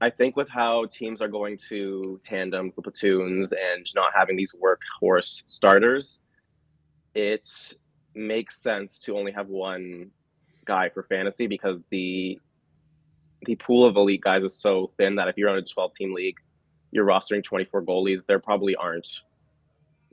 I 0.00 0.10
think 0.10 0.36
with 0.36 0.50
how 0.50 0.84
teams 0.86 1.22
are 1.22 1.28
going 1.28 1.56
to 1.70 2.20
tandems, 2.22 2.74
the 2.74 2.82
platoons, 2.82 3.52
and 3.52 3.86
not 3.94 4.12
having 4.14 4.36
these 4.36 4.54
workhorse 4.54 5.44
starters, 5.46 6.22
it 7.14 7.48
makes 8.14 8.60
sense 8.60 8.98
to 9.00 9.16
only 9.16 9.32
have 9.32 9.48
one 9.48 10.10
guy 10.66 10.90
for 10.90 11.04
fantasy 11.04 11.46
because 11.46 11.86
the 11.90 12.38
the 13.46 13.56
pool 13.56 13.84
of 13.84 13.96
elite 13.96 14.22
guys 14.22 14.44
is 14.44 14.54
so 14.54 14.90
thin 14.96 15.14
that 15.16 15.28
if 15.28 15.36
you're 15.36 15.50
on 15.50 15.58
a 15.58 15.62
12 15.62 15.94
team 15.94 16.14
league, 16.14 16.38
you're 16.92 17.06
rostering 17.06 17.42
24 17.42 17.82
goalies. 17.82 18.24
There 18.26 18.38
probably 18.38 18.74
aren't 18.76 19.22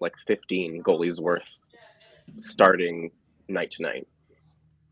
like 0.02 0.14
15 0.28 0.84
goalies 0.84 1.20
worth 1.20 1.62
starting 2.38 3.12
night 3.48 3.72
to 3.72 3.84
night. 3.84 4.08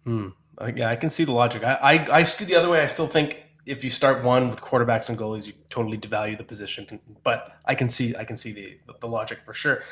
Hmm. 0.05 0.29
Yeah, 0.75 0.89
I 0.89 0.95
can 0.95 1.09
see 1.09 1.23
the 1.23 1.31
logic. 1.31 1.63
I, 1.63 1.73
I, 1.73 2.17
I 2.19 2.23
skew 2.23 2.45
the 2.45 2.55
other 2.55 2.69
way. 2.69 2.81
I 2.81 2.87
still 2.87 3.07
think 3.07 3.45
if 3.65 3.83
you 3.83 3.89
start 3.89 4.23
one 4.23 4.49
with 4.49 4.61
quarterbacks 4.61 5.09
and 5.09 5.17
goalies, 5.17 5.45
you 5.45 5.53
totally 5.69 5.97
devalue 5.97 6.37
the 6.37 6.43
position. 6.43 6.99
But 7.23 7.57
I 7.65 7.75
can 7.75 7.87
see 7.87 8.15
I 8.15 8.23
can 8.23 8.35
see 8.35 8.51
the 8.51 8.77
the 8.99 9.07
logic 9.07 9.39
for 9.45 9.53
sure. 9.53 9.83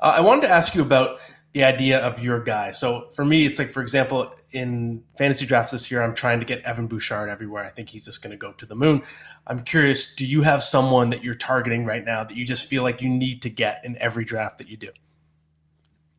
Uh, 0.00 0.14
I 0.16 0.20
wanted 0.20 0.42
to 0.42 0.50
ask 0.50 0.74
you 0.74 0.82
about 0.82 1.18
the 1.54 1.62
idea 1.62 2.00
of 2.00 2.20
your 2.20 2.42
guy. 2.42 2.72
So 2.72 3.08
for 3.14 3.24
me, 3.24 3.46
it's 3.46 3.60
like, 3.60 3.70
for 3.70 3.80
example, 3.80 4.34
in 4.50 5.04
fantasy 5.16 5.46
drafts 5.46 5.70
this 5.70 5.88
year, 5.90 6.02
I'm 6.02 6.14
trying 6.14 6.40
to 6.40 6.44
get 6.44 6.60
Evan 6.62 6.88
Bouchard 6.88 7.30
everywhere. 7.30 7.64
I 7.64 7.70
think 7.70 7.88
he's 7.88 8.04
just 8.04 8.22
going 8.22 8.32
to 8.32 8.36
go 8.36 8.52
to 8.52 8.66
the 8.66 8.74
moon. 8.74 9.02
I'm 9.46 9.62
curious, 9.62 10.16
do 10.16 10.26
you 10.26 10.42
have 10.42 10.64
someone 10.64 11.10
that 11.10 11.22
you're 11.22 11.36
targeting 11.36 11.86
right 11.86 12.04
now 12.04 12.24
that 12.24 12.36
you 12.36 12.44
just 12.44 12.68
feel 12.68 12.82
like 12.82 13.00
you 13.00 13.08
need 13.08 13.42
to 13.42 13.50
get 13.50 13.82
in 13.84 13.96
every 13.98 14.24
draft 14.24 14.58
that 14.58 14.68
you 14.68 14.76
do? 14.76 14.90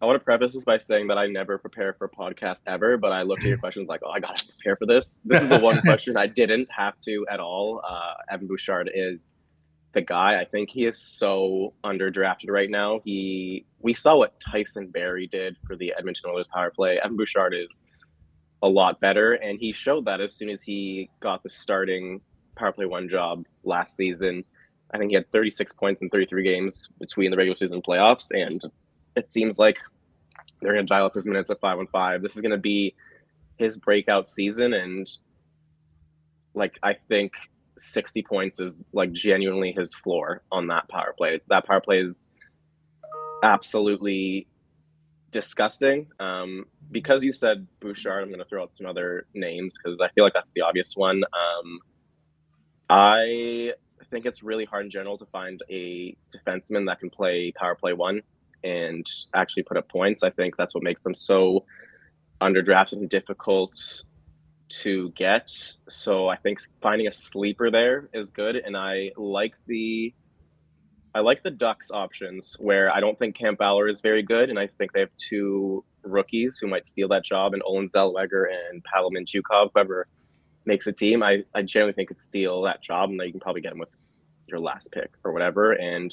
I 0.02 0.06
want 0.06 0.20
to 0.20 0.24
preface 0.24 0.54
this 0.54 0.64
by 0.64 0.78
saying 0.78 1.08
that 1.08 1.18
I 1.18 1.28
never 1.28 1.58
prepare 1.58 1.94
for 1.94 2.06
a 2.06 2.10
podcast 2.10 2.64
ever, 2.68 2.98
but 2.98 3.12
I 3.12 3.24
looked 3.24 3.44
at 3.44 3.50
your 3.50 3.58
questions 3.66 3.90
like, 3.90 4.02
oh, 4.06 4.12
I 4.12 4.22
got 4.22 4.38
to 4.38 4.46
prepare 4.48 4.78
for 4.78 4.86
this. 4.86 5.20
This 5.26 5.44
is 5.44 5.50
the 5.50 5.60
one 5.60 5.82
question 5.82 6.16
I 6.16 6.28
didn't 6.28 6.70
have 6.72 6.98
to 7.02 7.26
at 7.30 7.42
all. 7.42 7.82
Uh, 7.86 8.14
Evan 8.30 8.48
Bouchard 8.48 8.90
is 8.94 9.32
the 9.96 10.02
guy. 10.02 10.40
I 10.40 10.46
think 10.46 10.70
he 10.70 10.86
is 10.86 11.00
so 11.00 11.74
underdrafted 11.84 12.50
right 12.50 12.70
now. 12.70 13.00
He 13.04 13.66
we 13.80 13.96
saw 13.96 14.18
what 14.18 14.40
Tyson 14.40 14.88
Barrie 14.88 15.28
did 15.28 15.58
for 15.66 15.76
the 15.76 15.94
Edmonton 15.98 16.30
Oilers 16.30 16.48
power 16.48 16.70
play. 16.70 17.00
Evan 17.04 17.18
Bouchard 17.18 17.56
is 17.56 17.82
a 18.62 18.68
lot 18.68 19.00
better, 19.00 19.34
and 19.34 19.58
he 19.58 19.72
showed 19.74 20.06
that 20.06 20.22
as 20.22 20.36
soon 20.36 20.50
as 20.50 20.62
he 20.62 21.10
got 21.22 21.42
the 21.42 21.50
starting 21.50 22.22
power 22.56 22.74
play 22.74 22.86
one 22.86 23.10
job 23.10 23.46
last 23.64 23.96
season. 23.96 24.44
I 24.94 24.98
think 24.98 25.10
he 25.10 25.16
had 25.16 25.32
36 25.32 25.74
points 25.74 26.02
in 26.02 26.10
33 26.10 26.44
games 26.44 26.90
between 27.00 27.32
the 27.32 27.38
regular 27.38 27.56
season 27.56 27.76
and 27.76 27.84
playoffs, 27.84 28.28
and 28.32 28.62
it 29.16 29.30
seems 29.30 29.58
like 29.58 29.78
they're 30.62 30.74
going 30.74 30.86
to 30.86 30.90
dial 30.90 31.06
up 31.06 31.16
his 31.16 31.26
minutes 31.26 31.50
at 31.50 31.60
five 31.60 31.80
on 31.80 31.88
five. 31.88 32.22
This 32.22 32.36
is 32.36 32.42
going 32.42 32.52
to 32.52 32.58
be 32.58 32.96
his 33.58 33.78
breakout 33.78 34.28
season, 34.28 34.74
and 34.74 35.10
like 36.54 36.78
I 36.84 36.98
think 37.08 37.34
60 37.78 38.24
points 38.24 38.60
is 38.60 38.84
like 38.94 39.12
genuinely 39.12 39.72
his 39.72 39.94
floor 39.94 40.42
on 40.52 40.68
that 40.68 40.88
power 40.90 41.14
play. 41.18 41.36
It's, 41.36 41.48
that 41.48 41.66
power 41.66 41.82
play 41.82 42.00
is 42.00 42.28
absolutely 43.44 44.48
disgusting. 45.32 46.08
Um, 46.20 46.66
because 46.92 47.24
you 47.24 47.34
said 47.34 47.68
Bouchard, 47.80 48.24
I'm 48.24 48.30
going 48.30 48.40
to 48.40 48.46
throw 48.46 48.64
out 48.64 48.72
some 48.72 48.88
other 48.88 49.28
names 49.34 49.76
because 49.78 50.00
I 50.00 50.10
feel 50.10 50.24
like 50.24 50.34
that's 50.34 50.52
the 50.52 50.62
obvious 50.62 50.96
one. 50.96 51.24
Um, 51.24 51.80
I 52.90 53.74
think 54.10 54.26
it's 54.26 54.44
really 54.44 54.66
hard 54.66 54.86
in 54.86 54.92
general 54.92 55.18
to 55.18 55.26
find 55.26 55.62
a 55.70 56.16
defenseman 56.34 56.86
that 56.88 57.00
can 57.00 57.10
play 57.10 57.52
power 57.56 57.76
play 57.76 57.94
one 57.94 58.22
and 58.64 59.06
actually 59.34 59.64
put 59.64 59.78
up 59.78 59.90
points. 59.90 60.24
I 60.24 60.30
think 60.30 60.56
that's 60.58 60.74
what 60.74 60.84
makes 60.84 61.02
them 61.02 61.14
so 61.14 61.66
underdrafted 62.42 62.94
and 62.94 63.10
difficult 63.10 63.76
to 64.82 65.12
get. 65.12 65.50
So 65.90 66.28
I 66.28 66.36
think 66.36 66.60
finding 66.82 67.08
a 67.08 67.12
sleeper 67.12 67.72
there 67.72 68.10
is 68.14 68.32
good, 68.32 68.56
and 68.56 68.76
I 68.76 69.12
like 69.18 69.56
the 69.68 70.14
I 71.14 71.22
like 71.22 71.44
the 71.44 71.52
Ducks 71.52 71.92
options 71.92 72.58
where 72.60 72.94
I 72.94 73.00
don't 73.00 73.18
think 73.18 73.36
Cam 73.36 73.56
Fowler 73.56 73.88
is 73.88 74.02
very 74.02 74.22
good, 74.22 74.50
and 74.50 74.60
I 74.60 74.68
think 74.68 74.92
they 74.92 75.00
have 75.00 75.16
two 75.16 75.86
rookies 76.04 76.58
who 76.60 76.68
might 76.68 76.86
steal 76.86 77.08
that 77.10 77.24
job, 77.24 77.54
and 77.54 77.64
Olen 77.66 77.88
Zellweger 77.88 78.46
and 78.52 78.84
Mintyukov, 78.84 79.70
whoever 79.74 80.08
makes 80.66 80.88
a 80.88 80.92
team. 80.92 81.24
I, 81.24 81.44
I 81.54 81.62
generally 81.62 81.94
think 81.94 82.10
could 82.10 82.20
steal 82.20 82.64
that 82.64 82.82
job, 82.82 83.10
and 83.10 83.22
you 83.22 83.32
can 83.32 83.40
probably 83.40 83.62
get 83.62 83.72
him 83.72 83.80
with 83.80 83.90
your 84.48 84.60
last 84.60 84.92
pick 84.92 85.12
or 85.24 85.32
whatever. 85.32 85.72
And 85.72 86.12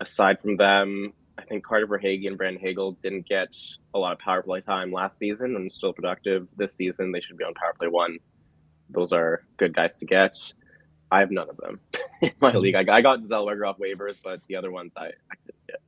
aside 0.00 0.40
from 0.40 0.56
them, 0.56 1.12
I 1.40 1.44
think 1.44 1.64
Carter 1.64 1.86
Verhaeghe 1.86 2.26
and 2.26 2.36
Brandon 2.36 2.60
Hagel 2.60 2.92
didn't 3.00 3.26
get 3.26 3.56
a 3.94 3.98
lot 3.98 4.12
of 4.12 4.18
power 4.18 4.42
play 4.42 4.60
time 4.60 4.92
last 4.92 5.18
season 5.18 5.56
and 5.56 5.72
still 5.72 5.92
productive 5.92 6.46
this 6.56 6.74
season. 6.74 7.12
They 7.12 7.20
should 7.20 7.38
be 7.38 7.44
on 7.44 7.54
power 7.54 7.74
play 7.78 7.88
one. 7.88 8.18
Those 8.90 9.12
are 9.12 9.42
good 9.56 9.74
guys 9.74 9.98
to 9.98 10.06
get. 10.06 10.36
I 11.10 11.20
have 11.20 11.30
none 11.30 11.48
of 11.48 11.56
them 11.56 11.80
in 12.22 12.32
my 12.40 12.52
league. 12.52 12.74
I, 12.74 12.84
I 12.88 13.00
got 13.00 13.20
Zellweger 13.22 13.68
off 13.68 13.78
waivers, 13.78 14.20
but 14.22 14.40
the 14.48 14.56
other 14.56 14.70
ones 14.70 14.92
I, 14.96 15.06
I 15.06 15.36
couldn't 15.44 15.66
get. 15.66 15.80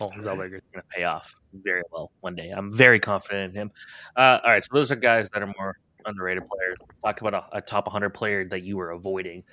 Oh, 0.00 0.06
Zellweger 0.18 0.56
is 0.56 0.62
going 0.72 0.82
to 0.82 0.88
pay 0.96 1.04
off 1.04 1.34
very 1.52 1.82
well 1.92 2.10
one 2.20 2.34
day. 2.34 2.50
I'm 2.50 2.74
very 2.74 2.98
confident 2.98 3.54
in 3.54 3.60
him. 3.60 3.72
Uh, 4.16 4.38
all 4.42 4.50
right, 4.50 4.64
so 4.64 4.70
those 4.72 4.90
are 4.90 4.96
guys 4.96 5.28
that 5.30 5.42
are 5.42 5.52
more 5.58 5.76
underrated 6.06 6.44
players. 6.48 6.78
Talk 7.04 7.20
about 7.20 7.34
a, 7.34 7.58
a, 7.58 7.60
top 7.60 7.86
100 7.86 8.10
player 8.10 8.44
that 8.48 8.62
you 8.62 8.76
were 8.76 8.90
avoiding, 8.90 9.44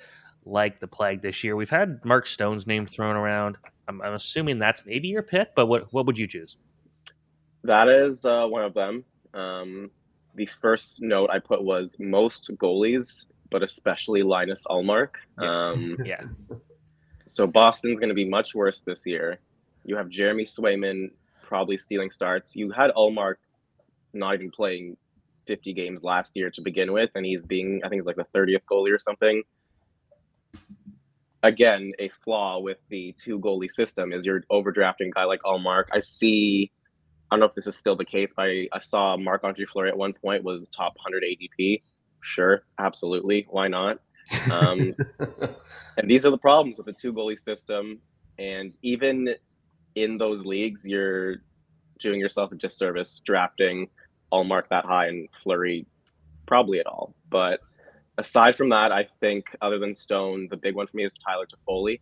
like 0.44 0.80
the 0.80 0.88
plague 0.88 1.20
this 1.20 1.44
year. 1.44 1.56
We've 1.56 1.70
had 1.70 2.04
Mark 2.04 2.26
Stone's 2.26 2.66
name 2.66 2.86
thrown 2.86 3.16
around. 3.16 3.56
I'm, 3.88 4.00
I'm 4.02 4.14
assuming 4.14 4.58
that's 4.58 4.84
maybe 4.86 5.08
your 5.08 5.22
pick, 5.22 5.54
but 5.54 5.66
what 5.66 5.92
what 5.92 6.06
would 6.06 6.18
you 6.18 6.26
choose? 6.26 6.56
That 7.64 7.88
is 7.88 8.24
uh, 8.24 8.46
one 8.46 8.64
of 8.64 8.74
them. 8.74 9.04
Um, 9.34 9.90
the 10.34 10.48
first 10.60 11.02
note 11.02 11.30
I 11.30 11.38
put 11.38 11.62
was 11.62 11.96
most 11.98 12.50
goalies, 12.56 13.26
but 13.50 13.62
especially 13.62 14.22
Linus 14.22 14.64
Ullmark. 14.68 15.16
Yes. 15.40 15.56
Um, 15.56 15.96
yeah. 16.04 16.22
So 17.26 17.46
Boston's 17.46 18.00
going 18.00 18.08
to 18.08 18.14
be 18.14 18.28
much 18.28 18.54
worse 18.54 18.80
this 18.80 19.06
year. 19.06 19.38
You 19.84 19.96
have 19.96 20.08
Jeremy 20.08 20.44
Swayman 20.44 21.10
probably 21.42 21.78
stealing 21.78 22.10
starts. 22.10 22.56
You 22.56 22.70
had 22.70 22.90
Ullmark 22.96 23.36
not 24.12 24.34
even 24.34 24.50
playing 24.50 24.96
50 25.46 25.72
games 25.72 26.04
last 26.04 26.36
year 26.36 26.50
to 26.50 26.60
begin 26.60 26.92
with, 26.92 27.10
and 27.14 27.24
he's 27.24 27.46
being, 27.46 27.80
I 27.84 27.88
think, 27.88 27.98
it's 28.00 28.06
like 28.06 28.16
the 28.16 28.26
30th 28.34 28.62
goalie 28.70 28.92
or 28.92 28.98
something 28.98 29.42
again 31.42 31.92
a 31.98 32.08
flaw 32.22 32.60
with 32.60 32.78
the 32.88 33.14
two 33.18 33.38
goalie 33.38 33.70
system 33.70 34.12
is 34.12 34.24
you're 34.24 34.42
overdrafting 34.50 35.10
guy 35.14 35.24
like 35.24 35.40
Ullmark. 35.42 35.84
I 35.92 35.98
see. 35.98 36.70
I 37.30 37.34
don't 37.34 37.40
know 37.40 37.46
if 37.46 37.54
this 37.54 37.66
is 37.66 37.76
still 37.76 37.96
the 37.96 38.04
case, 38.04 38.34
but 38.36 38.46
I, 38.46 38.68
I 38.72 38.78
saw 38.78 39.16
Marc 39.16 39.42
Andre 39.42 39.64
Fleury 39.64 39.88
at 39.88 39.96
one 39.96 40.12
point 40.12 40.44
was 40.44 40.68
top 40.68 40.94
100 40.96 41.24
ADP. 41.24 41.82
Sure, 42.20 42.62
absolutely, 42.78 43.46
why 43.48 43.68
not? 43.68 43.98
Um, 44.50 44.94
and 45.96 46.10
these 46.10 46.26
are 46.26 46.30
the 46.30 46.38
problems 46.38 46.76
with 46.76 46.86
the 46.86 46.92
two 46.92 47.12
goalie 47.12 47.38
system. 47.38 47.98
And 48.38 48.76
even 48.82 49.34
in 49.94 50.18
those 50.18 50.44
leagues, 50.44 50.86
you're 50.86 51.36
doing 51.98 52.20
yourself 52.20 52.52
a 52.52 52.54
disservice 52.56 53.20
drafting 53.24 53.88
Ullmark 54.32 54.64
that 54.70 54.84
high 54.84 55.08
and 55.08 55.28
Fleury 55.42 55.86
probably 56.46 56.80
at 56.80 56.86
all. 56.86 57.14
But 57.30 57.60
aside 58.22 58.54
from 58.54 58.68
that, 58.70 58.92
I 58.92 59.08
think 59.20 59.46
other 59.60 59.78
than 59.78 59.94
Stone, 59.94 60.46
the 60.48 60.56
big 60.56 60.76
one 60.76 60.86
for 60.86 60.96
me 60.96 61.04
is 61.04 61.12
Tyler 61.12 61.46
Toffoli. 61.46 62.00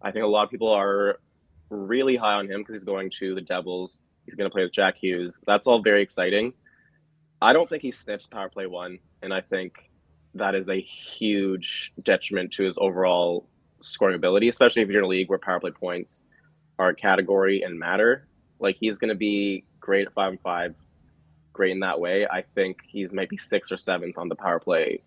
I 0.00 0.10
think 0.10 0.24
a 0.24 0.28
lot 0.28 0.44
of 0.44 0.50
people 0.50 0.70
are 0.70 1.18
really 1.68 2.16
high 2.16 2.34
on 2.34 2.50
him 2.50 2.60
because 2.60 2.74
he's 2.74 2.84
going 2.84 3.10
to 3.18 3.34
the 3.34 3.42
Devils. 3.42 4.06
He's 4.24 4.34
going 4.34 4.48
to 4.48 4.52
play 4.52 4.62
with 4.62 4.72
Jack 4.72 4.96
Hughes. 4.96 5.40
That's 5.46 5.66
all 5.66 5.82
very 5.82 6.02
exciting. 6.02 6.54
I 7.42 7.52
don't 7.52 7.68
think 7.68 7.82
he 7.82 7.90
sniffs 7.90 8.26
power 8.26 8.48
play 8.48 8.66
one, 8.66 8.98
and 9.20 9.34
I 9.34 9.42
think 9.42 9.90
that 10.34 10.54
is 10.54 10.70
a 10.70 10.80
huge 10.80 11.92
detriment 12.02 12.52
to 12.52 12.64
his 12.64 12.78
overall 12.78 13.46
scoring 13.82 14.14
ability, 14.14 14.48
especially 14.48 14.82
if 14.82 14.88
you're 14.88 15.00
in 15.00 15.04
a 15.04 15.08
league 15.08 15.28
where 15.28 15.38
power 15.38 15.60
play 15.60 15.72
points 15.72 16.26
are 16.78 16.90
a 16.90 16.94
category 16.94 17.62
and 17.62 17.78
matter. 17.78 18.26
Like 18.58 18.76
he's 18.80 18.98
going 18.98 19.10
to 19.10 19.16
be 19.16 19.64
great 19.80 20.06
at 20.06 20.14
five 20.14 20.30
and 20.30 20.40
five, 20.40 20.74
great 21.52 21.72
in 21.72 21.80
that 21.80 22.00
way. 22.00 22.26
I 22.26 22.42
think 22.54 22.78
he's 22.86 23.12
maybe 23.12 23.36
sixth 23.36 23.70
or 23.70 23.76
seventh 23.76 24.16
on 24.16 24.28
the 24.28 24.36
power 24.36 24.60
play 24.60 25.02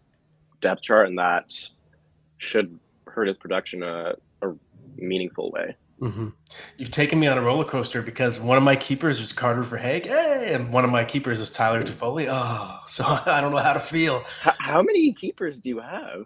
depth 0.65 0.81
chart, 0.81 1.07
and 1.07 1.19
that 1.19 1.53
should 2.39 2.79
hurt 3.05 3.27
his 3.27 3.37
production 3.37 3.83
a, 3.83 4.15
a 4.41 4.53
meaningful 4.97 5.51
way. 5.51 5.75
Mm-hmm. 6.01 6.29
You've 6.77 6.91
taken 6.91 7.19
me 7.19 7.27
on 7.27 7.37
a 7.37 7.41
roller 7.41 7.63
coaster 7.63 8.01
because 8.01 8.39
one 8.39 8.57
of 8.57 8.63
my 8.63 8.75
keepers 8.75 9.19
is 9.19 9.31
Carter 9.31 9.63
Verhaeghe, 9.63 10.07
hey, 10.07 10.53
and 10.53 10.73
one 10.73 10.83
of 10.83 10.89
my 10.89 11.05
keepers 11.05 11.39
is 11.39 11.51
Tyler 11.51 11.83
Toffoli. 11.83 12.27
Oh, 12.29 12.81
so 12.87 13.03
I 13.25 13.41
don't 13.41 13.51
know 13.51 13.57
how 13.57 13.73
to 13.73 13.79
feel. 13.79 14.23
How, 14.41 14.55
how 14.59 14.81
many 14.81 15.13
keepers 15.13 15.59
do 15.59 15.69
you 15.69 15.79
have? 15.79 16.25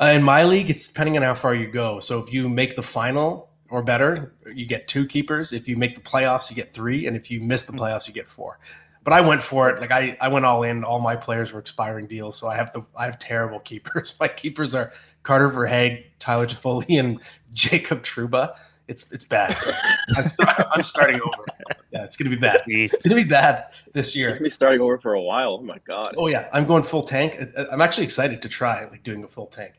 Uh, 0.00 0.12
in 0.14 0.22
my 0.22 0.44
league, 0.44 0.68
it's 0.68 0.86
depending 0.86 1.16
on 1.16 1.22
how 1.22 1.34
far 1.34 1.54
you 1.54 1.66
go. 1.70 2.00
So 2.00 2.18
if 2.18 2.32
you 2.32 2.48
make 2.50 2.76
the 2.76 2.82
final 2.82 3.50
or 3.70 3.82
better, 3.82 4.34
you 4.54 4.66
get 4.66 4.88
two 4.88 5.06
keepers. 5.06 5.52
If 5.54 5.68
you 5.68 5.76
make 5.76 5.94
the 5.94 6.02
playoffs, 6.02 6.50
you 6.50 6.56
get 6.56 6.72
three, 6.72 7.06
and 7.06 7.16
if 7.16 7.30
you 7.30 7.40
miss 7.40 7.64
the 7.64 7.72
playoffs, 7.72 8.06
you 8.06 8.12
get 8.12 8.28
four 8.28 8.58
but 9.02 9.12
I 9.12 9.20
went 9.20 9.42
for 9.42 9.70
it. 9.70 9.80
Like 9.80 9.90
I, 9.90 10.16
I 10.20 10.28
went 10.28 10.44
all 10.44 10.62
in. 10.62 10.84
All 10.84 11.00
my 11.00 11.16
players 11.16 11.52
were 11.52 11.60
expiring 11.60 12.06
deals, 12.06 12.36
so 12.36 12.48
I 12.48 12.56
have 12.56 12.72
the 12.72 12.82
I 12.96 13.06
have 13.06 13.18
terrible 13.18 13.60
keepers. 13.60 14.14
My 14.20 14.28
keepers 14.28 14.74
are 14.74 14.92
Carter 15.22 15.50
Verhaeghe, 15.50 16.04
Tyler 16.18 16.46
Toffoli, 16.46 16.98
and 16.98 17.20
Jacob 17.52 18.02
Trouba. 18.02 18.54
It's 18.88 19.10
it's 19.12 19.24
bad. 19.24 19.56
So 19.56 19.70
I'm, 20.16 20.64
I'm, 20.72 20.82
starting 20.82 21.20
over. 21.20 21.44
Yeah, 21.92 22.04
it's 22.04 22.16
gonna 22.16 22.30
be 22.30 22.36
bad. 22.36 22.60
It's 22.66 23.00
gonna 23.02 23.14
be 23.14 23.24
bad 23.24 23.66
this 23.92 24.16
year. 24.16 24.28
You're 24.28 24.36
gonna 24.38 24.44
be 24.44 24.50
starting 24.50 24.80
over 24.80 24.98
for 24.98 25.14
a 25.14 25.22
while. 25.22 25.58
Oh 25.60 25.62
my 25.62 25.78
god. 25.86 26.14
Oh 26.18 26.26
yeah, 26.26 26.48
I'm 26.52 26.66
going 26.66 26.82
full 26.82 27.02
tank. 27.02 27.38
I'm 27.70 27.80
actually 27.80 28.04
excited 28.04 28.42
to 28.42 28.48
try 28.48 28.84
like 28.86 29.02
doing 29.02 29.24
a 29.24 29.28
full 29.28 29.46
tank. 29.46 29.74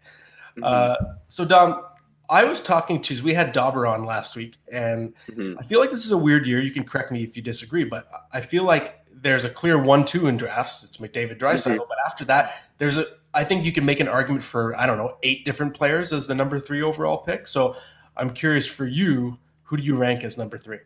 Mm-hmm. 0.58 0.64
Uh, 0.64 0.96
so 1.28 1.46
Dom, 1.46 1.84
I 2.30 2.46
was 2.46 2.62
talking 2.62 3.02
to 3.02 3.22
we 3.22 3.34
had 3.34 3.52
Dauber 3.52 3.86
on 3.86 4.06
last 4.06 4.38
week, 4.38 4.56
and 4.72 5.14
mm-hmm. 5.30 5.60
I 5.60 5.64
feel 5.64 5.82
like 5.82 5.90
this 5.90 6.06
is 6.06 6.12
a 6.12 6.18
weird 6.18 6.48
year. 6.48 6.62
You 6.62 6.72
can 6.72 6.86
correct 6.86 7.12
me 7.12 7.24
if 7.24 7.36
you 7.36 7.44
disagree, 7.44 7.84
but 7.84 8.10
I 8.32 8.40
feel 8.40 8.64
like 8.64 9.01
there's 9.22 9.46
a 9.46 9.50
clear 9.50 9.78
one-two 9.78 10.28
in 10.28 10.38
drafts. 10.38 10.84
It's 10.84 10.98
McDavid, 10.98 11.38
Draisaitl, 11.38 11.76
mm-hmm. 11.76 11.84
but 11.88 11.98
after 12.06 12.26
that, 12.26 12.64
there's 12.78 12.98
a. 12.98 13.06
I 13.34 13.44
think 13.44 13.64
you 13.64 13.72
can 13.72 13.86
make 13.86 14.02
an 14.02 14.10
argument 14.10 14.44
for 14.44 14.78
I 14.78 14.86
don't 14.86 14.98
know 14.98 15.16
eight 15.24 15.46
different 15.46 15.74
players 15.74 16.12
as 16.12 16.28
the 16.28 16.36
number 16.36 16.60
three 16.60 16.82
overall 16.82 17.20
pick. 17.20 17.48
So 17.48 17.78
I'm 18.18 18.32
curious 18.32 18.68
for 18.68 18.86
you, 18.86 19.38
who 19.64 19.78
do 19.78 19.84
you 19.84 19.96
rank 19.96 20.24
as 20.24 20.38
number 20.38 20.58
three? 20.58 20.80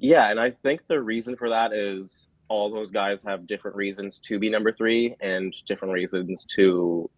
Yeah, 0.00 0.30
and 0.30 0.40
I 0.40 0.52
think 0.62 0.82
the 0.86 1.00
reason 1.00 1.36
for 1.36 1.50
that 1.50 1.72
is 1.72 2.28
all 2.48 2.70
those 2.70 2.90
guys 2.90 3.22
have 3.24 3.46
different 3.46 3.76
reasons 3.76 4.18
to 4.20 4.38
be 4.38 4.48
number 4.48 4.72
three 4.72 5.14
and 5.20 5.54
different 5.66 5.92
reasons 5.92 6.46
to 6.56 7.10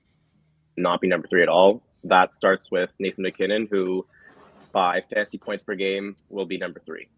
not 0.77 1.01
be 1.01 1.07
number 1.07 1.29
three 1.29 1.43
at 1.43 1.49
all. 1.49 1.83
That 2.05 2.33
starts 2.33 2.71
with 2.71 2.91
Nathan 2.99 3.23
MacKinnon, 3.23 3.69
who 3.71 4.07
by 4.73 5.03
fantasy 5.13 5.39
points 5.39 5.63
per 5.63 5.75
game 5.75 6.17
will 6.29 6.47
be 6.47 6.57
number 6.57 6.81
three. 6.85 7.09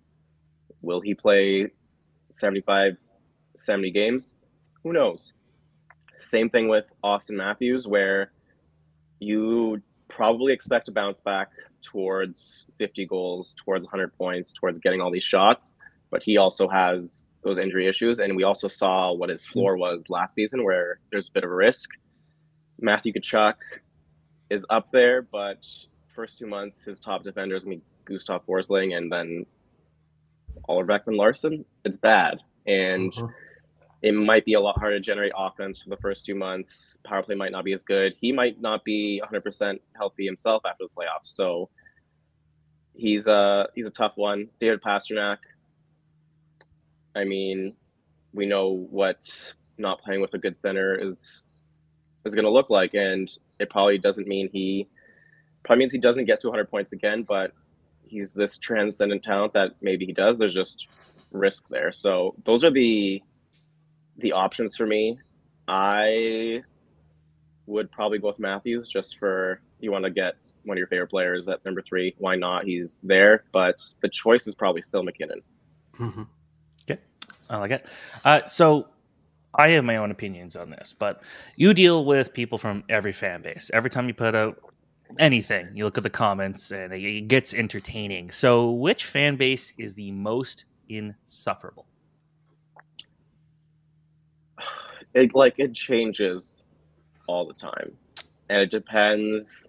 Will 0.83 1.01
he 1.01 1.15
play 1.15 1.71
75, 2.33 2.97
70 3.57 3.91
games? 3.91 4.35
Who 4.83 4.93
knows? 4.93 5.33
Same 6.19 6.49
thing 6.51 6.69
with 6.69 6.93
Auston 7.05 7.37
Matthews, 7.37 7.87
where 7.87 8.33
you 9.21 9.81
probably 10.09 10.53
expect 10.53 10.87
to 10.87 10.93
bounce 10.93 11.21
back 11.21 11.51
towards 11.83 12.67
50 12.79 13.07
goals, 13.07 13.57
towards 13.65 13.85
100 13.85 14.17
points, 14.17 14.53
towards 14.53 14.79
getting 14.79 15.01
all 15.01 15.11
these 15.11 15.25
shots. 15.25 15.75
But 16.11 16.23
he 16.23 16.37
also 16.37 16.69
has 16.69 17.25
those 17.43 17.59
injury 17.59 17.89
issues. 17.89 18.21
And 18.21 18.37
we 18.37 18.45
also 18.45 18.69
saw 18.69 19.13
what 19.13 19.29
his 19.31 19.47
floor 19.47 19.77
was 19.77 20.09
last 20.11 20.35
season, 20.35 20.65
where 20.65 21.01
there's 21.11 21.29
a 21.29 21.33
bit 21.33 21.45
of 21.45 21.51
a 21.51 21.55
risk. 21.55 21.91
Matthew 22.81 23.13
Tkachuk 23.13 23.55
is 24.51 24.67
up 24.71 24.91
there, 24.93 25.23
but 25.23 25.67
first 26.15 26.39
two 26.39 26.47
months, 26.47 26.85
his 26.85 27.01
top 27.01 27.23
defender 27.23 27.57
is 27.57 27.65
going 27.65 27.79
to 27.79 27.85
be 27.85 28.15
Gustav 28.15 28.45
Forsling 28.47 28.97
and 28.97 29.11
then 29.11 29.47
Oliver 30.69 30.99
Ekman-Larsson. 30.99 31.65
It's 31.85 31.99
bad. 31.99 32.43
And 32.67 33.13
mm-hmm. 33.13 33.27
it 34.03 34.13
might 34.13 34.45
be 34.45 34.55
a 34.55 34.61
lot 34.61 34.79
harder 34.79 34.99
to 34.99 35.01
generate 35.01 35.33
offense 35.37 35.83
for 35.83 35.91
the 35.91 35.97
first 35.97 36.25
two 36.25 36.35
months. 36.35 36.97
Power 37.05 37.23
play 37.23 37.35
might 37.35 37.53
not 37.53 37.65
be 37.65 37.73
as 37.73 37.83
good. 37.83 38.15
He 38.21 38.33
might 38.33 38.61
not 38.61 38.85
be 38.85 39.23
100% 39.25 39.79
healthy 39.97 40.27
himself 40.27 40.63
after 40.67 40.85
the 40.85 40.91
playoffs. 40.91 41.35
So 41.35 41.69
he's 42.95 43.27
a, 43.27 43.69
he's 43.75 43.87
a 43.87 43.91
tough 43.91 44.13
one. 44.17 44.49
David 44.61 44.81
Pastrnak, 44.83 45.39
I 47.15 47.25
mean, 47.25 47.75
we 48.33 48.47
know 48.47 48.87
what 48.91 49.23
not 49.79 50.03
playing 50.03 50.21
with 50.21 50.33
a 50.35 50.39
good 50.39 50.57
center 50.57 50.95
is 50.95 51.43
is 52.25 52.35
going 52.35 52.45
to 52.45 52.51
look 52.51 52.71
like, 52.71 52.95
and 52.95 53.29
it 53.59 53.69
probably 53.69 53.99
doesn't 53.99 54.29
mean 54.29 54.49
he 54.53 54.89
probably 55.65 55.81
means 55.81 55.93
he 55.93 55.99
doesn't 55.99 56.25
get 56.25 56.41
to 56.41 56.49
100 56.49 56.71
points 56.71 56.93
again, 56.93 57.25
but 57.27 57.53
he's 58.13 58.33
this 58.35 58.59
transcendent 58.59 59.25
talent 59.25 59.55
that 59.55 59.73
maybe 59.81 60.05
he 60.05 60.13
does. 60.13 60.39
There's 60.39 60.55
just 60.55 60.89
risk 61.31 61.65
there. 61.71 61.91
So 61.91 62.35
those 62.45 62.63
are 62.63 62.71
the 62.71 63.23
the 64.19 64.33
options 64.33 64.77
for 64.77 64.87
me. 64.87 65.19
I 65.67 66.63
would 67.67 67.91
probably 67.91 68.19
go 68.19 68.29
with 68.29 68.39
Matthews 68.39 68.87
just 68.87 69.19
for 69.19 69.61
you 69.81 69.91
want 69.91 70.05
to 70.05 70.11
get 70.11 70.35
one 70.65 70.77
of 70.77 70.79
your 70.79 70.89
favorite 70.89 71.09
players 71.09 71.49
at 71.49 71.65
number 71.65 71.83
three. 71.83 72.15
Why 72.19 72.37
not? 72.37 72.65
He's 72.65 73.01
there, 73.03 73.45
but 73.53 73.83
the 74.03 74.09
choice 74.09 74.47
is 74.47 74.55
probably 74.55 74.83
still 74.83 75.03
MacKinnon. 75.03 75.41
Mm-hmm. 75.99 76.23
Okay, 76.89 77.01
I 77.49 77.57
like 77.57 77.71
it. 77.71 77.87
Uh, 78.25 78.47
so 78.47 78.89
I 79.55 79.71
have 79.71 79.85
my 79.85 79.97
own 79.97 80.11
opinions 80.11 80.55
on 80.55 80.71
this, 80.71 80.95
but 80.97 81.23
you 81.57 81.73
deal 81.73 82.05
with 82.05 82.35
people 82.35 82.59
from 82.59 82.85
every 82.89 83.13
fan 83.13 83.43
base. 83.43 83.71
Every 83.73 83.91
time 83.91 84.07
you 84.07 84.15
put 84.15 84.35
out 84.35 84.72
anything, 85.19 85.71
you 85.75 85.85
look 85.85 85.97
at 85.99 86.05
the 86.05 86.11
comments 86.11 86.71
and 86.71 86.93
it 86.93 87.29
gets 87.29 87.55
entertaining. 87.55 88.31
So, 88.31 88.71
which 88.71 89.05
fan 89.05 89.37
base 89.37 89.73
is 89.79 89.95
the 89.95 90.11
most 90.13 90.65
insufferable? 90.89 91.87
It 95.15 95.35
like 95.35 95.59
it 95.59 95.75
changes 95.75 96.65
all 97.27 97.47
the 97.47 97.53
time, 97.53 97.93
and 98.49 98.61
it 98.63 98.71
depends 98.71 99.69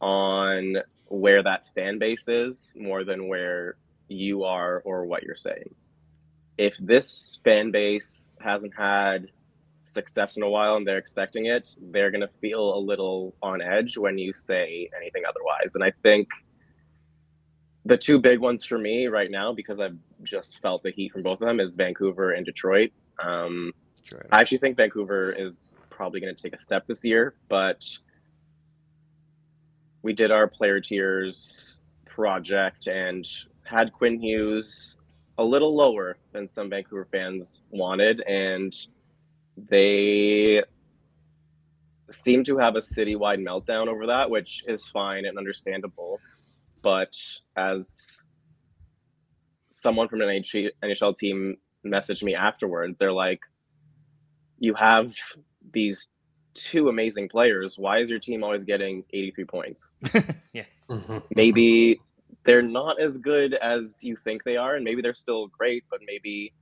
on 0.00 0.78
where 1.06 1.44
that 1.44 1.68
fan 1.76 1.98
base 1.98 2.26
is 2.26 2.72
more 2.74 3.04
than 3.04 3.28
where 3.28 3.76
you 4.08 4.42
are 4.42 4.82
or 4.84 5.06
what 5.06 5.22
you're 5.22 5.36
saying 5.36 5.72
if 6.58 6.76
this 6.78 7.40
fan 7.44 7.70
base 7.70 8.34
hasn't 8.40 8.74
had 8.76 9.26
success 9.84 10.36
in 10.36 10.42
a 10.42 10.48
while 10.48 10.76
and 10.76 10.86
they're 10.86 10.98
expecting 10.98 11.46
it, 11.46 11.76
they're 11.90 12.10
going 12.10 12.20
to 12.20 12.30
feel 12.40 12.74
a 12.76 12.80
little 12.80 13.34
on 13.42 13.62
edge 13.62 13.96
when 13.96 14.18
you 14.18 14.32
say 14.32 14.88
anything 14.96 15.22
otherwise. 15.28 15.74
And 15.74 15.84
I 15.84 15.92
think 16.02 16.28
the 17.84 17.96
two 17.96 18.18
big 18.18 18.40
ones 18.40 18.64
for 18.64 18.78
me 18.78 19.06
right 19.06 19.30
now, 19.30 19.52
because 19.52 19.78
I've 19.78 19.96
just 20.22 20.60
felt 20.62 20.82
the 20.82 20.90
heat 20.90 21.12
from 21.12 21.22
both 21.22 21.40
of 21.40 21.46
them, 21.46 21.60
is 21.60 21.76
Vancouver 21.76 22.32
and 22.32 22.44
Detroit. 22.44 22.90
Um, 23.22 23.72
I 24.32 24.40
actually 24.40 24.58
think 24.58 24.76
Vancouver 24.76 25.32
is 25.32 25.74
probably 25.90 26.20
going 26.20 26.34
to 26.34 26.42
take 26.42 26.54
a 26.54 26.58
step 26.58 26.86
this 26.86 27.04
year, 27.04 27.34
but 27.48 27.84
we 30.02 30.12
did 30.12 30.30
our 30.30 30.48
player 30.48 30.80
tiers 30.80 31.78
project 32.06 32.86
and 32.86 33.26
had 33.64 33.92
Quinn 33.92 34.20
Hughes 34.20 34.96
a 35.38 35.44
little 35.44 35.74
lower 35.74 36.16
than 36.32 36.48
some 36.48 36.70
Vancouver 36.70 37.08
fans 37.10 37.62
wanted, 37.70 38.20
and 38.22 38.74
they 39.56 40.62
seem 42.10 42.44
to 42.44 42.58
have 42.58 42.76
a 42.76 42.80
citywide 42.80 43.42
meltdown 43.42 43.88
over 43.88 44.06
that, 44.06 44.30
which 44.30 44.64
is 44.66 44.88
fine 44.88 45.26
and 45.26 45.38
understandable. 45.38 46.20
But 46.82 47.16
as 47.56 48.26
someone 49.68 50.08
from 50.08 50.20
an 50.20 50.28
NHL 50.28 51.16
team 51.16 51.56
messaged 51.84 52.22
me 52.22 52.34
afterwards, 52.34 52.98
they're 52.98 53.12
like, 53.12 53.40
"You 54.58 54.74
have 54.74 55.14
these 55.72 56.08
two 56.54 56.88
amazing 56.88 57.28
players. 57.28 57.78
Why 57.78 57.98
is 57.98 58.10
your 58.10 58.18
team 58.20 58.44
always 58.44 58.64
getting 58.64 59.04
83 59.12 59.44
points?" 59.44 59.92
yeah, 60.52 60.64
mm-hmm. 60.88 61.18
maybe 61.34 62.00
they're 62.44 62.62
not 62.62 63.00
as 63.00 63.18
good 63.18 63.54
as 63.54 64.02
you 64.02 64.16
think 64.16 64.44
they 64.44 64.56
are, 64.56 64.74
and 64.76 64.84
maybe 64.84 65.00
they're 65.00 65.14
still 65.14 65.48
great, 65.48 65.84
but 65.90 66.00
maybe 66.06 66.52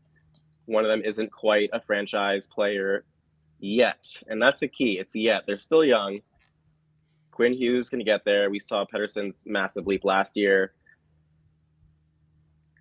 one 0.72 0.84
of 0.84 0.90
them 0.90 1.02
isn't 1.04 1.30
quite 1.30 1.70
a 1.72 1.80
franchise 1.80 2.48
player 2.48 3.04
yet. 3.60 4.06
And 4.26 4.40
that's 4.40 4.60
the 4.60 4.68
key. 4.68 4.98
It's 4.98 5.14
yet. 5.14 5.42
They're 5.46 5.58
still 5.58 5.84
young. 5.84 6.20
Quinn 7.30 7.52
Hughes 7.52 7.88
can 7.88 8.00
get 8.00 8.24
there. 8.24 8.50
We 8.50 8.58
saw 8.58 8.84
Pettersson's 8.84 9.42
massive 9.46 9.86
leap 9.86 10.04
last 10.04 10.36
year. 10.36 10.72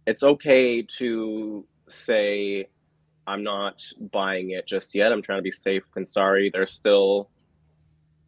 It's 0.06 0.24
okay 0.24 0.82
to 0.98 1.66
say, 1.88 2.68
I'm 3.28 3.44
not 3.44 3.84
buying 4.12 4.52
it 4.52 4.68
just 4.68 4.96
yet. 4.96 5.12
I'm 5.12 5.22
trying 5.22 5.40
to 5.40 5.44
be 5.44 5.52
safe 5.52 5.84
and 5.96 6.08
sorry. 6.08 6.50
There's 6.50 6.74
still 6.74 7.30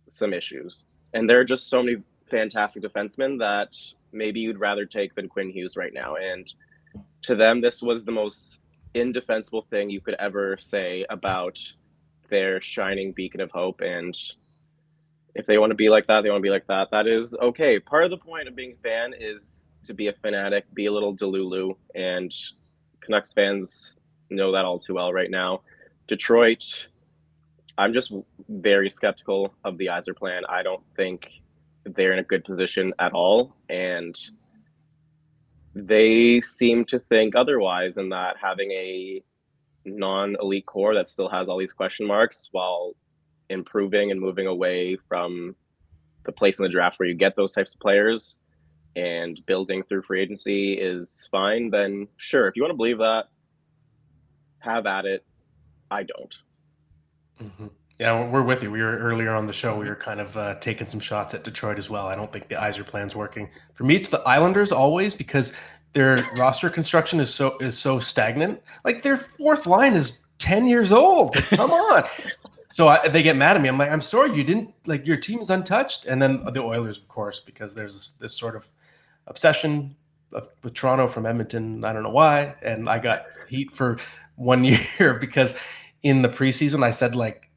some 0.08 0.34
issues. 0.34 0.86
And 1.14 1.30
there 1.30 1.40
are 1.40 1.46
just 1.46 1.70
so 1.70 1.82
many 1.82 1.98
fantastic 2.30 2.84
defensemen 2.84 3.40
that 3.40 3.76
maybe 4.12 4.40
you'd 4.40 4.60
rather 4.60 4.86
take 4.86 5.16
than 5.16 5.28
Quinn 5.28 5.50
Hughes 5.50 5.76
right 5.76 5.94
now. 5.94 6.16
And 6.16 6.52
to 7.24 7.36
them, 7.36 7.62
this 7.62 7.82
was 7.82 8.04
the 8.04 8.12
most 8.12 8.60
indefensible 8.94 9.66
thing 9.70 9.90
you 9.90 10.02
could 10.02 10.16
ever 10.16 10.58
say 10.60 11.06
about 11.10 11.60
their 12.30 12.62
shining 12.62 13.12
beacon 13.12 13.42
of 13.42 13.52
hope. 13.52 13.82
And 13.82 14.16
if 15.36 15.46
they 15.46 15.58
want 15.58 15.72
to 15.72 15.76
be 15.76 15.90
like 15.90 16.06
that, 16.08 16.22
they 16.22 16.30
want 16.30 16.40
to 16.40 16.48
be 16.48 16.50
like 16.50 16.68
that. 16.68 16.90
That 16.92 17.08
is 17.08 17.34
okay. 17.36 17.80
Part 17.80 18.04
of 18.06 18.12
the 18.12 18.18
point 18.18 18.48
of 18.48 18.56
being 18.56 18.74
a 18.74 18.82
fan 18.82 19.14
is 19.20 19.68
to 19.86 19.94
be 19.94 20.08
a 20.08 20.14
fanatic, 20.14 20.66
be 20.74 20.86
a 20.86 20.92
little 20.92 21.16
delulu, 21.16 21.76
and 21.96 22.34
Canucks 23.02 23.34
fans 23.34 23.98
know 24.30 24.52
that 24.52 24.66
all 24.66 24.80
too 24.80 24.96
well 24.96 25.12
right 25.12 25.30
now. 25.30 25.62
Detroit, 26.08 26.88
I'm 27.78 27.94
just 27.94 28.14
very 28.50 28.90
skeptical 28.90 29.54
of 29.64 29.78
the 29.78 29.88
Yzer 29.88 30.16
plan. 30.16 30.44
I 30.48 30.64
don't 30.64 30.84
think 30.96 31.30
they're 31.86 32.14
in 32.14 32.20
a 32.20 32.24
good 32.24 32.46
position 32.46 32.94
at 33.00 33.12
all. 33.12 33.56
And 33.70 34.16
they 35.76 36.42
seem 36.42 36.86
to 36.86 37.00
think 37.00 37.36
otherwise, 37.36 37.98
and 37.98 38.12
that 38.12 38.38
having 38.42 38.72
a 38.72 39.24
non 39.86 40.36
elite 40.40 40.66
core 40.66 40.94
that 40.94 41.10
still 41.10 41.30
has 41.30 41.48
all 41.48 41.58
these 41.58 41.74
question 41.74 42.06
marks 42.06 42.50
while 42.52 42.94
improving 43.50 44.12
and 44.12 44.20
moving 44.20 44.48
away 44.48 44.98
from 45.08 45.56
the 46.26 46.32
place 46.32 46.60
in 46.60 46.64
the 46.64 46.70
draft 46.70 47.00
where 47.00 47.08
you 47.08 47.16
get 47.16 47.36
those 47.36 47.52
types 47.52 47.74
of 47.74 47.80
players 47.80 48.38
and 48.96 49.40
building 49.46 49.84
through 49.84 50.04
free 50.04 50.22
agency 50.22 50.74
is 50.74 51.28
fine, 51.32 51.70
then 51.70 52.08
sure. 52.18 52.48
If 52.48 52.56
you 52.56 52.62
want 52.62 52.72
to 52.72 52.78
believe 52.78 53.00
that, 53.00 53.26
have 54.60 54.86
at 54.86 55.06
it. 55.06 55.26
I 55.92 56.04
don't. 56.04 56.36
Mm-hmm. 57.42 57.68
Yeah, 58.04 58.28
we're 58.28 58.42
with 58.42 58.62
you. 58.62 58.70
We 58.70 58.82
were 58.82 58.98
earlier 58.98 59.34
on 59.34 59.48
the 59.48 59.54
show. 59.54 59.80
We 59.80 59.88
were 59.88 59.96
kind 59.96 60.20
of 60.20 60.36
uh, 60.36 60.56
taking 60.56 60.88
some 60.88 61.00
shots 61.00 61.34
at 61.34 61.46
Detroit 61.46 61.78
as 61.78 61.90
well. 61.90 62.08
I 62.08 62.16
don't 62.16 62.34
think 62.34 62.50
the 62.50 62.56
Yzer 62.56 62.86
plan's 62.86 63.16
working. 63.16 63.50
For 63.76 63.86
me, 63.86 63.96
it's 63.96 64.10
the 64.10 64.20
Islanders 64.28 64.74
always 64.74 65.16
because 65.16 65.54
their 65.94 66.28
roster 66.36 66.70
construction 66.70 67.22
is 67.22 67.34
so 67.34 67.58
is 67.60 67.80
so 67.80 68.00
stagnant. 68.00 68.62
Like 68.84 69.04
their 69.04 69.16
fourth 69.16 69.68
line 69.68 69.94
is 69.94 70.26
ten 70.38 70.68
years 70.68 70.92
old. 70.92 71.34
Come 71.36 71.72
on. 71.94 72.04
so 72.70 72.90
I, 72.90 73.08
they 73.08 73.24
get 73.24 73.38
mad 73.38 73.56
at 73.56 73.62
me. 73.62 73.70
I'm 73.70 73.78
like, 73.78 73.90
I'm 73.90 74.02
sorry, 74.02 74.36
you 74.36 74.44
didn't 74.44 74.74
like 74.86 75.08
your 75.08 75.16
team 75.16 75.40
is 75.40 75.50
untouched. 75.50 76.06
And 76.06 76.22
then 76.22 76.44
the 76.52 76.62
Oilers, 76.62 76.98
of 76.98 77.08
course, 77.08 77.40
because 77.40 77.74
there's 77.74 77.94
this, 77.94 78.14
this 78.20 78.38
sort 78.38 78.58
of 78.58 78.68
obsession 79.28 79.96
of, 80.34 80.50
with 80.62 80.74
Toronto 80.74 81.08
from 81.08 81.26
Edmonton. 81.26 81.86
I 81.86 81.94
don't 81.94 82.04
know 82.04 82.10
why. 82.10 82.56
And 82.64 82.90
I 82.90 83.00
got 83.00 83.28
heat 83.48 83.72
for 83.72 83.98
one 84.36 84.66
year 85.00 85.14
because 85.22 85.58
in 86.02 86.22
the 86.22 86.28
preseason 86.28 86.84
I 86.84 86.92
said 86.92 87.16
like 87.16 87.50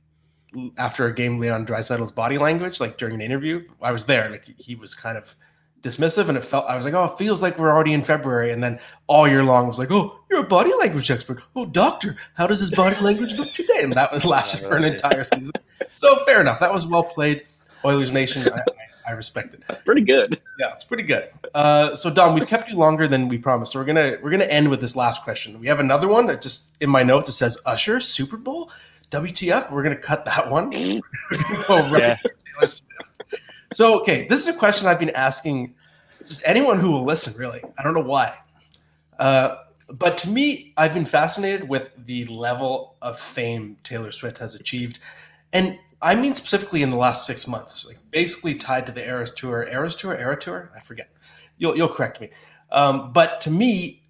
after 0.77 1.07
a 1.07 1.15
game, 1.15 1.39
Leon 1.39 1.67
Draisaitl's 1.67 2.13
body 2.13 2.39
language, 2.39 2.81
like 2.81 2.99
during 2.99 3.15
an 3.15 3.21
interview, 3.21 3.65
I 3.81 3.93
was 3.93 4.05
there. 4.05 4.31
Like 4.31 4.47
he 4.59 4.75
was 4.75 4.95
kind 4.95 5.19
of 5.19 5.35
dismissive, 5.83 6.29
and 6.29 6.37
it 6.37 6.45
felt 6.45 6.67
I 6.67 6.77
was 6.77 6.85
like, 6.85 6.95
oh, 6.95 7.05
it 7.05 7.19
feels 7.19 7.43
like 7.43 7.59
we're 7.59 7.71
already 7.71 7.93
in 7.93 8.03
February. 8.03 8.53
And 8.53 8.63
then 8.63 8.79
all 9.07 9.29
year 9.29 9.45
long 9.45 9.69
was 9.69 9.79
like, 9.79 9.91
oh, 9.91 10.21
you're 10.31 10.41
a 10.41 10.47
body 10.47 10.73
language 10.75 11.11
expert. 11.11 11.43
Oh, 11.55 11.67
doctor, 11.67 12.17
how 12.35 12.47
does 12.47 12.61
his 12.61 12.71
body 12.71 12.97
language 13.01 13.39
look 13.39 13.53
today? 13.53 13.81
And 13.81 13.93
that 13.93 14.13
was 14.13 14.25
lasted 14.35 14.67
for 14.67 14.77
an 14.77 14.85
entire 14.85 15.25
season. 15.25 15.53
So 15.95 16.17
fair 16.25 16.41
enough. 16.41 16.61
That 16.61 16.73
was 16.73 16.87
well 16.87 17.05
played, 17.05 17.47
Oilers 17.85 18.13
Nation. 18.13 18.49
I, 18.49 18.63
I 19.07 19.13
respect 19.13 19.55
it. 19.55 19.63
That's 19.69 19.81
pretty 19.81 20.01
good. 20.01 20.41
Yeah, 20.59 20.73
it's 20.75 20.85
pretty 20.85 21.05
good. 21.05 21.29
Uh, 21.55 21.95
so 21.95 22.11
Dom, 22.11 22.35
we've 22.35 22.47
kept 22.47 22.69
you 22.69 22.77
longer 22.77 23.07
than 23.07 23.29
we 23.29 23.39
promised. 23.39 23.73
So 23.73 23.79
we're 23.79 23.85
gonna 23.85 24.17
we're 24.23 24.31
gonna 24.31 24.45
end 24.45 24.69
with 24.69 24.81
this 24.81 24.97
last 24.97 25.23
question. 25.23 25.61
We 25.61 25.69
have 25.69 25.79
another 25.79 26.09
one 26.09 26.27
that 26.27 26.43
just 26.43 26.81
in 26.83 26.91
my 26.91 27.05
notes 27.05 27.29
it 27.29 27.33
says 27.33 27.59
Usher 27.67 28.01
Super 28.01 28.37
Bowl. 28.37 28.71
WTF? 29.11 29.71
We're 29.71 29.83
gonna 29.83 29.97
cut 29.97 30.25
that 30.25 30.51
one. 30.51 30.73
oh, 31.69 31.91
right. 31.91 32.19
yeah. 32.61 32.67
So 33.73 34.01
okay, 34.01 34.27
this 34.29 34.47
is 34.47 34.55
a 34.55 34.59
question 34.59 34.87
I've 34.87 34.99
been 34.99 35.11
asking 35.11 35.75
just 36.25 36.43
anyone 36.45 36.81
who 36.81 36.93
will 36.93 37.05
listen. 37.05 37.35
Really, 37.37 37.63
I 37.79 37.83
don't 37.83 37.95
know 37.95 38.01
why. 38.01 38.35
Uh, 39.19 39.57
but 39.89 40.19
to 40.19 40.29
me, 40.29 40.73
I've 40.77 40.95
been 40.95 41.05
fascinated 41.05 41.69
with 41.69 41.93
the 42.07 42.25
level 42.27 42.97
of 43.03 43.21
fame 43.21 43.77
Taylor 43.83 44.13
Swift 44.13 44.39
has 44.39 44.55
achieved, 44.55 44.99
and 45.53 45.79
I 46.01 46.15
mean 46.15 46.35
specifically 46.35 46.83
in 46.83 46.91
the 46.91 46.97
last 46.97 47.27
six 47.27 47.47
months, 47.47 47.87
like 47.87 47.99
basically 48.11 48.55
tied 48.55 48.87
to 48.87 48.93
the 48.93 49.07
Eras 49.07 49.31
Tour, 49.33 49.65
Eras 49.65 49.97
Tour, 49.97 50.17
Era 50.17 50.39
Tour. 50.39 50.73
I 50.75 50.81
forget. 50.81 51.11
You'll 51.59 51.77
you'll 51.77 51.89
correct 51.89 52.21
me. 52.21 52.31
Um, 52.71 53.13
but 53.13 53.41
to 53.43 53.51
me, 53.51 54.03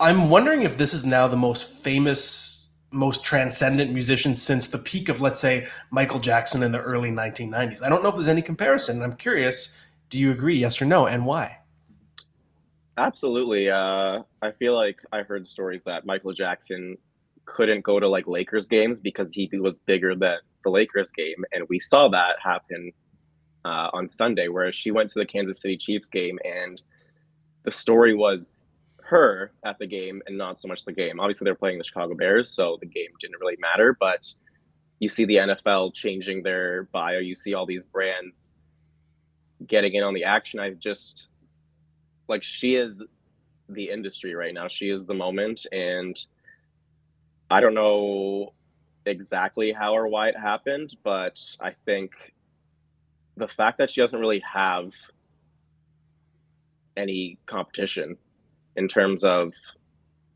I'm 0.00 0.30
wondering 0.30 0.62
if 0.62 0.76
this 0.78 0.94
is 0.94 1.04
now 1.04 1.26
the 1.26 1.36
most 1.36 1.82
famous, 1.82 2.57
most 2.90 3.24
transcendent 3.24 3.92
musician 3.92 4.34
since 4.34 4.66
the 4.66 4.78
peak 4.78 5.08
of, 5.08 5.20
let's 5.20 5.40
say, 5.40 5.68
Michael 5.90 6.20
Jackson 6.20 6.62
in 6.62 6.72
the 6.72 6.80
early 6.80 7.10
1990s. 7.10 7.82
I 7.82 7.88
don't 7.88 8.02
know 8.02 8.08
if 8.08 8.14
there's 8.14 8.28
any 8.28 8.42
comparison. 8.42 9.02
I'm 9.02 9.16
curious. 9.16 9.78
Do 10.08 10.18
you 10.18 10.30
agree? 10.30 10.58
Yes 10.58 10.80
or 10.80 10.86
no, 10.86 11.06
and 11.06 11.26
why? 11.26 11.58
Absolutely. 12.96 13.70
Uh, 13.70 14.22
I 14.42 14.50
feel 14.58 14.74
like 14.74 14.98
I 15.12 15.22
heard 15.22 15.46
stories 15.46 15.84
that 15.84 16.06
Michael 16.06 16.32
Jackson 16.32 16.96
couldn't 17.44 17.82
go 17.82 18.00
to 18.00 18.08
like 18.08 18.26
Lakers 18.26 18.66
games 18.66 19.00
because 19.00 19.32
he 19.32 19.48
was 19.52 19.80
bigger 19.80 20.14
than 20.14 20.38
the 20.64 20.70
Lakers 20.70 21.10
game, 21.10 21.44
and 21.52 21.64
we 21.68 21.78
saw 21.78 22.08
that 22.08 22.36
happen 22.42 22.90
uh, 23.64 23.90
on 23.92 24.08
Sunday, 24.08 24.48
where 24.48 24.72
she 24.72 24.90
went 24.90 25.10
to 25.10 25.18
the 25.18 25.26
Kansas 25.26 25.60
City 25.60 25.76
Chiefs 25.76 26.08
game, 26.08 26.38
and 26.44 26.82
the 27.64 27.70
story 27.70 28.14
was 28.14 28.64
her 29.08 29.52
at 29.64 29.78
the 29.78 29.86
game 29.86 30.22
and 30.26 30.36
not 30.36 30.60
so 30.60 30.68
much 30.68 30.84
the 30.84 30.92
game. 30.92 31.18
Obviously, 31.18 31.44
they're 31.44 31.54
playing 31.54 31.78
the 31.78 31.84
Chicago 31.84 32.14
Bears, 32.14 32.50
so 32.50 32.76
the 32.80 32.86
game 32.86 33.10
didn't 33.20 33.40
really 33.40 33.56
matter. 33.58 33.96
But 33.98 34.32
you 35.00 35.08
see 35.08 35.24
the 35.24 35.36
NFL 35.36 35.94
changing 35.94 36.42
their 36.42 36.84
bio. 36.92 37.18
You 37.18 37.34
see 37.34 37.54
all 37.54 37.66
these 37.66 37.84
brands 37.84 38.52
getting 39.66 39.94
in 39.94 40.04
on 40.04 40.14
the 40.14 40.24
action. 40.24 40.60
I 40.60 40.70
just 40.70 41.30
like 42.28 42.42
she 42.42 42.76
is 42.76 43.02
the 43.68 43.90
industry 43.90 44.34
right 44.34 44.52
now. 44.54 44.68
She 44.68 44.90
is 44.90 45.06
the 45.06 45.14
moment, 45.14 45.66
and 45.72 46.18
I 47.50 47.60
don't 47.60 47.74
know 47.74 48.52
exactly 49.06 49.72
how 49.72 49.96
or 49.96 50.06
why 50.06 50.28
it 50.28 50.36
happened, 50.36 50.94
but 51.02 51.40
I 51.60 51.72
think 51.86 52.12
the 53.38 53.48
fact 53.48 53.78
that 53.78 53.88
she 53.88 54.02
doesn't 54.02 54.18
really 54.18 54.42
have 54.52 54.92
any 56.96 57.38
competition 57.46 58.18
in 58.78 58.86
terms 58.86 59.24
of 59.24 59.52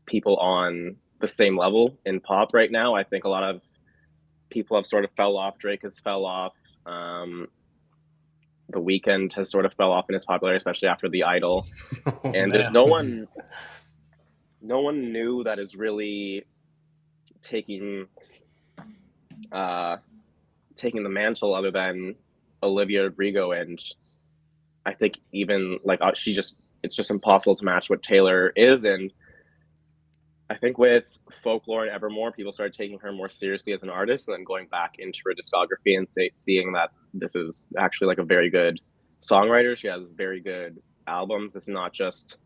people 0.05 0.35
on 0.35 0.97
the 1.21 1.27
same 1.27 1.57
level 1.57 1.97
in 2.05 2.19
pop 2.19 2.53
right 2.53 2.69
now. 2.69 2.93
I 2.93 3.03
think 3.03 3.23
a 3.23 3.29
lot 3.29 3.43
of 3.43 3.61
people 4.49 4.77
have 4.77 4.85
sort 4.85 5.05
of 5.05 5.11
fell 5.15 5.37
off. 5.37 5.57
Drake 5.57 5.83
has 5.83 5.99
fell 6.01 6.25
off. 6.25 6.53
Um, 6.85 7.47
the 8.69 8.79
Weeknd 8.79 9.33
has 9.33 9.49
sort 9.49 9.65
of 9.65 9.73
fell 9.75 9.93
off 9.93 10.05
in 10.09 10.13
his 10.13 10.25
popularity, 10.25 10.57
especially 10.57 10.89
after 10.89 11.07
the 11.07 11.23
Idol. 11.23 11.65
Oh, 12.05 12.19
and 12.25 12.33
man. 12.33 12.49
there's 12.49 12.69
no 12.71 12.83
one, 12.83 13.29
no 14.61 14.81
one 14.81 15.13
new 15.13 15.43
that 15.45 15.57
is 15.57 15.75
really 15.75 16.43
taking 17.41 18.07
uh, 19.51 19.97
taking 20.75 21.03
the 21.03 21.09
mantle 21.09 21.55
other 21.55 21.71
than 21.71 22.15
Olivia 22.61 23.03
Rodrigo, 23.03 23.51
and 23.51 23.79
I 24.85 24.93
think 24.93 25.19
even 25.31 25.79
like 25.85 25.99
uh, 26.01 26.13
she 26.13 26.33
just 26.33 26.55
it's 26.83 26.95
just 26.95 27.11
impossible 27.11 27.55
to 27.55 27.65
match 27.65 27.89
what 27.89 28.03
Taylor 28.03 28.51
is, 28.55 28.83
and 28.83 29.11
I 30.49 30.55
think 30.57 30.77
with 30.77 31.17
folklore 31.43 31.83
and 31.83 31.91
Evermore, 31.91 32.31
people 32.31 32.53
started 32.53 32.73
taking 32.73 32.99
her 32.99 33.11
more 33.11 33.29
seriously 33.29 33.73
as 33.73 33.83
an 33.83 33.89
artist, 33.89 34.27
and 34.27 34.35
then 34.35 34.43
going 34.43 34.67
back 34.67 34.95
into 34.99 35.19
her 35.25 35.33
discography 35.33 35.97
and 35.97 36.07
th- 36.15 36.35
seeing 36.35 36.73
that 36.73 36.91
this 37.13 37.35
is 37.35 37.67
actually 37.77 38.07
like 38.07 38.19
a 38.19 38.23
very 38.23 38.49
good 38.49 38.79
songwriter. 39.21 39.75
She 39.75 39.87
has 39.87 40.05
very 40.15 40.41
good 40.41 40.79
albums. 41.07 41.55
It's 41.55 41.67
not 41.67 41.93
just 41.93 42.37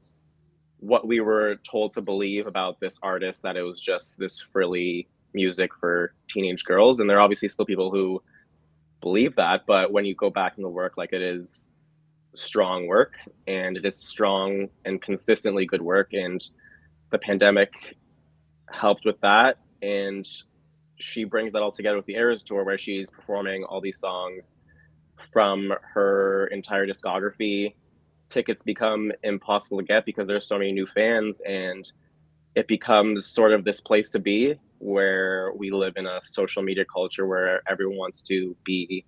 what 0.80 1.08
we 1.08 1.20
were 1.20 1.56
told 1.70 1.92
to 1.92 2.02
believe 2.02 2.48
about 2.48 2.80
this 2.80 3.00
artist 3.02 3.42
that 3.42 3.58
it 3.58 3.64
was 3.64 3.82
just 3.82 4.18
this 4.20 4.40
frilly 4.40 5.08
music 5.34 5.72
for 5.80 6.14
teenage 6.30 6.64
girls 6.64 7.00
and 7.00 7.10
there 7.10 7.18
are 7.18 7.22
obviously 7.22 7.48
still 7.48 7.66
people 7.66 7.92
who 7.92 8.22
believe 9.02 9.36
that 9.36 9.64
but 9.68 9.92
when 9.92 10.06
you 10.06 10.16
go 10.16 10.30
back 10.30 10.58
in 10.58 10.64
the 10.64 10.70
work 10.70 10.94
like 10.98 11.14
it 11.14 11.22
is 11.22 11.70
strong 12.36 12.88
work 12.88 13.16
and 13.48 13.78
it 13.78 13.86
is 13.86 13.98
strong 13.98 14.68
and 14.86 15.02
consistently 15.02 15.66
good 15.66 15.82
work 15.82 16.14
and 16.14 16.48
the 17.12 17.18
pandemic 17.18 17.72
helped 18.72 19.06
with 19.06 19.20
that 19.22 19.58
and 19.82 20.28
she 21.00 21.24
brings 21.24 21.54
that 21.54 21.62
all 21.62 21.72
together 21.72 21.98
with 21.98 22.06
the 22.06 22.16
Eras 22.16 22.44
tour 22.44 22.64
where 22.64 22.78
she's 22.78 23.10
performing 23.10 23.64
all 23.64 23.82
these 23.82 24.00
songs 24.00 24.56
from 25.32 25.74
her 25.94 26.48
entire 26.48 26.86
discography 26.86 27.74
tickets 28.30 28.62
become 28.62 29.12
impossible 29.24 29.78
to 29.78 29.84
get 29.84 30.06
because 30.06 30.28
there's 30.28 30.48
so 30.48 30.58
many 30.58 30.72
new 30.72 30.88
fans 30.88 31.42
and 31.42 31.92
it 32.56 32.68
becomes 32.68 33.26
sort 33.26 33.52
of 33.54 33.64
this 33.64 33.80
place 33.80 34.10
to 34.10 34.20
be 34.20 34.56
where 34.80 35.52
we 35.56 35.72
live 35.72 35.94
in 35.96 36.06
a 36.06 36.20
social 36.24 36.62
media 36.62 36.86
culture 36.86 37.26
where 37.26 37.62
everyone 37.70 37.98
wants 37.98 38.22
to 38.22 38.56
be 38.64 39.06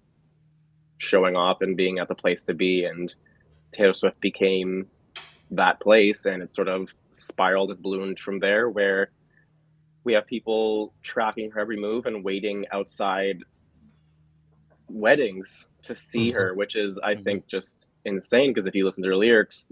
showing 1.00 1.36
off 1.36 1.62
and 1.62 1.76
being 1.76 2.00
at 2.00 2.08
the 2.08 2.16
place 2.16 2.43
to 2.43 2.54
be 2.54 2.86
and 2.86 3.16
Taylor 3.72 3.93
Swift 3.93 4.20
became 4.22 4.88
that 5.52 5.80
place 5.80 6.26
and 6.26 6.43
it 6.43 6.52
sort 6.52 6.68
of 6.68 6.89
spiraled 7.12 7.72
and 7.72 7.82
bloomed 7.82 8.20
from 8.20 8.39
there 8.39 8.70
where 8.70 9.10
we 10.04 10.14
have 10.14 10.28
people 10.28 10.93
tracking 11.02 11.50
her 11.52 11.60
every 11.60 11.80
move 11.80 12.06
and 12.06 12.24
waiting 12.24 12.66
outside 12.72 13.39
weddings 14.88 15.68
to 15.84 15.95
see 15.95 16.30
mm-hmm. 16.30 16.38
her 16.38 16.54
which 16.54 16.76
is 16.76 17.00
i 17.04 17.14
mm-hmm. 17.14 17.24
think 17.24 17.47
just 17.47 17.88
insane 18.06 18.52
because 18.52 18.66
if 18.66 18.76
you 18.76 18.86
listen 18.86 19.04
to 19.04 19.10
her 19.10 19.16
lyrics 19.16 19.72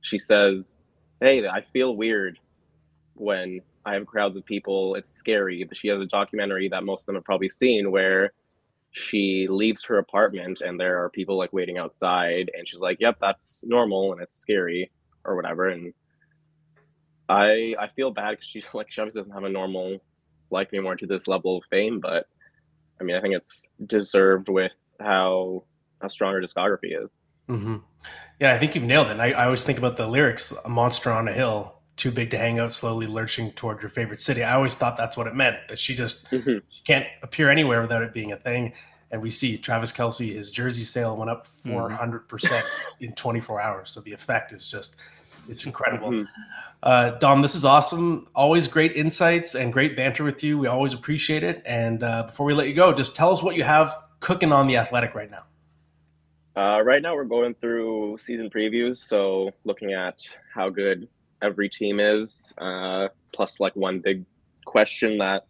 she 0.00 0.18
says 0.18 0.78
hey 1.20 1.46
i 1.46 1.60
feel 1.60 1.96
weird 1.96 2.38
when 3.14 3.60
I 3.86 3.94
have 3.94 4.06
crowds 4.06 4.36
of 4.36 4.44
people. 4.44 4.94
It's 4.94 5.12
scary. 5.12 5.64
But 5.64 5.76
she 5.76 5.88
has 5.88 6.00
a 6.00 6.06
documentary 6.06 6.68
that 6.68 6.84
most 6.84 7.02
of 7.02 7.06
them 7.06 7.14
have 7.16 7.24
probably 7.24 7.48
seen 7.48 7.90
where 7.90 8.32
she 8.94 9.48
leaves 9.50 9.84
her 9.84 9.98
apartment 9.98 10.60
and 10.60 10.78
there 10.78 11.02
are 11.02 11.10
people 11.10 11.36
like 11.36 11.52
waiting 11.52 11.78
outside 11.78 12.48
and 12.56 12.66
she's 12.66 12.78
like, 12.78 12.98
"Yep, 13.00 13.16
that's 13.20 13.64
normal 13.66 14.12
and 14.12 14.22
it's 14.22 14.38
scary 14.38 14.92
or 15.24 15.34
whatever." 15.34 15.68
And 15.68 15.92
I 17.28 17.74
I 17.76 17.88
feel 17.88 18.12
bad 18.12 18.30
because 18.30 18.46
she's 18.46 18.66
like 18.72 18.92
she 18.92 19.00
obviously 19.00 19.22
doesn't 19.22 19.34
have 19.34 19.42
a 19.42 19.48
normal 19.48 19.98
life 20.50 20.68
anymore 20.72 20.94
to 20.94 21.06
this 21.06 21.26
level 21.26 21.58
of 21.58 21.64
fame, 21.70 21.98
but 21.98 22.26
I 23.00 23.04
mean 23.04 23.16
I 23.16 23.20
think 23.20 23.34
it's 23.34 23.68
deserved 23.84 24.48
with 24.48 24.76
how 25.00 25.64
how 26.00 26.06
strong 26.06 26.34
her 26.34 26.40
discography 26.40 26.96
is. 27.04 27.10
Mm-hmm. 27.48 27.78
Yeah, 28.38 28.54
I 28.54 28.58
think 28.58 28.76
you've 28.76 28.84
nailed 28.84 29.08
it. 29.08 29.18
I, 29.18 29.32
I 29.32 29.46
always 29.46 29.64
think 29.64 29.78
about 29.78 29.96
the 29.96 30.06
lyrics, 30.06 30.54
"A 30.64 30.68
monster 30.68 31.10
on 31.10 31.26
a 31.26 31.32
hill." 31.32 31.73
Too 31.96 32.10
big 32.10 32.30
to 32.30 32.38
hang 32.38 32.58
out, 32.58 32.72
slowly 32.72 33.06
lurching 33.06 33.52
toward 33.52 33.80
your 33.80 33.90
favorite 33.90 34.20
city. 34.20 34.42
I 34.42 34.54
always 34.54 34.74
thought 34.74 34.96
that's 34.96 35.16
what 35.16 35.26
it 35.26 35.34
meant 35.34 35.56
that 35.68 35.78
she 35.78 35.94
just 35.94 36.30
mm-hmm. 36.30 36.58
she 36.68 36.82
can't 36.82 37.06
appear 37.22 37.50
anywhere 37.50 37.80
without 37.80 38.02
it 38.02 38.12
being 38.12 38.32
a 38.32 38.36
thing. 38.36 38.72
And 39.10 39.22
we 39.22 39.30
see 39.30 39.56
Travis 39.56 39.92
Kelce 39.92 40.32
his 40.34 40.50
jersey 40.50 40.84
sale 40.84 41.16
went 41.16 41.30
up 41.30 41.46
400% 41.64 42.26
mm-hmm. 42.26 43.04
in 43.04 43.12
24 43.12 43.60
hours. 43.60 43.90
So 43.90 44.00
the 44.00 44.12
effect 44.12 44.52
is 44.52 44.68
just, 44.68 44.96
it's 45.48 45.64
incredible. 45.66 46.10
Mm-hmm. 46.10 46.24
Uh, 46.82 47.10
Dom, 47.10 47.40
this 47.40 47.54
is 47.54 47.64
awesome. 47.64 48.26
Always 48.34 48.66
great 48.66 48.92
insights 48.96 49.54
and 49.54 49.72
great 49.72 49.96
banter 49.96 50.24
with 50.24 50.42
you. 50.42 50.58
We 50.58 50.66
always 50.66 50.92
appreciate 50.94 51.44
it. 51.44 51.62
And 51.64 52.02
uh, 52.02 52.24
before 52.24 52.44
we 52.44 52.54
let 52.54 52.66
you 52.66 52.74
go, 52.74 52.92
just 52.92 53.14
tell 53.14 53.30
us 53.30 53.40
what 53.40 53.54
you 53.54 53.62
have 53.62 53.96
cooking 54.18 54.50
on 54.50 54.66
the 54.66 54.78
athletic 54.78 55.14
right 55.14 55.30
now. 55.30 55.44
Uh, 56.56 56.80
right 56.82 57.02
now, 57.02 57.14
we're 57.14 57.24
going 57.24 57.54
through 57.54 58.18
season 58.18 58.48
previews. 58.50 58.96
So, 58.96 59.50
looking 59.64 59.92
at 59.92 60.28
how 60.52 60.70
good 60.70 61.08
every 61.42 61.68
team 61.68 62.00
is, 62.00 62.52
uh, 62.58 63.08
plus 63.32 63.60
like 63.60 63.74
one 63.76 64.00
big 64.00 64.24
question 64.64 65.18
that 65.18 65.46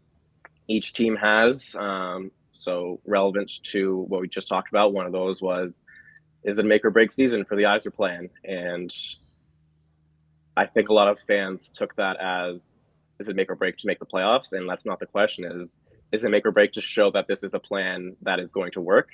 each 0.68 0.92
team 0.92 1.16
has. 1.16 1.76
Um, 1.76 2.30
so 2.52 3.00
relevant 3.04 3.62
to 3.64 4.06
what 4.08 4.20
we 4.20 4.28
just 4.28 4.48
talked 4.48 4.68
about, 4.68 4.92
one 4.92 5.06
of 5.06 5.12
those 5.12 5.42
was, 5.42 5.82
is 6.44 6.58
it 6.58 6.64
a 6.64 6.68
make 6.68 6.84
or 6.84 6.90
break 6.90 7.10
season 7.10 7.44
for 7.44 7.56
the 7.56 7.62
Yzer 7.62 7.92
plan? 7.92 8.28
And 8.44 8.94
I 10.56 10.66
think 10.66 10.88
a 10.88 10.92
lot 10.92 11.08
of 11.08 11.18
fans 11.26 11.70
took 11.70 11.96
that 11.96 12.16
as, 12.20 12.78
is 13.18 13.28
it 13.28 13.36
make 13.36 13.50
or 13.50 13.56
break 13.56 13.76
to 13.78 13.86
make 13.86 13.98
the 13.98 14.06
playoffs? 14.06 14.52
And 14.52 14.68
that's 14.68 14.86
not 14.86 15.00
the 15.00 15.06
question. 15.06 15.44
Is 15.44 15.78
is 16.12 16.22
it 16.22 16.30
make 16.30 16.46
or 16.46 16.52
break 16.52 16.70
to 16.72 16.80
show 16.80 17.10
that 17.10 17.26
this 17.26 17.42
is 17.42 17.54
a 17.54 17.58
plan 17.58 18.14
that 18.22 18.38
is 18.38 18.52
going 18.52 18.70
to 18.72 18.80
work? 18.80 19.08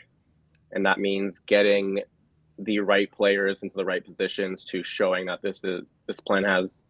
And 0.72 0.84
that 0.84 0.98
means 0.98 1.38
getting 1.38 2.02
the 2.64 2.80
right 2.80 3.10
players 3.10 3.62
into 3.62 3.76
the 3.76 3.84
right 3.84 4.04
positions 4.04 4.64
to 4.64 4.82
showing 4.82 5.26
that 5.26 5.42
this 5.42 5.64
is 5.64 5.84
this 6.06 6.20
plan 6.20 6.44
has 6.44 6.84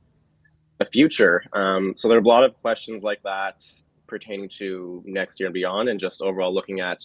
a 0.80 0.84
future. 0.86 1.42
Um, 1.52 1.94
so 1.96 2.08
there 2.08 2.16
are 2.16 2.20
a 2.20 2.26
lot 2.26 2.44
of 2.44 2.54
questions 2.60 3.02
like 3.02 3.22
that 3.22 3.62
pertaining 4.06 4.48
to 4.48 5.02
next 5.06 5.38
year 5.38 5.46
and 5.46 5.54
beyond, 5.54 5.88
and 5.88 6.00
just 6.00 6.22
overall 6.22 6.52
looking 6.52 6.80
at 6.80 7.02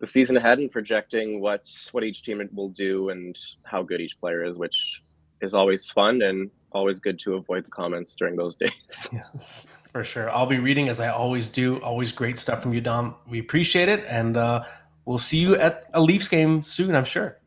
the 0.00 0.06
season 0.06 0.36
ahead 0.36 0.58
and 0.58 0.70
projecting 0.70 1.40
what 1.40 1.68
what 1.92 2.04
each 2.04 2.22
team 2.22 2.46
will 2.52 2.68
do 2.68 3.08
and 3.10 3.36
how 3.64 3.82
good 3.82 4.00
each 4.00 4.18
player 4.20 4.44
is, 4.44 4.58
which 4.58 5.02
is 5.40 5.54
always 5.54 5.90
fun 5.90 6.22
and 6.22 6.50
always 6.72 7.00
good 7.00 7.18
to 7.20 7.34
avoid 7.34 7.64
the 7.64 7.70
comments 7.70 8.14
during 8.16 8.36
those 8.36 8.54
days. 8.60 9.08
Yes, 9.12 9.66
for 9.92 10.04
sure. 10.04 10.30
I'll 10.30 10.46
be 10.46 10.58
reading 10.58 10.88
as 10.88 11.00
I 11.00 11.08
always 11.08 11.48
do. 11.48 11.80
Always 11.80 12.12
great 12.12 12.38
stuff 12.38 12.62
from 12.62 12.72
you, 12.74 12.80
Dom. 12.80 13.14
We 13.28 13.38
appreciate 13.38 13.88
it, 13.88 14.04
and 14.08 14.36
uh, 14.36 14.64
we'll 15.04 15.18
see 15.18 15.38
you 15.38 15.56
at 15.56 15.88
a 15.94 16.00
Leafs 16.00 16.28
game 16.28 16.62
soon. 16.62 16.94
I'm 16.94 17.04
sure. 17.04 17.37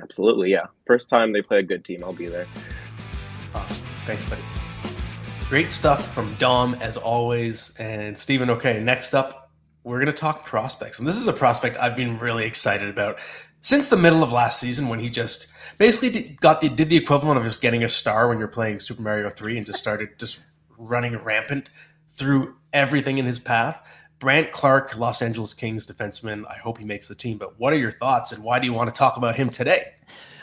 Absolutely, 0.00 0.50
yeah. 0.50 0.66
First 0.86 1.08
time 1.08 1.32
they 1.32 1.42
play 1.42 1.58
a 1.58 1.62
good 1.62 1.84
team, 1.84 2.04
I'll 2.04 2.12
be 2.12 2.26
there. 2.26 2.46
Awesome. 3.54 3.82
Thanks, 4.06 4.28
buddy. 4.28 4.42
Great 5.48 5.70
stuff 5.70 6.14
from 6.14 6.32
Dom 6.34 6.74
as 6.74 6.96
always. 6.96 7.74
And 7.78 8.16
Stephen, 8.16 8.50
okay, 8.50 8.80
next 8.80 9.14
up, 9.14 9.50
we're 9.82 9.98
going 9.98 10.06
to 10.06 10.12
talk 10.12 10.44
prospects. 10.44 10.98
And 10.98 11.08
this 11.08 11.16
is 11.16 11.26
a 11.26 11.32
prospect 11.32 11.76
I've 11.78 11.96
been 11.96 12.18
really 12.18 12.44
excited 12.44 12.88
about 12.88 13.18
since 13.60 13.88
the 13.88 13.96
middle 13.96 14.22
of 14.22 14.32
last 14.32 14.60
season 14.60 14.88
when 14.88 15.00
he 15.00 15.10
just 15.10 15.52
basically 15.78 16.36
got 16.40 16.60
the 16.60 16.68
did 16.68 16.88
the 16.88 16.96
equivalent 16.96 17.38
of 17.38 17.44
just 17.44 17.60
getting 17.60 17.84
a 17.84 17.88
star 17.88 18.28
when 18.28 18.38
you're 18.38 18.48
playing 18.48 18.78
Super 18.78 19.02
Mario 19.02 19.30
3 19.30 19.56
and 19.56 19.66
just 19.66 19.78
started 19.78 20.18
just 20.18 20.40
running 20.78 21.16
rampant 21.18 21.68
through 22.14 22.56
everything 22.72 23.18
in 23.18 23.24
his 23.24 23.38
path. 23.38 23.82
Brandt 24.20 24.52
Clarke, 24.52 24.96
Los 24.96 25.22
Angeles 25.22 25.54
Kings 25.54 25.86
defenseman. 25.86 26.44
I 26.48 26.58
hope 26.58 26.78
he 26.78 26.84
makes 26.84 27.08
the 27.08 27.14
team. 27.14 27.38
But 27.38 27.58
what 27.58 27.72
are 27.72 27.78
your 27.78 27.90
thoughts 27.90 28.32
and 28.32 28.44
why 28.44 28.58
do 28.58 28.66
you 28.66 28.72
want 28.72 28.90
to 28.90 28.94
talk 28.96 29.16
about 29.16 29.34
him 29.34 29.48
today? 29.50 29.94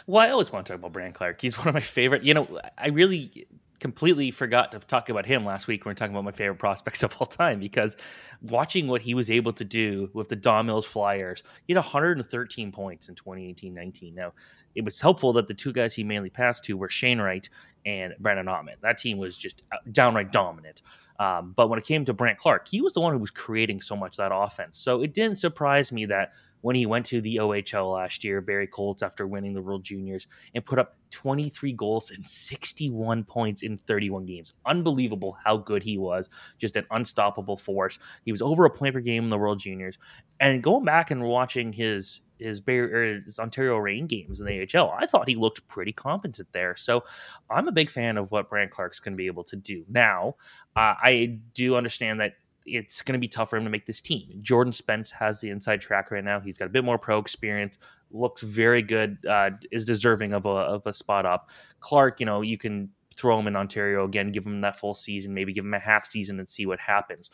Well, 0.07 0.25
I 0.25 0.31
always 0.31 0.51
want 0.51 0.65
to 0.65 0.73
talk 0.73 0.79
about 0.79 0.93
Brandt 0.93 1.13
Clarke. 1.13 1.39
He's 1.39 1.57
one 1.57 1.67
of 1.67 1.73
my 1.73 1.79
favorite. 1.79 2.23
You 2.23 2.33
know, 2.33 2.59
I 2.77 2.87
really 2.89 3.47
completely 3.79 4.31
forgot 4.31 4.71
to 4.71 4.79
talk 4.79 5.09
about 5.09 5.25
him 5.25 5.45
last 5.45 5.67
week 5.67 5.85
when 5.85 5.91
we 5.91 5.91
are 5.91 5.95
talking 5.95 6.15
about 6.15 6.23
my 6.23 6.31
favorite 6.31 6.57
prospects 6.57 7.03
of 7.03 7.15
all 7.19 7.27
time 7.27 7.59
because 7.59 7.95
watching 8.41 8.87
what 8.87 9.01
he 9.01 9.13
was 9.13 9.29
able 9.29 9.53
to 9.53 9.63
do 9.63 10.09
with 10.13 10.29
the 10.29 10.35
Don 10.35 10.65
Mills 10.65 10.85
Flyers, 10.85 11.43
he 11.67 11.73
had 11.73 11.77
113 11.77 12.71
points 12.71 13.09
in 13.09 13.15
2018-19. 13.15 14.15
Now, 14.15 14.33
it 14.75 14.83
was 14.83 14.99
helpful 14.99 15.33
that 15.33 15.47
the 15.47 15.53
two 15.53 15.71
guys 15.71 15.93
he 15.93 16.03
mainly 16.03 16.29
passed 16.29 16.63
to 16.65 16.77
were 16.77 16.89
Shane 16.89 17.19
Wright 17.19 17.47
and 17.85 18.13
Brennan 18.19 18.47
Othmann. 18.47 18.79
That 18.81 18.97
team 18.97 19.17
was 19.17 19.37
just 19.37 19.63
uh, 19.71 19.77
downright 19.91 20.31
dominant. 20.31 20.81
Um, 21.19 21.53
but 21.55 21.67
when 21.67 21.79
it 21.79 21.85
came 21.85 22.05
to 22.05 22.13
Brandt 22.13 22.37
Clarke, 22.37 22.67
he 22.67 22.81
was 22.81 22.93
the 22.93 23.01
one 23.01 23.13
who 23.13 23.19
was 23.19 23.31
creating 23.31 23.81
so 23.81 23.95
much 23.95 24.17
that 24.17 24.31
offense. 24.33 24.79
So 24.79 25.01
it 25.01 25.13
didn't 25.13 25.37
surprise 25.37 25.91
me 25.91 26.05
that 26.05 26.31
when 26.61 26.75
he 26.75 26.85
went 26.85 27.05
to 27.07 27.21
the 27.21 27.37
OHL 27.37 27.93
last 27.93 28.23
year, 28.23 28.41
Barrie 28.41 28.67
Colts, 28.67 29.03
after 29.03 29.27
winning 29.27 29.53
the 29.53 29.61
World 29.61 29.83
Juniors, 29.83 30.27
and 30.53 30.65
put 30.65 30.79
up 30.79 30.95
23 31.11 31.73
goals 31.73 32.11
and 32.11 32.25
61 32.25 33.23
points 33.23 33.61
in 33.63 33.77
31 33.77 34.25
games. 34.25 34.53
Unbelievable 34.65 35.37
how 35.43 35.57
good 35.57 35.83
he 35.83 35.97
was. 35.97 36.29
Just 36.57 36.75
an 36.75 36.85
unstoppable 36.91 37.57
force. 37.57 37.99
He 38.25 38.31
was 38.31 38.41
over 38.41 38.65
a 38.65 38.69
point 38.69 38.93
per 38.93 39.01
game 39.01 39.23
in 39.23 39.29
the 39.29 39.37
World 39.37 39.59
Juniors. 39.59 39.97
And 40.39 40.61
going 40.61 40.85
back 40.85 41.11
and 41.11 41.23
watching 41.23 41.71
his 41.71 42.21
his, 42.39 42.59
Bear, 42.59 43.15
his 43.23 43.39
Ontario 43.39 43.77
Reign 43.77 44.05
games 44.05 44.39
in 44.39 44.45
the 44.45 44.67
AHL, 44.75 44.91
I 44.91 45.07
thought 45.07 45.27
he 45.27 45.35
looked 45.35 45.67
pretty 45.67 45.91
competent 45.91 46.47
there. 46.51 46.75
So 46.75 47.03
I'm 47.49 47.67
a 47.67 47.71
big 47.71 47.89
fan 47.89 48.17
of 48.17 48.31
what 48.31 48.47
Brandt 48.47 48.69
Clarke's 48.69 48.99
going 48.99 49.13
to 49.13 49.17
be 49.17 49.25
able 49.25 49.43
to 49.45 49.55
do. 49.55 49.85
Now, 49.89 50.35
uh, 50.75 50.93
I 51.01 51.39
do 51.55 51.75
understand 51.75 52.21
that 52.21 52.33
it's 52.67 53.01
going 53.01 53.13
to 53.13 53.19
be 53.19 53.27
tough 53.27 53.49
for 53.49 53.57
him 53.57 53.63
to 53.63 53.69
make 53.69 53.85
this 53.85 54.01
team. 54.01 54.39
Jordan 54.41 54.73
Spence 54.73 55.11
has 55.11 55.39
the 55.41 55.49
inside 55.49 55.81
track 55.81 56.11
right 56.11 56.23
now. 56.23 56.39
He's 56.39 56.57
got 56.57 56.65
a 56.65 56.69
bit 56.69 56.83
more 56.83 56.97
pro 56.97 57.17
experience, 57.17 57.77
looks 58.11 58.41
very 58.41 58.81
good, 58.81 59.17
uh, 59.27 59.51
is 59.71 59.85
deserving 59.85 60.33
of 60.33 60.45
a, 60.45 60.49
of 60.49 60.85
a 60.85 60.93
spot 60.93 61.25
up. 61.25 61.49
Clarke, 61.79 62.19
you 62.19 62.25
know, 62.25 62.41
you 62.41 62.57
can 62.57 62.89
throw 63.15 63.39
him 63.39 63.47
in 63.47 63.55
Ontario 63.55 64.05
again, 64.05 64.31
give 64.31 64.45
him 64.45 64.61
that 64.61 64.77
full 64.77 64.93
season, 64.93 65.33
maybe 65.33 65.53
give 65.53 65.65
him 65.65 65.73
a 65.73 65.79
half 65.79 66.05
season 66.05 66.39
and 66.39 66.47
see 66.47 66.65
what 66.65 66.79
happens. 66.79 67.29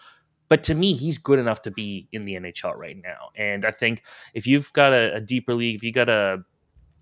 But 0.48 0.64
to 0.64 0.76
me, 0.76 0.94
he's 0.94 1.18
good 1.18 1.40
enough 1.40 1.62
to 1.64 1.72
be 1.72 2.08
in 2.12 2.26
the 2.26 2.36
NHL 2.36 2.78
right 2.78 2.98
now. 3.02 3.30
And 3.36 3.66
I 3.66 3.72
think 3.72 4.04
if 4.34 4.46
you've 4.46 4.72
got 4.74 4.94
a, 4.94 5.16
a 5.16 5.20
deeper 5.20 5.56
league, 5.56 5.76
if 5.76 5.84
you 5.84 5.92
got 5.92 6.10
a 6.10 6.44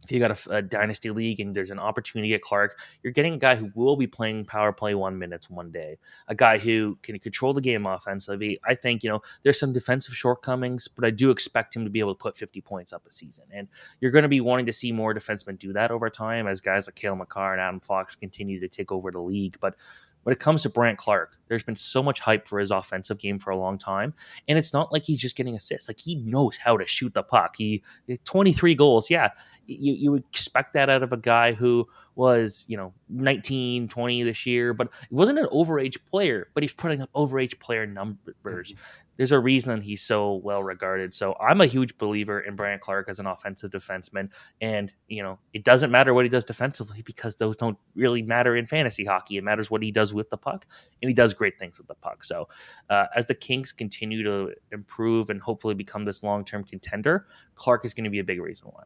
if 0.03 0.11
you 0.11 0.19
got 0.19 0.31
a, 0.47 0.55
a, 0.55 0.61
dynasty 0.61 1.11
league 1.11 1.39
and 1.39 1.55
there's 1.55 1.69
an 1.69 1.79
opportunity 1.79 2.29
to 2.29 2.35
get 2.35 2.41
Clarke, 2.41 2.79
you're 3.03 3.13
getting 3.13 3.35
a 3.35 3.37
guy 3.37 3.55
who 3.55 3.71
will 3.75 3.95
be 3.95 4.07
playing 4.07 4.45
power 4.45 4.71
play 4.71 4.95
one 4.95 5.19
minutes 5.19 5.49
one 5.49 5.71
day, 5.71 5.97
a 6.27 6.35
guy 6.35 6.57
who 6.57 6.97
can 7.03 7.19
control 7.19 7.53
the 7.53 7.61
game 7.61 7.85
offensively. 7.85 8.59
I 8.65 8.75
think 8.75 9.03
you 9.03 9.09
know 9.09 9.21
there's 9.43 9.59
some 9.59 9.73
defensive 9.73 10.15
shortcomings, 10.15 10.87
but 10.87 11.05
I 11.05 11.11
do 11.11 11.29
expect 11.29 11.75
him 11.75 11.83
to 11.83 11.89
be 11.89 11.99
able 11.99 12.15
to 12.15 12.19
put 12.19 12.37
50 12.37 12.61
points 12.61 12.93
up 12.93 13.05
a 13.05 13.11
season, 13.11 13.45
and 13.53 13.67
you're 13.99 14.11
going 14.11 14.23
to 14.23 14.29
be 14.29 14.41
wanting 14.41 14.65
to 14.65 14.73
see 14.73 14.91
more 14.91 15.13
defensemen 15.13 15.57
do 15.59 15.73
that 15.73 15.91
over 15.91 16.09
time 16.09 16.47
as 16.47 16.61
guys 16.61 16.87
like 16.87 16.95
Cale 16.95 17.15
Makar 17.15 17.53
and 17.53 17.61
Adam 17.61 17.79
Fox 17.79 18.15
continue 18.15 18.59
to 18.59 18.67
take 18.67 18.91
over 18.91 19.11
the 19.11 19.21
league. 19.21 19.55
But 19.59 19.75
when 20.23 20.33
it 20.33 20.39
comes 20.39 20.63
to 20.63 20.69
Brandt 20.69 20.97
Clarke, 20.97 21.37
there's 21.47 21.63
been 21.63 21.75
so 21.75 22.01
much 22.03 22.19
hype 22.19 22.47
for 22.47 22.59
his 22.59 22.71
offensive 22.71 23.17
game 23.17 23.39
for 23.39 23.49
a 23.49 23.57
long 23.57 23.77
time, 23.77 24.13
and 24.47 24.57
it's 24.57 24.73
not 24.73 24.91
like 24.91 25.03
he's 25.03 25.19
just 25.19 25.35
getting 25.35 25.55
assists. 25.55 25.89
Like 25.89 25.99
he 25.99 26.15
knows 26.15 26.57
how 26.57 26.77
to 26.77 26.85
shoot 26.85 27.13
the 27.13 27.23
puck. 27.23 27.55
He 27.57 27.83
23 28.25 28.75
goals. 28.75 29.09
Yeah, 29.09 29.29
you, 29.67 29.93
you 29.93 30.11
would 30.11 30.23
expect 30.29 30.73
that 30.73 30.89
out 30.89 31.03
of 31.03 31.13
a 31.13 31.17
guy 31.17 31.53
who 31.53 31.87
was 32.15 32.65
you 32.67 32.77
know 32.77 32.93
19, 33.09 33.87
20 33.87 34.23
this 34.23 34.45
year, 34.45 34.73
but 34.73 34.89
he 35.09 35.15
wasn't 35.15 35.39
an 35.39 35.47
overage 35.47 35.97
player. 36.09 36.47
But 36.53 36.63
he's 36.63 36.73
putting 36.73 37.01
up 37.01 37.11
overage 37.13 37.59
player 37.59 37.85
numbers. 37.85 38.73
Mm-hmm 38.73 39.01
there's 39.17 39.31
a 39.31 39.39
reason 39.39 39.81
he's 39.81 40.01
so 40.01 40.41
well 40.43 40.63
regarded. 40.63 41.13
So 41.13 41.35
I'm 41.39 41.61
a 41.61 41.65
huge 41.65 41.97
believer 41.97 42.39
in 42.39 42.55
Brandt 42.55 42.81
Clarke 42.81 43.09
as 43.09 43.19
an 43.19 43.27
offensive 43.27 43.71
defenseman. 43.71 44.31
And, 44.61 44.93
you 45.07 45.21
know, 45.21 45.39
it 45.53 45.63
doesn't 45.63 45.91
matter 45.91 46.13
what 46.13 46.25
he 46.25 46.29
does 46.29 46.43
defensively 46.43 47.01
because 47.01 47.35
those 47.35 47.55
don't 47.55 47.77
really 47.95 48.21
matter 48.21 48.55
in 48.55 48.67
fantasy 48.67 49.05
hockey. 49.05 49.37
It 49.37 49.43
matters 49.43 49.69
what 49.69 49.83
he 49.83 49.91
does 49.91 50.13
with 50.13 50.29
the 50.29 50.37
puck, 50.37 50.65
and 51.01 51.09
he 51.09 51.13
does 51.13 51.33
great 51.33 51.59
things 51.59 51.77
with 51.77 51.87
the 51.87 51.95
puck. 51.95 52.23
So 52.23 52.47
uh, 52.89 53.07
as 53.15 53.25
the 53.25 53.35
Kings 53.35 53.71
continue 53.71 54.23
to 54.23 54.53
improve 54.71 55.29
and 55.29 55.41
hopefully 55.41 55.75
become 55.75 56.05
this 56.05 56.23
long 56.23 56.45
term 56.45 56.63
contender, 56.63 57.27
Clark 57.55 57.85
is 57.85 57.93
going 57.93 58.05
to 58.05 58.09
be 58.09 58.19
a 58.19 58.23
big 58.23 58.41
reason 58.41 58.69
why. 58.71 58.83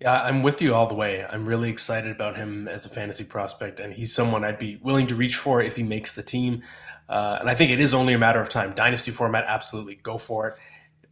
Yeah, 0.00 0.22
I'm 0.22 0.42
with 0.42 0.60
you 0.60 0.74
all 0.74 0.86
the 0.86 0.94
way. 0.94 1.24
I'm 1.24 1.46
really 1.46 1.70
excited 1.70 2.10
about 2.10 2.36
him 2.36 2.66
as 2.66 2.84
a 2.84 2.88
fantasy 2.88 3.24
prospect, 3.24 3.78
and 3.78 3.92
he's 3.92 4.12
someone 4.12 4.44
I'd 4.44 4.58
be 4.58 4.76
willing 4.82 5.06
to 5.06 5.14
reach 5.14 5.36
for 5.36 5.62
if 5.62 5.76
he 5.76 5.82
makes 5.82 6.14
the 6.14 6.22
team. 6.22 6.62
Uh, 7.08 7.38
and 7.40 7.50
I 7.50 7.54
think 7.54 7.70
it 7.70 7.80
is 7.80 7.94
only 7.94 8.14
a 8.14 8.18
matter 8.18 8.40
of 8.40 8.48
time. 8.48 8.72
Dynasty 8.74 9.10
format, 9.10 9.44
absolutely 9.46 9.96
go 9.96 10.18
for 10.18 10.48
it. 10.48 10.56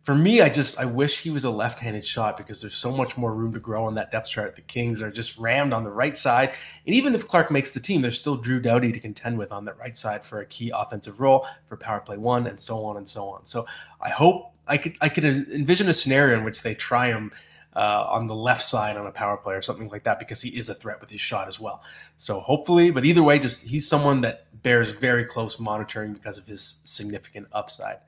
For 0.03 0.17
me, 0.17 0.41
I 0.41 0.49
just 0.49 0.81
I 0.81 0.85
wish 0.85 1.21
he 1.21 1.31
was 1.31 1.45
a 1.45 1.51
left-handed 1.51 2.05
shot 2.05 2.37
because 2.37 2.61
there's 2.61 2.75
so 2.75 2.91
much 2.91 3.17
more 3.17 3.33
room 3.33 3.53
to 3.53 3.61
grow 3.61 3.85
on 3.85 3.95
that 3.95 4.11
depth 4.11 4.29
chart. 4.29 4.57
The 4.57 4.63
Kings 4.63 5.01
are 5.01 5.13
just 5.13 5.39
rammed 5.39 5.73
on 5.73 5.85
the 5.85 5.93
right 5.93 6.17
side, 6.17 6.55
and 6.87 6.95
even 6.97 7.15
if 7.15 7.29
Clarke 7.29 7.53
makes 7.53 7.73
the 7.73 7.79
team, 7.79 8.03
there's 8.03 8.19
still 8.19 8.37
Drew 8.37 8.59
Doughty 8.59 8.91
to 8.91 8.99
contend 8.99 9.39
with 9.39 9.53
on 9.53 9.65
that 9.67 9.79
right 9.79 9.97
side 9.97 10.25
for 10.25 10.41
a 10.41 10.47
key 10.47 10.73
offensive 10.75 11.21
role 11.21 11.47
for 11.67 11.77
power 11.77 12.01
play 12.01 12.17
one, 12.17 12.49
and 12.49 12.59
so 12.59 12.85
on 12.85 12.97
and 12.97 13.09
so 13.09 13.27
on. 13.27 13.45
So 13.45 13.65
I 14.01 14.09
hope 14.09 14.51
I 14.67 14.77
could 14.77 14.97
I 15.01 15.09
could 15.09 15.25
envision 15.25 15.89
a 15.89 15.95
scenario 15.95 16.37
in 16.37 16.43
which 16.43 16.63
they 16.63 16.75
try 16.75 17.07
him 17.09 17.31
uh, 17.75 18.07
on 18.09 18.27
the 18.27 18.35
left 18.35 18.63
side 18.63 18.97
on 18.97 19.07
a 19.07 19.13
power 19.13 19.37
play 19.37 19.55
or 19.55 19.63
something 19.63 19.89
like 19.89 20.05
that 20.05 20.19
because 20.19 20.43
he 20.43 20.51
is 20.51 20.69
a 20.69 20.75
threat 20.75 21.01
with 21.01 21.11
his 21.11 21.21
shot 21.21 21.49
as 21.49 21.59
well. 21.59 21.83
So 22.17 22.41
hopefully, 22.41 22.91
but 22.91 23.05
either 23.05 23.23
way, 23.23 23.39
just 23.39 23.65
he's 23.67 23.87
someone 23.87 24.21
that 24.23 24.47
bears 24.63 24.93
very 24.93 25.25
close 25.25 25.59
monitoring 25.59 26.13
because 26.13 26.39
of 26.39 26.47
his 26.47 26.63
significant 26.63 27.47
upside. 27.53 27.99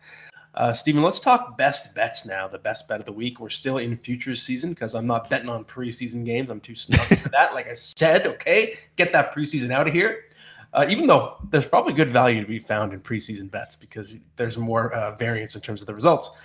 Uh, 0.54 0.72
Stephen, 0.72 1.02
let's 1.02 1.18
talk 1.18 1.58
best 1.58 1.94
bets 1.96 2.26
now. 2.26 2.46
The 2.46 2.58
best 2.58 2.88
bet 2.88 3.00
of 3.00 3.06
the 3.06 3.12
week. 3.12 3.40
We're 3.40 3.48
still 3.48 3.78
in 3.78 3.96
futures 3.96 4.40
season 4.40 4.70
because 4.70 4.94
I'm 4.94 5.06
not 5.06 5.28
betting 5.28 5.48
on 5.48 5.64
preseason 5.64 6.24
games. 6.24 6.48
I'm 6.48 6.60
too 6.60 6.76
snuck 6.76 7.02
for 7.18 7.28
that. 7.30 7.54
Like 7.54 7.68
I 7.68 7.74
said, 7.74 8.26
okay, 8.26 8.76
get 8.96 9.12
that 9.12 9.34
preseason 9.34 9.72
out 9.72 9.88
of 9.88 9.92
here. 9.92 10.26
Uh, 10.72 10.86
even 10.88 11.06
though 11.06 11.36
there's 11.50 11.66
probably 11.66 11.92
good 11.92 12.10
value 12.10 12.40
to 12.40 12.46
be 12.46 12.58
found 12.58 12.92
in 12.92 13.00
preseason 13.00 13.50
bets 13.50 13.76
because 13.76 14.18
there's 14.36 14.58
more 14.58 14.92
uh, 14.92 15.16
variance 15.16 15.54
in 15.54 15.60
terms 15.60 15.80
of 15.80 15.86
the 15.86 15.94
results. 15.94 16.36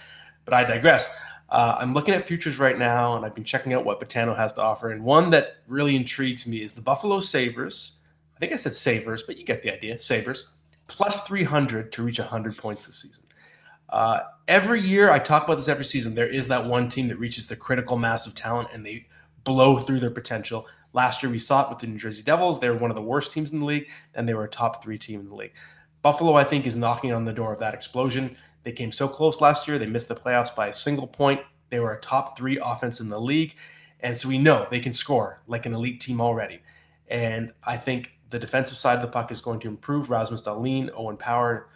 But 0.45 0.53
I 0.53 0.64
digress. 0.64 1.20
Uh, 1.49 1.78
I'm 1.80 1.93
looking 1.93 2.14
at 2.14 2.28
futures 2.28 2.60
right 2.60 2.78
now, 2.78 3.16
and 3.16 3.26
I've 3.26 3.34
been 3.34 3.43
checking 3.43 3.74
out 3.74 3.86
what 3.86 3.99
Betano 3.99 4.36
has 4.36 4.53
to 4.53 4.62
offer. 4.62 4.91
And 4.91 5.03
one 5.03 5.32
that 5.32 5.57
really 5.68 5.95
intrigues 5.95 6.47
me 6.47 6.62
is 6.62 6.74
the 6.74 6.82
Buffalo 6.82 7.20
Sabres. 7.20 7.99
I 8.40 8.42
think 8.42 8.54
I 8.54 8.56
said 8.56 8.74
savers, 8.74 9.24
but 9.24 9.38
you 9.38 9.46
get 9.46 9.62
the 9.62 9.74
idea. 9.74 9.98
Savers 9.98 10.48
plus 10.88 11.26
300 11.28 11.92
to 11.92 12.04
reach 12.04 12.20
100 12.20 12.58
points 12.58 12.86
this 12.86 13.02
season. 13.02 13.26
Uh, 13.90 14.22
every 14.48 14.82
year, 14.82 15.12
I 15.12 15.20
talk 15.20 15.46
about 15.46 15.56
this 15.56 15.68
every 15.68 15.86
season. 15.86 16.16
There 16.16 16.28
is 16.28 16.48
that 16.48 16.66
one 16.66 16.90
team 16.90 17.08
that 17.10 17.18
reaches 17.18 17.48
the 17.48 17.56
critical 17.56 17.98
mass 17.98 18.26
of 18.26 18.36
talent 18.36 18.70
and 18.74 18.86
they 18.86 19.08
blow 19.44 19.78
through 19.78 20.00
their 20.00 20.10
potential. 20.10 20.68
Last 20.94 21.22
year, 21.22 21.32
we 21.32 21.40
saw 21.40 21.66
it 21.66 21.70
with 21.70 21.80
the 21.80 21.88
New 21.88 21.98
Jersey 21.98 22.24
Devils. 22.24 22.60
They 22.60 22.70
were 22.70 22.78
one 22.78 22.92
of 22.92 22.96
the 22.96 23.02
worst 23.02 23.32
teams 23.32 23.52
in 23.52 23.60
the 23.60 23.66
league, 23.66 23.88
and 24.16 24.28
they 24.28 24.34
were 24.34 24.46
a 24.46 24.50
top 24.50 24.84
three 24.84 24.98
team 24.98 25.20
in 25.20 25.30
the 25.30 25.36
league. 25.36 25.54
Buffalo, 26.02 26.34
I 26.34 26.44
think, 26.44 26.66
is 26.66 26.76
knocking 26.76 27.14
on 27.14 27.26
the 27.26 27.34
door 27.34 27.54
of 27.54 27.60
that 27.60 27.74
explosion. 27.74 28.38
They 28.64 28.72
came 28.72 28.92
so 28.92 29.08
close 29.08 29.42
last 29.42 29.68
year. 29.68 29.78
They 29.78 29.86
missed 29.86 30.08
the 30.08 30.16
playoffs 30.16 30.56
by 30.56 30.68
a 30.68 30.74
single 30.74 31.08
point. 31.08 31.42
They 31.70 31.80
were 31.80 31.94
a 31.94 32.00
top 32.00 32.38
three 32.38 32.60
offense 32.64 33.00
in 33.00 33.08
the 33.08 33.20
league. 33.20 33.56
And 34.00 34.18
so 34.18 34.30
we 34.30 34.38
know 34.38 34.68
they 34.72 34.80
can 34.80 34.94
score 34.94 35.42
like 35.46 35.66
an 35.66 35.74
elite 35.74 36.00
team 36.00 36.22
already. 36.22 36.62
And 37.08 37.52
I 37.64 37.78
think 37.78 38.12
the 38.30 38.40
defensive 38.40 38.78
side 38.78 38.96
of 38.96 39.02
the 39.02 39.08
puck 39.08 39.32
is 39.32 39.42
going 39.42 39.60
to 39.62 39.68
improve. 39.68 40.10
Rasmus 40.10 40.42
Dahlin, 40.42 40.90
Owen 40.96 41.18
Power, 41.18 41.70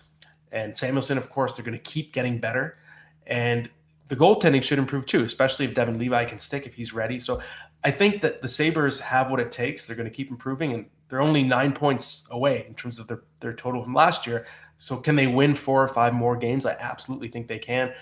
and 0.52 0.74
Samuelsson, 0.74 1.18
of 1.18 1.30
course, 1.30 1.54
they're 1.54 1.66
going 1.66 1.78
to 1.78 1.84
keep 1.84 2.14
getting 2.14 2.40
better. 2.40 2.78
And 3.26 3.70
the 4.08 4.16
goaltending 4.16 4.62
should 4.62 4.80
improve 4.80 5.06
too, 5.06 5.24
especially 5.24 5.66
if 5.66 5.74
Devon 5.74 5.98
Levi 5.98 6.26
can 6.26 6.40
stick 6.40 6.66
if 6.68 6.74
he's 6.76 6.94
ready. 6.94 7.20
So 7.20 7.42
I 7.84 7.92
think 7.92 8.22
that 8.22 8.42
the 8.42 8.48
Sabres 8.48 9.00
have 9.00 9.32
what 9.32 9.40
it 9.40 9.52
takes. 9.52 9.88
They're 9.88 9.96
going 9.96 10.10
to 10.10 10.16
keep 10.16 10.30
improving, 10.30 10.74
and 10.74 10.86
they're 11.10 11.22
only 11.22 11.44
nine 11.44 11.74
points 11.74 12.28
away 12.32 12.66
in 12.68 12.76
terms 12.76 13.00
of 13.00 13.08
their, 13.08 13.24
their 13.40 13.54
total 13.54 13.82
from 13.82 13.94
last 13.94 14.28
year. 14.28 14.46
So 14.78 14.98
can 14.98 15.16
they 15.16 15.28
win 15.28 15.56
four 15.56 15.82
or 15.82 15.88
five 15.88 16.14
more 16.14 16.36
games? 16.36 16.66
I 16.66 16.76
absolutely 16.80 17.30
think 17.30 17.48
they 17.48 17.60
can. 17.60 17.94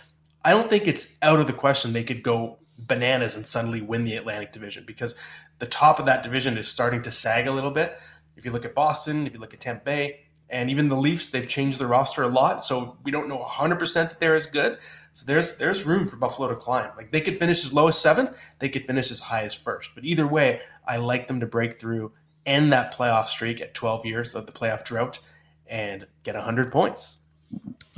I 0.43 0.51
don't 0.51 0.69
think 0.69 0.87
it's 0.87 1.17
out 1.21 1.39
of 1.39 1.47
the 1.47 1.53
question 1.53 1.93
they 1.93 2.03
could 2.03 2.23
go 2.23 2.57
bananas 2.77 3.37
and 3.37 3.45
suddenly 3.45 3.81
win 3.81 4.03
the 4.03 4.15
Atlantic 4.15 4.51
Division 4.51 4.83
because 4.85 5.15
the 5.59 5.67
top 5.67 5.99
of 5.99 6.07
that 6.07 6.23
division 6.23 6.57
is 6.57 6.67
starting 6.67 7.01
to 7.03 7.11
sag 7.11 7.47
a 7.47 7.51
little 7.51 7.71
bit. 7.71 7.99
If 8.41 8.45
you 8.45 8.51
look 8.51 8.65
at 8.65 8.73
Boston, 8.73 9.27
if 9.27 9.35
you 9.35 9.39
look 9.39 9.53
at 9.53 9.59
Tampa 9.59 9.85
Bay, 9.85 10.21
and 10.49 10.71
even 10.71 10.87
the 10.87 10.95
Leafs, 10.95 11.29
they've 11.29 11.47
changed 11.47 11.77
their 11.77 11.87
roster 11.87 12.23
a 12.23 12.27
lot, 12.27 12.63
so 12.63 12.97
we 13.03 13.11
don't 13.11 13.29
know 13.29 13.37
100% 13.37 13.93
that 13.93 14.19
they're 14.19 14.33
as 14.33 14.47
good. 14.47 14.79
So 15.13 15.27
there's 15.27 15.57
there's 15.57 15.85
room 15.85 16.07
for 16.07 16.15
Buffalo 16.15 16.49
to 16.49 16.55
climb. 16.55 16.89
Like 16.97 17.11
they 17.11 17.21
could 17.21 17.37
finish 17.37 17.63
as 17.63 17.71
low 17.71 17.87
as 17.87 17.99
seventh, 17.99 18.35
they 18.57 18.67
could 18.67 18.87
finish 18.87 19.11
as 19.11 19.19
high 19.19 19.43
as 19.43 19.53
first. 19.53 19.91
But 19.93 20.05
either 20.05 20.25
way, 20.25 20.61
I 20.87 20.97
like 20.97 21.27
them 21.27 21.39
to 21.41 21.45
break 21.45 21.79
through, 21.79 22.13
end 22.47 22.73
that 22.73 22.95
playoff 22.95 23.27
streak 23.27 23.61
at 23.61 23.75
12 23.75 24.07
years 24.07 24.33
of 24.33 24.47
the 24.47 24.51
playoff 24.51 24.83
drought, 24.83 25.19
and 25.67 26.07
get 26.23 26.33
100 26.33 26.71
points. 26.71 27.17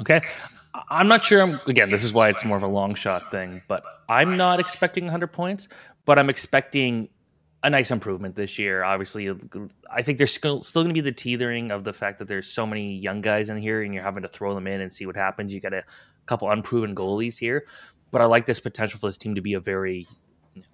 Okay. 0.02 0.20
I'm 0.90 1.08
not 1.08 1.24
sure. 1.24 1.42
I'm, 1.42 1.58
again, 1.68 1.90
this 1.90 2.04
is 2.04 2.12
why 2.12 2.28
it's 2.28 2.44
more 2.44 2.58
of 2.58 2.64
a 2.64 2.68
long 2.68 2.96
shot 2.96 3.32
thing, 3.32 3.62
but 3.70 3.82
I'm 4.10 4.36
not 4.36 4.60
expecting 4.60 5.06
100 5.06 5.28
points, 5.28 5.70
but 6.04 6.20
I'm 6.20 6.30
expecting 6.30 7.08
a 7.64 7.70
nice 7.70 7.92
improvement 7.92 8.36
this 8.36 8.60
year. 8.60 8.84
Obviously, 8.84 9.32
I 9.90 10.02
think 10.02 10.18
there's 10.18 10.34
still, 10.34 10.60
going 10.60 10.88
to 10.88 10.94
be 10.94 11.02
the 11.02 11.14
teethering 11.14 11.72
of 11.72 11.84
the 11.84 11.94
fact 11.94 12.20
that 12.20 12.28
there's 12.28 12.48
so 12.48 12.68
many 12.68 12.96
young 12.96 13.22
guys 13.22 13.50
in 13.50 13.58
here 13.58 13.82
and 13.82 13.94
you're 13.94 14.04
having 14.04 14.24
to 14.24 14.30
throw 14.30 14.54
them 14.54 14.68
in 14.68 14.82
and 14.82 14.92
see 14.92 15.06
what 15.06 15.16
happens. 15.16 15.54
You 15.54 15.62
got 15.62 15.74
a 15.74 15.84
couple 16.26 16.50
unproven 16.52 16.94
goalies 16.94 17.38
here, 17.38 17.66
but 18.12 18.22
I 18.22 18.26
like 18.26 18.46
this 18.46 18.60
potential 18.60 19.00
for 19.00 19.08
this 19.08 19.18
team 19.18 19.36
to 19.36 19.42
be 19.42 19.54
a 19.54 19.60
very 19.62 20.08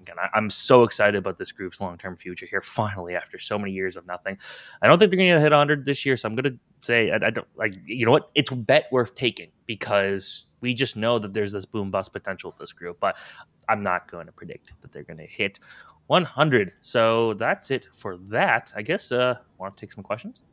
again, 0.01 0.15
I, 0.19 0.37
am 0.37 0.49
so 0.49 0.83
excited 0.83 1.17
about 1.17 1.37
this 1.37 1.51
group's 1.51 1.79
long 1.79 1.97
term 1.97 2.15
future 2.15 2.45
here. 2.45 2.61
Finally, 2.61 3.15
after 3.15 3.37
so 3.39 3.57
many 3.57 3.71
years 3.71 3.95
of 3.95 4.05
nothing, 4.07 4.37
I 4.81 4.87
don't 4.87 4.97
think 4.99 5.11
they're 5.11 5.17
going 5.17 5.33
to 5.33 5.39
hit 5.39 5.51
100 5.51 5.85
this 5.85 6.05
year. 6.05 6.17
So 6.17 6.27
I'm 6.27 6.35
going 6.35 6.53
to 6.53 6.59
say 6.79 7.11
I, 7.11 7.27
I, 7.27 7.29
don't 7.29 7.47
like. 7.55 7.73
You 7.85 8.05
know 8.05 8.11
what? 8.11 8.29
It's 8.35 8.51
a 8.51 8.55
bet 8.55 8.87
worth 8.91 9.15
taking 9.15 9.51
because 9.65 10.45
we 10.61 10.73
just 10.73 10.95
know 10.95 11.19
that 11.19 11.33
there's 11.33 11.51
this 11.51 11.65
boom 11.65 11.91
bust 11.91 12.11
potential 12.11 12.51
with 12.51 12.59
this 12.59 12.73
group. 12.73 12.99
But 12.99 13.17
I'm 13.67 13.81
not 13.81 14.09
going 14.09 14.25
to 14.25 14.31
predict 14.31 14.73
that 14.81 14.91
they're 14.91 15.03
going 15.03 15.17
to 15.17 15.25
hit 15.25 15.59
100. 16.07 16.73
So 16.81 17.33
that's 17.35 17.71
it 17.71 17.87
for 17.93 18.17
that. 18.29 18.73
I 18.75 18.81
guess. 18.81 19.11
Uh, 19.11 19.35
want 19.57 19.77
to 19.77 19.85
take 19.85 19.93
some 19.93 20.03
questions? 20.03 20.43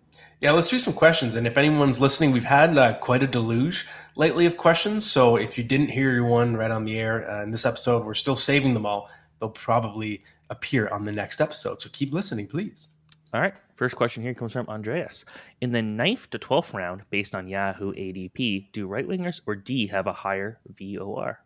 Yeah, 0.41 0.53
let's 0.53 0.69
do 0.69 0.79
some 0.79 0.93
questions. 0.93 1.35
And 1.37 1.47
if 1.47 1.57
anyone's 1.57 2.01
listening, 2.01 2.31
we've 2.31 2.45
had 2.45 2.77
uh, 2.77 2.95
quite 2.99 3.23
a 3.23 3.27
deluge 3.27 3.87
lately 4.17 4.45
of 4.45 4.57
questions. 4.57 5.11
So 5.11 5.37
if 5.37 5.57
you 5.57 5.65
didn't 5.65 5.89
hear 5.89 6.13
your 6.13 6.27
one 6.27 6.57
right 6.57 6.71
on 6.71 6.85
the 6.85 6.99
air 6.99 7.31
uh, 7.31 7.43
in 7.43 7.51
this 7.51 7.65
episode, 7.65 8.05
we're 8.05 8.15
still 8.15 8.37
saving 8.37 8.75
them 8.75 8.85
all. 8.85 9.09
They'll 9.41 9.49
probably 9.49 10.23
appear 10.51 10.89
on 10.89 11.05
the 11.05 11.13
next 11.13 11.41
episode. 11.41 11.81
So 11.81 11.89
keep 11.91 12.13
listening, 12.13 12.49
please. 12.49 12.89
All 13.35 13.41
right. 13.41 13.55
First 13.75 13.97
question 13.97 14.23
here 14.23 14.35
comes 14.35 14.53
from 14.53 14.69
Andreas. 14.69 15.25
In 15.61 15.73
the 15.73 15.83
ninth 15.83 16.31
to 16.31 16.39
12th 16.39 16.73
round, 16.73 17.03
based 17.11 17.35
on 17.35 17.49
Yahoo 17.49 17.93
ADP, 17.93 18.73
do 18.73 18.87
right 18.87 19.07
wingers 19.07 19.41
or 19.47 19.55
D 19.55 19.87
have 19.89 20.07
a 20.07 20.13
higher 20.13 20.61
VOR? 20.69 21.41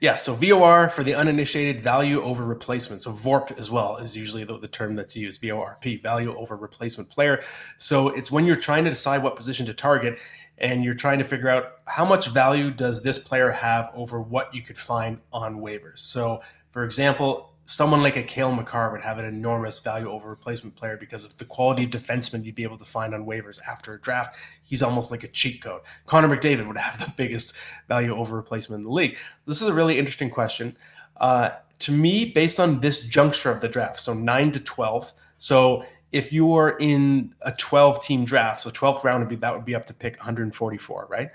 Yeah, 0.00 0.14
so 0.14 0.34
VOR 0.34 0.88
for 0.90 1.04
the 1.04 1.14
uninitiated 1.14 1.82
value 1.82 2.22
over 2.22 2.44
replacement. 2.44 3.02
So 3.02 3.12
VORP 3.12 3.58
as 3.58 3.70
well 3.70 3.96
is 3.96 4.16
usually 4.16 4.44
the, 4.44 4.58
the, 4.58 4.68
term 4.68 4.94
that's 4.94 5.16
used, 5.16 5.40
VORP, 5.40 6.02
value 6.02 6.36
over 6.36 6.56
replacement 6.56 7.08
player. 7.08 7.42
So 7.78 8.08
it's 8.08 8.30
when 8.30 8.44
you're 8.44 8.56
trying 8.56 8.84
to 8.84 8.90
decide 8.90 9.22
what 9.22 9.36
position 9.36 9.64
to 9.66 9.74
target 9.74 10.18
and 10.58 10.84
you're 10.84 10.94
trying 10.94 11.18
to 11.18 11.24
figure 11.24 11.48
out 11.48 11.78
how 11.86 12.04
much 12.04 12.28
value 12.28 12.70
does 12.70 13.02
this 13.02 13.18
player 13.18 13.50
have 13.50 13.90
over 13.94 14.20
what 14.20 14.54
you 14.54 14.62
could 14.62 14.78
find 14.78 15.18
on 15.32 15.60
waivers. 15.60 15.98
So 15.98 16.42
for 16.70 16.84
example, 16.84 17.51
someone 17.72 18.02
like 18.02 18.16
a 18.16 18.22
Cale 18.22 18.52
Makar 18.52 18.92
would 18.92 19.00
have 19.00 19.16
an 19.16 19.24
enormous 19.24 19.78
value 19.78 20.10
over 20.10 20.28
replacement 20.28 20.76
player 20.76 20.98
because 20.98 21.24
of 21.24 21.34
the 21.38 21.46
quality 21.46 21.84
of 21.84 21.90
defenseman 21.90 22.44
you'd 22.44 22.54
be 22.54 22.64
able 22.64 22.76
to 22.76 22.84
find 22.84 23.14
on 23.14 23.24
waivers 23.24 23.58
after 23.66 23.94
a 23.94 24.00
draft. 24.00 24.36
He's 24.62 24.82
almost 24.82 25.10
like 25.10 25.24
a 25.24 25.28
cheat 25.28 25.62
code. 25.62 25.80
Connor 26.04 26.28
McDavid 26.28 26.66
would 26.68 26.76
have 26.76 26.98
the 26.98 27.10
biggest 27.16 27.54
value 27.88 28.14
over 28.14 28.36
replacement 28.36 28.80
in 28.80 28.84
the 28.84 28.92
league. 28.92 29.16
This 29.46 29.62
is 29.62 29.68
a 29.68 29.72
really 29.72 29.98
interesting 29.98 30.28
question. 30.28 30.76
Uh, 31.16 31.50
to 31.78 31.92
me, 31.92 32.26
based 32.26 32.60
on 32.60 32.80
this 32.80 33.06
juncture 33.06 33.50
of 33.50 33.62
the 33.62 33.68
draft, 33.68 34.00
so 34.00 34.12
9 34.12 34.52
to 34.52 34.60
12. 34.60 35.10
So 35.38 35.84
if 36.12 36.30
you 36.30 36.44
were 36.44 36.76
in 36.78 37.34
a 37.40 37.52
12 37.52 38.02
team 38.02 38.26
draft, 38.26 38.60
so 38.60 38.70
12th 38.70 39.02
round 39.02 39.22
would 39.22 39.30
be 39.30 39.36
that 39.36 39.54
would 39.54 39.64
be 39.64 39.74
up 39.74 39.86
to 39.86 39.94
pick 39.94 40.18
144, 40.18 41.06
right? 41.08 41.30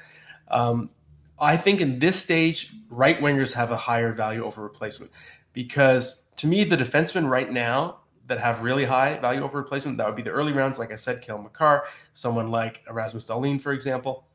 Um, 0.49 0.91
I 1.39 1.57
think 1.57 1.81
in 1.81 1.97
this 1.97 2.21
stage, 2.21 2.73
right 2.89 3.19
wingers 3.19 3.53
have 3.53 3.71
a 3.71 3.77
higher 3.77 4.13
value 4.13 4.43
over 4.43 4.61
replacement 4.61 5.11
because 5.57 6.27
to 6.35 6.45
me, 6.45 6.63
the 6.63 6.77
defensemen 6.77 7.27
right 7.27 7.51
now 7.51 7.97
that 8.27 8.39
have 8.39 8.61
really 8.61 8.85
high 8.85 9.17
value 9.17 9.41
over 9.41 9.57
replacement, 9.57 9.97
that 9.97 10.05
would 10.05 10.15
be 10.15 10.21
the 10.21 10.29
early 10.29 10.51
rounds, 10.51 10.77
like 10.77 10.91
I 10.91 10.95
said, 10.97 11.23
Cale 11.23 11.39
Makar, 11.39 11.85
someone 12.13 12.51
like 12.51 12.83
Erasmus 12.87 13.27
Dahlin, 13.27 13.59
for 13.59 13.73
example. 13.73 14.27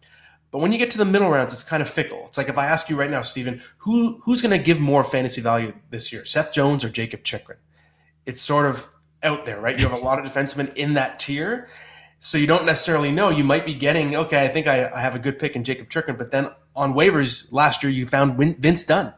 But 0.51 0.59
when 0.59 0.73
you 0.73 0.79
get 0.79 0.91
to 0.91 0.99
the 0.99 1.05
middle 1.05 1.31
rounds, 1.31 1.53
it's 1.53 1.63
kind 1.63 1.81
of 1.81 1.89
fickle. 1.89 2.25
It's 2.27 2.37
like 2.37 2.49
if 2.49 2.59
I 2.59 2.67
ask 2.67 2.91
you 2.91 2.97
right 2.97 3.09
now, 3.09 3.21
Stephen, 3.21 3.63
who 3.79 4.21
who's 4.25 4.43
going 4.43 4.51
to 4.51 4.59
give 4.59 4.81
more 4.81 5.05
fantasy 5.05 5.41
value 5.41 5.73
this 5.91 6.13
year, 6.13 6.25
Seth 6.25 6.53
Jones 6.53 6.85
or 6.85 6.89
Jakob 6.89 7.23
Chychrun? 7.23 7.59
It's 8.27 8.43
sort 8.43 8.67
of 8.67 8.89
out 9.23 9.47
there, 9.47 9.61
right? 9.61 9.79
You 9.79 9.87
have 9.89 9.97
a 9.97 10.05
lot 10.05 10.19
of 10.19 10.31
defensemen 10.31 10.75
in 10.75 10.95
that 10.95 11.21
tier, 11.21 11.69
so 12.19 12.37
you 12.37 12.49
don't 12.49 12.67
necessarily 12.67 13.13
know. 13.13 13.31
You 13.31 13.45
might 13.45 13.65
be 13.65 13.75
getting 13.75 14.17
okay. 14.17 14.45
I 14.45 14.49
think 14.49 14.67
I, 14.67 14.91
I 14.91 15.01
have 15.01 15.15
a 15.15 15.21
good 15.21 15.39
pick 15.39 15.55
in 15.55 15.63
Jakob 15.63 15.89
Chychrun, 15.89 16.17
but 16.17 16.33
then 16.33 16.51
on 16.75 16.95
waivers 16.95 17.53
last 17.53 17.85
year 17.85 17.93
you 17.93 18.07
found 18.07 18.37
Vince 18.59 18.83
Dunn. 18.83 19.15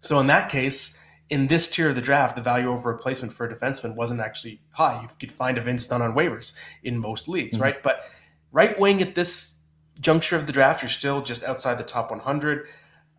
So 0.00 0.18
in 0.18 0.26
that 0.26 0.50
case, 0.50 1.00
in 1.30 1.46
this 1.46 1.70
tier 1.70 1.88
of 1.88 1.94
the 1.94 2.00
draft, 2.00 2.36
the 2.36 2.42
value 2.42 2.70
over 2.70 2.90
replacement 2.90 3.32
for 3.32 3.46
a 3.46 3.54
defenseman 3.54 3.96
wasn't 3.96 4.20
actually 4.20 4.60
high. 4.70 5.00
You 5.00 5.08
could 5.18 5.32
find 5.32 5.56
a 5.56 5.60
Vince 5.60 5.86
Dunn 5.86 6.02
on 6.02 6.14
waivers 6.14 6.54
in 6.82 6.98
most 6.98 7.28
leagues, 7.28 7.56
mm-hmm. 7.56 7.62
right? 7.62 7.82
But 7.82 8.04
right 8.52 8.78
wing 8.78 9.00
at 9.02 9.14
this 9.14 9.62
juncture 10.00 10.36
of 10.36 10.46
the 10.46 10.52
draft, 10.52 10.82
you're 10.82 10.88
still 10.88 11.22
just 11.22 11.44
outside 11.44 11.78
the 11.78 11.84
top 11.84 12.10
100. 12.10 12.66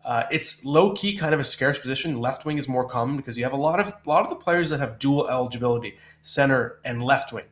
Uh, 0.04 0.22
it's 0.30 0.64
low 0.64 0.92
key, 0.92 1.16
kind 1.16 1.34
of 1.34 1.40
a 1.40 1.44
scarce 1.44 1.78
position. 1.78 2.20
Left 2.20 2.44
wing 2.44 2.58
is 2.58 2.68
more 2.68 2.88
common 2.88 3.16
because 3.16 3.36
you 3.36 3.42
have 3.42 3.52
a 3.52 3.56
lot 3.56 3.80
of 3.80 3.88
a 3.88 4.08
lot 4.08 4.22
of 4.22 4.30
the 4.30 4.36
players 4.36 4.70
that 4.70 4.78
have 4.78 5.00
dual 5.00 5.28
eligibility, 5.28 5.98
center 6.22 6.78
and 6.84 7.02
left 7.02 7.32
wing. 7.32 7.46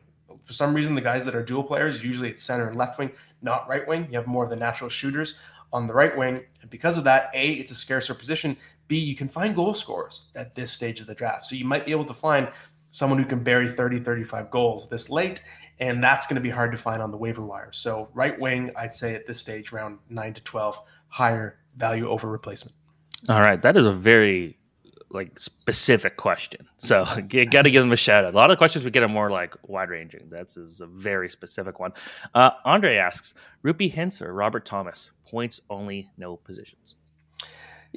For 0.45 0.53
some 0.53 0.73
reason, 0.73 0.95
the 0.95 1.01
guys 1.01 1.25
that 1.25 1.35
are 1.35 1.43
dual 1.43 1.63
players 1.63 2.01
usually 2.01 2.29
it's 2.29 2.43
center 2.43 2.67
and 2.67 2.77
left 2.77 2.97
wing, 2.97 3.11
not 3.41 3.67
right 3.67 3.85
wing. 3.85 4.07
You 4.09 4.17
have 4.17 4.27
more 4.27 4.45
of 4.45 4.49
the 4.49 4.55
natural 4.55 4.89
shooters 4.89 5.37
on 5.73 5.87
the 5.87 5.93
right 5.93 6.17
wing, 6.17 6.45
and 6.61 6.69
because 6.69 6.97
of 6.97 7.03
that, 7.03 7.29
a 7.33 7.53
it's 7.53 7.71
a 7.71 7.75
scarcer 7.75 8.13
position. 8.13 8.55
B, 8.87 8.97
you 8.97 9.15
can 9.15 9.29
find 9.29 9.55
goal 9.55 9.73
scorers 9.73 10.31
at 10.35 10.55
this 10.55 10.71
stage 10.71 10.99
of 10.99 11.07
the 11.07 11.15
draft. 11.15 11.45
So 11.45 11.55
you 11.55 11.65
might 11.65 11.85
be 11.85 11.91
able 11.91 12.05
to 12.05 12.13
find 12.13 12.49
someone 12.91 13.19
who 13.19 13.25
can 13.25 13.43
bury 13.43 13.67
30, 13.67 13.99
35 13.99 14.49
goals 14.51 14.87
this 14.87 15.09
late, 15.09 15.43
and 15.79 16.03
that's 16.03 16.27
going 16.27 16.35
to 16.35 16.41
be 16.41 16.49
hard 16.49 16.71
to 16.71 16.77
find 16.77 17.01
on 17.01 17.11
the 17.11 17.17
waiver 17.17 17.43
wire. 17.43 17.71
So 17.71 18.09
right 18.13 18.39
wing, 18.39 18.71
I'd 18.77 18.93
say 18.93 19.15
at 19.15 19.27
this 19.27 19.39
stage, 19.39 19.73
around 19.73 19.99
9 20.09 20.33
to 20.33 20.43
12, 20.43 20.81
higher 21.07 21.59
value 21.75 22.07
over 22.07 22.29
replacement. 22.29 22.75
All 23.27 23.41
right. 23.41 23.61
That 23.61 23.75
is 23.75 23.85
a 23.85 23.91
very 23.91 24.57
like 25.09 25.39
specific 25.39 26.17
question. 26.17 26.67
So 26.77 27.05
you 27.31 27.45
got 27.45 27.63
to 27.63 27.71
give 27.71 27.83
them 27.83 27.91
a 27.91 27.97
shout 27.97 28.25
out. 28.25 28.33
A 28.33 28.37
lot 28.37 28.49
of 28.49 28.55
the 28.55 28.57
questions 28.57 28.85
we 28.85 28.91
get 28.91 29.03
are 29.03 29.07
more 29.07 29.31
like 29.31 29.55
wide 29.63 29.89
ranging. 29.89 30.27
That's 30.29 30.57
is 30.57 30.81
a 30.81 30.87
very 30.87 31.29
specific 31.29 31.79
one. 31.79 31.93
Uh, 32.33 32.51
Andre 32.65 32.97
asks, 32.97 33.33
Roope 33.63 33.93
Hintz 33.93 34.21
or 34.21 34.33
Robert 34.33 34.65
Thomas? 34.65 35.11
Points 35.27 35.61
only, 35.69 36.09
no 36.17 36.35
positions. 36.37 36.97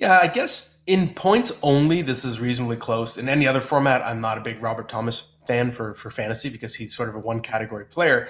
Yeah, 0.00 0.16
I 0.22 0.28
guess 0.28 0.80
in 0.86 1.12
points 1.12 1.58
only, 1.60 2.02
this 2.02 2.24
is 2.24 2.38
reasonably 2.38 2.76
close. 2.76 3.18
In 3.18 3.28
any 3.28 3.48
other 3.48 3.60
format, 3.60 4.00
I'm 4.02 4.20
not 4.20 4.38
a 4.38 4.40
big 4.40 4.62
Robert 4.62 4.88
Thomas 4.88 5.26
fan 5.44 5.72
for 5.72 5.94
for 5.94 6.12
fantasy 6.12 6.48
because 6.48 6.72
he's 6.72 6.94
sort 6.94 7.08
of 7.08 7.16
a 7.16 7.18
one 7.18 7.40
category 7.40 7.84
player. 7.84 8.28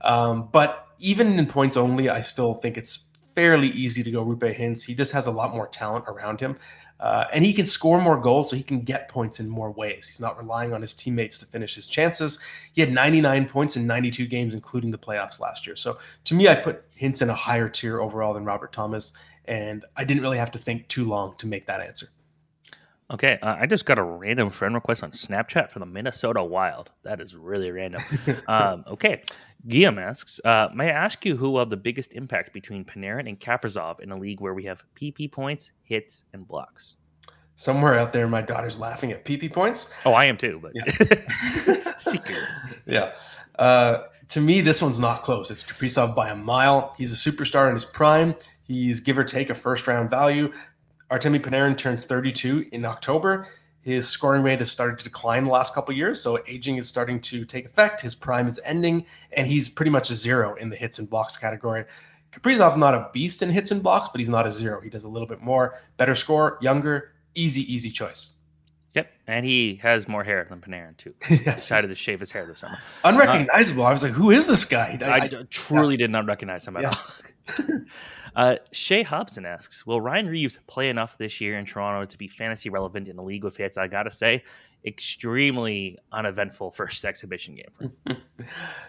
Um, 0.00 0.48
but 0.50 0.88
even 0.98 1.38
in 1.38 1.44
points 1.44 1.76
only, 1.76 2.08
I 2.08 2.22
still 2.22 2.54
think 2.54 2.78
it's 2.78 3.10
fairly 3.34 3.68
easy 3.68 4.02
to 4.02 4.10
go 4.10 4.24
Roope 4.24 4.56
Hintz. 4.56 4.82
He 4.82 4.94
just 4.94 5.12
has 5.12 5.26
a 5.26 5.30
lot 5.30 5.54
more 5.54 5.68
talent 5.68 6.06
around 6.08 6.40
him. 6.40 6.56
Uh, 6.98 7.26
and 7.32 7.44
he 7.44 7.52
can 7.52 7.66
score 7.66 8.00
more 8.00 8.18
goals, 8.18 8.50
so 8.50 8.56
he 8.56 8.62
can 8.62 8.80
get 8.80 9.08
points 9.08 9.40
in 9.40 9.48
more 9.48 9.70
ways. 9.70 10.06
He's 10.06 10.20
not 10.20 10.38
relying 10.38 10.72
on 10.72 10.82
his 10.82 10.94
teammates 10.94 11.38
to 11.38 11.46
finish 11.46 11.74
his 11.74 11.88
chances. 11.88 12.38
He 12.72 12.80
had 12.80 12.92
99 12.92 13.46
points 13.46 13.76
in 13.76 13.86
92 13.86 14.26
games, 14.26 14.54
including 14.54 14.90
the 14.90 14.98
playoffs 14.98 15.40
last 15.40 15.66
year. 15.66 15.76
So 15.76 15.98
to 16.24 16.34
me, 16.34 16.48
I 16.48 16.54
put 16.54 16.82
Hintz 16.94 17.22
in 17.22 17.30
a 17.30 17.34
higher 17.34 17.68
tier 17.68 18.00
overall 18.00 18.34
than 18.34 18.44
Robert 18.44 18.72
Thomas 18.72 19.12
and 19.50 19.84
I 19.96 20.04
didn't 20.04 20.22
really 20.22 20.38
have 20.38 20.52
to 20.52 20.58
think 20.58 20.88
too 20.88 21.04
long 21.04 21.34
to 21.38 21.46
make 21.46 21.66
that 21.66 21.80
answer. 21.80 22.06
Okay, 23.10 23.40
uh, 23.42 23.56
I 23.58 23.66
just 23.66 23.86
got 23.86 23.98
a 23.98 24.04
random 24.04 24.50
friend 24.50 24.72
request 24.72 25.02
on 25.02 25.10
Snapchat 25.10 25.72
for 25.72 25.80
the 25.80 25.86
Minnesota 25.86 26.44
Wild. 26.44 26.92
That 27.02 27.20
is 27.20 27.34
really 27.34 27.72
random. 27.72 28.00
um, 28.48 28.84
okay, 28.86 29.24
Guillaume 29.66 29.98
asks, 29.98 30.40
uh, 30.44 30.68
may 30.72 30.86
I 30.86 30.92
ask 30.92 31.24
you 31.26 31.36
who 31.36 31.50
will 31.50 31.58
have 31.58 31.70
the 31.70 31.76
biggest 31.76 32.12
impact 32.12 32.52
between 32.52 32.84
Panarin 32.84 33.28
and 33.28 33.38
Kaprizov 33.38 33.98
in 33.98 34.12
a 34.12 34.16
league 34.16 34.40
where 34.40 34.54
we 34.54 34.62
have 34.64 34.84
PP 34.94 35.32
points, 35.32 35.72
hits, 35.82 36.22
and 36.32 36.46
blocks? 36.46 36.98
Somewhere 37.56 37.98
out 37.98 38.12
there, 38.12 38.28
my 38.28 38.42
daughter's 38.42 38.78
laughing 38.78 39.10
at 39.10 39.24
PP 39.24 39.52
points. 39.52 39.92
Oh, 40.06 40.12
I 40.12 40.26
am 40.26 40.36
too. 40.38 40.60
But 40.62 40.72
yeah, 40.76 41.94
yeah. 42.86 43.12
Uh, 43.58 44.04
to 44.28 44.40
me, 44.40 44.60
this 44.60 44.80
one's 44.80 45.00
not 45.00 45.22
close. 45.22 45.50
It's 45.50 45.64
Kaprizov 45.64 46.14
by 46.14 46.28
a 46.28 46.36
mile. 46.36 46.94
He's 46.96 47.12
a 47.12 47.30
superstar 47.30 47.68
in 47.68 47.74
his 47.74 47.84
prime. 47.84 48.36
He's 48.70 49.00
give 49.00 49.18
or 49.18 49.24
take 49.24 49.50
a 49.50 49.54
first 49.56 49.88
round 49.88 50.10
value. 50.10 50.52
Artemi 51.10 51.40
Panarin 51.40 51.76
turns 51.76 52.04
32 52.04 52.68
in 52.70 52.84
October. 52.84 53.48
His 53.80 54.08
scoring 54.08 54.44
rate 54.44 54.60
has 54.60 54.70
started 54.70 54.96
to 54.98 55.02
decline 55.02 55.42
the 55.42 55.50
last 55.50 55.74
couple 55.74 55.92
years, 55.92 56.20
so 56.20 56.40
aging 56.46 56.76
is 56.76 56.86
starting 56.86 57.20
to 57.22 57.44
take 57.44 57.64
effect. 57.64 58.00
His 58.00 58.14
prime 58.14 58.46
is 58.46 58.60
ending, 58.64 59.06
and 59.32 59.44
he's 59.48 59.68
pretty 59.68 59.90
much 59.90 60.10
a 60.10 60.14
zero 60.14 60.54
in 60.54 60.68
the 60.68 60.76
hits 60.76 61.00
and 61.00 61.10
blocks 61.10 61.36
category. 61.36 61.84
Kaprizov's 62.30 62.76
not 62.76 62.94
a 62.94 63.10
beast 63.12 63.42
in 63.42 63.50
hits 63.50 63.72
and 63.72 63.82
blocks, 63.82 64.08
but 64.12 64.20
he's 64.20 64.28
not 64.28 64.46
a 64.46 64.50
zero. 64.52 64.80
He 64.80 64.88
does 64.88 65.02
a 65.02 65.08
little 65.08 65.26
bit 65.26 65.42
more. 65.42 65.80
Better 65.96 66.14
score, 66.14 66.56
younger, 66.60 67.10
easy, 67.34 67.62
easy 67.62 67.90
choice. 67.90 68.34
Yep, 68.94 69.12
and 69.26 69.44
he 69.44 69.80
has 69.82 70.06
more 70.06 70.22
hair 70.22 70.46
than 70.48 70.60
Panarin 70.60 70.96
too. 70.96 71.12
yes. 71.28 71.56
Decided 71.56 71.88
to 71.88 71.96
shave 71.96 72.20
his 72.20 72.30
hair 72.30 72.46
this 72.46 72.60
summer. 72.60 72.78
Unrecognizable. 73.02 73.84
I 73.84 73.92
was 73.92 74.04
like, 74.04 74.12
who 74.12 74.30
is 74.30 74.46
this 74.46 74.64
guy? 74.64 74.96
I, 75.02 75.04
I, 75.04 75.16
I 75.16 75.28
truly 75.50 75.94
yeah. 75.94 75.98
did 75.98 76.10
not 76.10 76.26
recognize 76.26 76.68
him 76.68 76.76
at 76.76 76.82
yeah. 76.82 76.90
all. 76.90 77.14
uh, 78.36 78.56
Shay 78.72 79.02
Hobson 79.02 79.44
asks, 79.46 79.86
"Will 79.86 80.00
Ryan 80.00 80.28
Reaves 80.28 80.58
play 80.66 80.88
enough 80.88 81.18
this 81.18 81.40
year 81.40 81.58
in 81.58 81.64
Toronto 81.64 82.06
to 82.06 82.18
be 82.18 82.28
fantasy 82.28 82.70
relevant 82.70 83.08
in 83.08 83.16
the 83.16 83.22
league 83.22 83.44
with 83.44 83.56
hits?" 83.56 83.76
I 83.76 83.88
gotta 83.88 84.10
say, 84.10 84.42
extremely 84.84 85.98
uneventful 86.12 86.70
first 86.70 87.04
exhibition 87.04 87.54
game 87.54 87.68
for 87.72 87.84
him. 87.84 88.16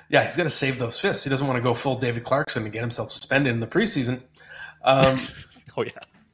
yeah, 0.09 0.23
he's 0.23 0.35
got 0.35 0.43
to 0.43 0.49
save 0.49 0.79
those 0.79 0.99
fists. 0.99 1.23
He 1.23 1.29
doesn't 1.29 1.47
want 1.47 1.57
to 1.57 1.63
go 1.63 1.73
full 1.73 1.95
David 1.95 2.23
Clarkson 2.23 2.63
and 2.63 2.71
get 2.71 2.81
himself 2.81 3.11
suspended 3.11 3.53
in 3.53 3.59
the 3.59 3.67
preseason. 3.67 4.21
Um, 4.83 5.17
oh 5.77 5.83
yeah, 5.83 5.91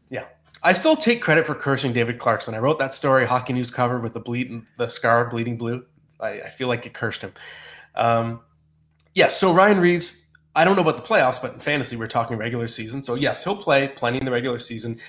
yeah. 0.09 0.25
I 0.63 0.73
still 0.73 0.95
take 0.95 1.21
credit 1.21 1.45
for 1.45 1.55
cursing 1.55 1.93
David 1.93 2.19
Clarkson. 2.19 2.55
I 2.55 2.59
wrote 2.59 2.79
that 2.79 2.93
story, 2.93 3.25
Hockey 3.25 3.53
News 3.53 3.71
cover 3.71 3.99
with 3.99 4.13
the 4.13 4.19
bleed, 4.19 4.61
the 4.77 4.87
scar 4.87 5.29
bleeding 5.29 5.57
blue. 5.57 5.85
I, 6.19 6.41
I 6.41 6.49
feel 6.49 6.67
like 6.67 6.85
it 6.85 6.93
cursed 6.93 7.21
him. 7.21 7.33
Um, 7.95 8.41
yes, 9.13 9.25
yeah, 9.25 9.27
so 9.29 9.53
Ryan 9.53 9.79
Reaves. 9.79 10.23
I 10.57 10.63
don't 10.63 10.75
know 10.75 10.81
about 10.81 10.97
the 10.97 11.03
playoffs, 11.03 11.39
but 11.39 11.53
in 11.53 11.59
fantasy, 11.59 11.95
we're 11.95 12.07
talking 12.07 12.35
regular 12.35 12.65
season. 12.65 13.03
So 13.03 13.13
yes, 13.13 13.43
he'll 13.43 13.55
play 13.55 13.89
plenty 13.89 14.17
in 14.17 14.25
the 14.25 14.31
regular 14.31 14.57
season. 14.57 14.99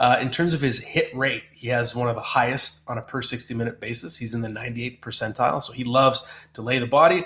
Uh, 0.00 0.18
in 0.20 0.32
terms 0.32 0.52
of 0.52 0.60
his 0.60 0.80
hit 0.80 1.16
rate, 1.16 1.44
he 1.54 1.68
has 1.68 1.94
one 1.94 2.08
of 2.08 2.16
the 2.16 2.20
highest 2.20 2.82
on 2.90 2.98
a 2.98 3.02
per 3.02 3.22
60 3.22 3.54
minute 3.54 3.78
basis. 3.78 4.16
He's 4.16 4.34
in 4.34 4.42
the 4.42 4.48
98th 4.48 4.98
percentile. 4.98 5.62
So 5.62 5.72
he 5.72 5.84
loves 5.84 6.28
to 6.54 6.62
lay 6.62 6.80
the 6.80 6.88
body. 6.88 7.24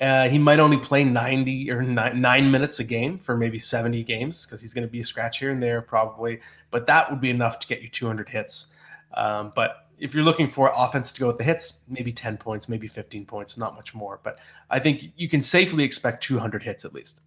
Uh, 0.00 0.28
he 0.28 0.38
might 0.38 0.60
only 0.60 0.78
play 0.78 1.02
90 1.02 1.68
or 1.72 1.82
nine, 1.82 2.20
nine 2.20 2.52
minutes 2.52 2.78
a 2.78 2.84
game 2.84 3.18
for 3.18 3.36
maybe 3.36 3.58
70 3.58 4.04
games 4.04 4.46
because 4.46 4.60
he's 4.60 4.72
going 4.72 4.86
to 4.86 4.90
be 4.90 5.00
a 5.00 5.04
scratch 5.04 5.40
here 5.40 5.50
and 5.50 5.60
there 5.60 5.82
probably. 5.82 6.38
But 6.70 6.86
that 6.86 7.10
would 7.10 7.20
be 7.20 7.30
enough 7.30 7.58
to 7.58 7.66
get 7.66 7.82
you 7.82 7.88
200 7.88 8.28
hits. 8.28 8.66
Um, 9.14 9.52
but 9.52 9.85
if 9.98 10.14
you're 10.14 10.24
looking 10.24 10.48
for 10.48 10.72
offense 10.74 11.12
to 11.12 11.20
go 11.20 11.26
with 11.28 11.38
the 11.38 11.44
hits, 11.44 11.84
maybe 11.88 12.12
10 12.12 12.36
points, 12.36 12.68
maybe 12.68 12.86
15 12.86 13.26
points, 13.26 13.56
not 13.56 13.74
much 13.74 13.94
more. 13.94 14.20
But 14.22 14.38
I 14.70 14.78
think 14.78 15.12
you 15.16 15.28
can 15.28 15.42
safely 15.42 15.84
expect 15.84 16.22
200 16.22 16.62
hits 16.62 16.84
at 16.84 16.92
least 16.92 17.22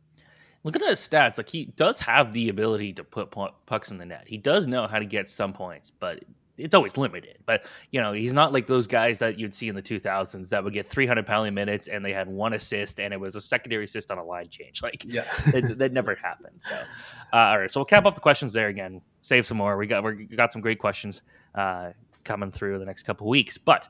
look 0.63 0.76
at 0.76 0.82
his 0.82 0.99
stats. 0.99 1.38
Like 1.38 1.49
he 1.49 1.65
does 1.65 1.99
have 1.99 2.34
the 2.34 2.49
ability 2.49 2.93
to 2.93 3.03
put 3.03 3.34
pucks 3.65 3.91
in 3.91 3.97
the 3.97 4.05
net. 4.05 4.26
He 4.28 4.38
does 4.38 4.67
know 4.67 4.88
how 4.88 4.99
to 4.99 5.05
get 5.05 5.30
some 5.30 5.53
points, 5.53 5.89
but 5.91 6.24
it's 6.57 6.76
always 6.76 6.97
limited. 6.97 7.38
But 7.45 7.65
you 7.91 8.01
know, 8.01 8.11
he's 8.11 8.34
not 8.34 8.51
like 8.51 8.67
those 8.67 8.86
guys 8.86 9.20
that 9.20 9.39
you'd 9.39 9.53
see 9.53 9.70
in 9.70 9.76
the 9.76 9.82
2000s 9.82 10.49
that 10.49 10.63
would 10.63 10.74
get 10.74 10.86
300 10.86 11.26
penalty 11.26 11.51
minutes 11.51 11.88
and 11.88 12.03
they 12.03 12.13
had 12.13 12.28
one 12.28 12.53
assist 12.53 12.99
and 12.99 13.13
it 13.13 13.20
was 13.20 13.36
a 13.36 13.41
secondary 13.41 13.86
assist 13.86 14.11
on 14.11 14.17
a 14.17 14.24
line 14.24 14.49
change. 14.49 14.82
Like, 14.89 15.03
yeah, 15.05 15.26
that, 15.51 15.78
that 15.78 15.93
never 15.93 16.15
happened. 16.15 16.55
So, 16.59 16.74
uh, 16.74 17.36
all 17.36 17.59
right, 17.59 17.70
so 17.70 17.80
we'll 17.82 17.86
cap 17.86 18.05
off 18.05 18.15
the 18.15 18.22
questions 18.22 18.53
there 18.53 18.70
again. 18.70 19.01
Save 19.22 19.45
some 19.45 19.57
more. 19.57 19.78
We 19.78 19.86
got 19.88 20.03
we 20.03 20.26
got 20.26 20.51
some 20.51 20.61
great 20.61 20.80
questions 20.80 21.22
uh, 21.53 21.91
coming 22.30 22.51
through 22.51 22.77
the 22.77 22.86
next 22.86 23.03
couple 23.03 23.27
weeks, 23.27 23.57
but 23.57 23.88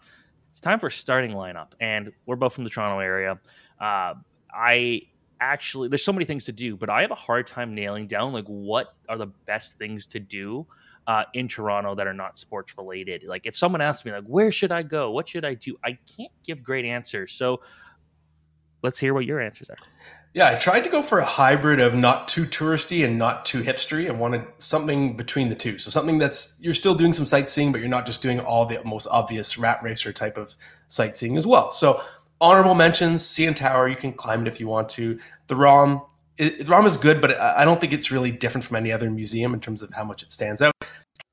it's 0.49 0.61
time 0.61 0.79
for 0.79 0.89
starting 0.89 1.31
lineup, 1.31 1.73
and 1.81 2.11
we're 2.25 2.37
both 2.37 2.55
from 2.55 2.63
the 2.63 2.69
Toronto 2.69 2.99
area. 2.99 3.37
Uh, 3.79 4.13
I 4.53 5.01
actually 5.41 5.89
there's 5.89 6.03
so 6.03 6.13
many 6.13 6.25
things 6.25 6.45
to 6.45 6.53
do, 6.53 6.77
but 6.77 6.89
I 6.89 7.01
have 7.01 7.11
a 7.11 7.15
hard 7.15 7.47
time 7.47 7.75
nailing 7.75 8.07
down 8.07 8.31
like 8.31 8.45
what 8.45 8.95
are 9.09 9.17
the 9.17 9.27
best 9.45 9.77
things 9.77 10.05
to 10.07 10.19
do 10.19 10.65
uh, 11.05 11.25
in 11.33 11.47
Toronto 11.47 11.95
that 11.95 12.07
are 12.07 12.13
not 12.13 12.37
sports 12.37 12.77
related. 12.77 13.23
Like 13.23 13.45
if 13.45 13.57
someone 13.57 13.81
asks 13.81 14.05
me 14.05 14.11
like 14.11 14.25
where 14.25 14.51
should 14.51 14.71
I 14.71 14.83
go, 14.83 15.11
what 15.11 15.27
should 15.27 15.45
I 15.45 15.53
do, 15.55 15.77
I 15.83 15.97
can't 16.17 16.31
give 16.45 16.63
great 16.63 16.85
answers. 16.85 17.33
So 17.33 17.61
let's 18.81 18.99
hear 18.99 19.13
what 19.13 19.25
your 19.25 19.41
answers 19.41 19.69
are. 19.69 19.77
Yeah, 20.33 20.49
I 20.49 20.55
tried 20.55 20.83
to 20.83 20.89
go 20.91 21.01
for 21.01 21.17
a 21.17 21.25
hybrid 21.25 21.79
of 21.79 21.95
not 21.95 22.27
too 22.27 22.45
touristy 22.45 23.03
and 23.03 23.17
not 23.17 23.45
too 23.45 23.63
hipstery. 23.63 24.07
I 24.07 24.11
wanted 24.11 24.45
something 24.59 25.17
between 25.17 25.49
the 25.49 25.55
two. 25.55 25.79
So 25.79 25.89
something 25.89 26.19
that's 26.19 26.59
you're 26.61 26.75
still 26.75 26.93
doing 26.93 27.13
some 27.13 27.25
sightseeing, 27.25 27.71
but 27.71 27.81
you're 27.81 27.89
not 27.89 28.05
just 28.05 28.21
doing 28.21 28.39
all 28.39 28.65
the 28.65 28.79
most 28.85 29.07
obvious 29.07 29.57
rat 29.57 29.81
racer 29.81 30.13
type 30.13 30.37
of 30.37 30.53
sightseeing 30.87 31.35
as 31.35 31.47
well. 31.47 31.71
So 31.71 32.03
honorable 32.39 32.75
mentions 32.75 33.23
CN 33.23 33.55
Tower, 33.55 33.87
you 33.87 33.95
can 33.95 34.13
climb 34.13 34.41
it 34.41 34.47
if 34.47 34.59
you 34.59 34.67
want 34.67 34.87
to. 34.89 35.19
The 35.47 35.55
ROM, 35.55 36.03
it, 36.37 36.65
the 36.65 36.71
ROM 36.71 36.85
is 36.85 36.95
good, 36.95 37.21
but 37.21 37.39
I 37.39 37.65
don't 37.65 37.81
think 37.81 37.93
it's 37.93 38.11
really 38.11 38.31
different 38.31 38.65
from 38.65 38.75
any 38.75 38.91
other 38.91 39.09
museum 39.09 39.55
in 39.55 39.59
terms 39.59 39.81
of 39.81 39.91
how 39.93 40.03
much 40.03 40.21
it 40.21 40.31
stands 40.31 40.61
out. 40.61 40.73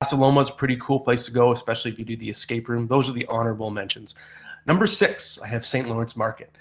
Casa 0.01 0.15
Loma 0.15 0.41
is 0.41 0.49
a 0.49 0.53
pretty 0.53 0.77
cool 0.77 0.99
place 0.99 1.23
to 1.25 1.31
go, 1.31 1.51
especially 1.51 1.91
if 1.91 1.99
you 1.99 2.05
do 2.05 2.17
the 2.17 2.29
escape 2.29 2.67
room. 2.67 2.87
Those 2.87 3.09
are 3.09 3.13
the 3.13 3.27
honorable 3.27 3.69
mentions. 3.69 4.15
Number 4.65 4.87
six, 4.87 5.39
I 5.39 5.47
have 5.47 5.65
St. 5.65 5.87
Lawrence 5.87 6.17
Market. 6.17 6.51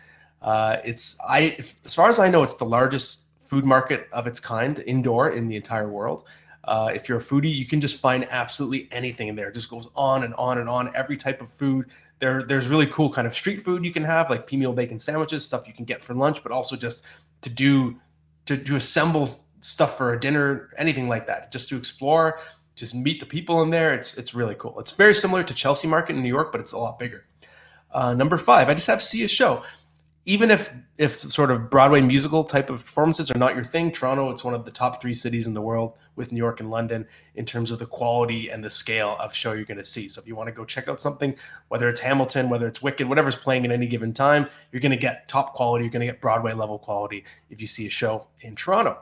Uh, 0.43 0.77
it's 0.85 1.19
I, 1.27 1.57
as 1.85 1.95
far 1.95 2.09
as 2.09 2.19
I 2.19 2.29
know, 2.29 2.43
it's 2.43 2.55
the 2.55 2.65
largest 2.65 3.29
food 3.49 3.65
market 3.65 4.09
of 4.13 4.27
its 4.27 4.41
kind 4.41 4.79
indoor 4.87 5.31
in 5.31 5.49
the 5.49 5.57
entire 5.57 5.89
world. 5.89 6.25
Uh, 6.65 6.91
if 6.95 7.09
you're 7.09 7.19
a 7.19 7.23
foodie, 7.23 7.55
you 7.55 7.65
can 7.65 7.81
just 7.81 8.01
find 8.01 8.27
absolutely 8.31 8.89
anything 8.91 9.29
in 9.29 9.37
there. 9.37 9.49
It 9.49 9.55
just 9.55 9.71
goes 9.71 9.89
on 9.95 10.25
and 10.25 10.35
on 10.35 10.59
and 10.59 10.69
on. 10.69 10.95
Every 10.97 11.17
type 11.17 11.41
of 11.41 11.49
food, 11.49 11.87
there, 12.19 12.43
there's 12.43 12.67
really 12.67 12.87
cool 12.87 13.13
kind 13.13 13.27
of 13.27 13.35
street 13.35 13.63
food 13.63 13.85
you 13.85 13.93
can 13.93 14.03
have, 14.03 14.31
like 14.31 14.47
pea 14.47 14.57
meal 14.57 14.73
bacon 14.73 14.99
sandwiches, 14.99 15.45
stuff 15.45 15.69
you 15.69 15.73
can 15.73 15.85
get 15.85 16.03
for 16.03 16.15
lunch, 16.15 16.43
but 16.43 16.51
also 16.51 16.75
just 16.75 17.05
to 17.43 17.51
do 17.51 17.97
to, 18.47 18.57
to 18.57 18.77
assemble 18.77 19.27
stuff 19.61 19.97
for 19.97 20.13
a 20.13 20.21
dinner, 20.21 20.71
anything 20.79 21.09
like 21.09 21.27
that, 21.27 21.53
just 21.53 21.69
to 21.69 21.77
explore, 21.77 22.41
just 22.75 22.95
meet 22.95 23.21
the 23.21 23.27
people 23.27 23.63
in 23.63 23.71
there. 23.71 23.95
It's 23.95 24.17
it's 24.17 24.35
really 24.35 24.57
cool. 24.57 24.79
It's 24.81 24.93
very 24.93 25.15
similar 25.15 25.45
to 25.45 25.55
Chelsea 25.55 25.87
Market 25.87 26.17
in 26.17 26.23
New 26.23 26.29
York, 26.29 26.51
but 26.53 26.61
it's 26.61 26.73
a 26.73 26.79
lot 26.79 26.99
bigger. 26.99 27.27
Uh, 27.93 28.13
number 28.13 28.37
five, 28.37 28.69
I 28.69 28.75
just 28.75 28.89
have 28.89 28.99
to 28.99 29.05
see 29.05 29.23
a 29.23 29.29
show 29.29 29.63
even 30.27 30.51
if 30.51 30.73
if 30.99 31.21
sort 31.21 31.53
of 31.53 31.71
Broadway 31.71 32.01
musical 32.01 32.43
type 32.43 32.69
of 32.69 32.85
performances 32.85 33.31
are 33.31 33.39
not 33.39 33.55
your 33.55 33.63
thing, 33.63 33.93
Toronto 33.93 34.31
it's 34.31 34.43
one 34.43 34.55
of 34.55 34.65
the 34.65 34.73
top 34.73 35.01
three 35.01 35.15
cities 35.15 35.47
in 35.47 35.55
the 35.55 35.63
world 35.63 35.97
with 36.17 36.33
New 36.33 36.39
York 36.39 36.59
and 36.59 36.69
London 36.71 37.07
in 37.37 37.45
terms 37.45 37.71
of 37.71 37.79
the 37.79 37.87
quality 37.87 38.51
and 38.51 38.65
the 38.65 38.71
scale 38.71 39.17
of 39.21 39.33
show 39.33 39.53
you're 39.53 39.65
going 39.65 39.79
to 39.79 39.85
see. 39.85 40.09
So 40.09 40.21
if 40.21 40.27
you 40.27 40.35
want 40.35 40.49
to 40.49 40.53
go 40.53 40.65
check 40.65 40.89
out 40.89 41.01
something, 41.01 41.37
whether 41.69 41.89
it's 41.89 42.01
Hamilton, 42.01 42.51
whether 42.51 42.67
it's 42.67 42.83
Wicked, 42.83 43.09
whatever's 43.09 43.37
playing 43.37 43.65
at 43.65 43.71
any 43.71 43.87
given 43.87 44.13
time, 44.13 44.49
you're 44.73 44.81
going 44.81 44.91
to 44.91 44.97
get 44.97 45.29
top 45.29 45.55
quality. 45.55 45.85
You're 45.85 45.93
going 45.93 46.07
to 46.07 46.13
get 46.13 46.21
Broadway 46.21 46.53
level 46.55 46.79
quality 46.79 47.25
if 47.49 47.61
you 47.61 47.69
see 47.69 47.87
a 47.87 47.91
show 47.91 48.27
in 48.41 48.57
Toronto. 48.57 48.99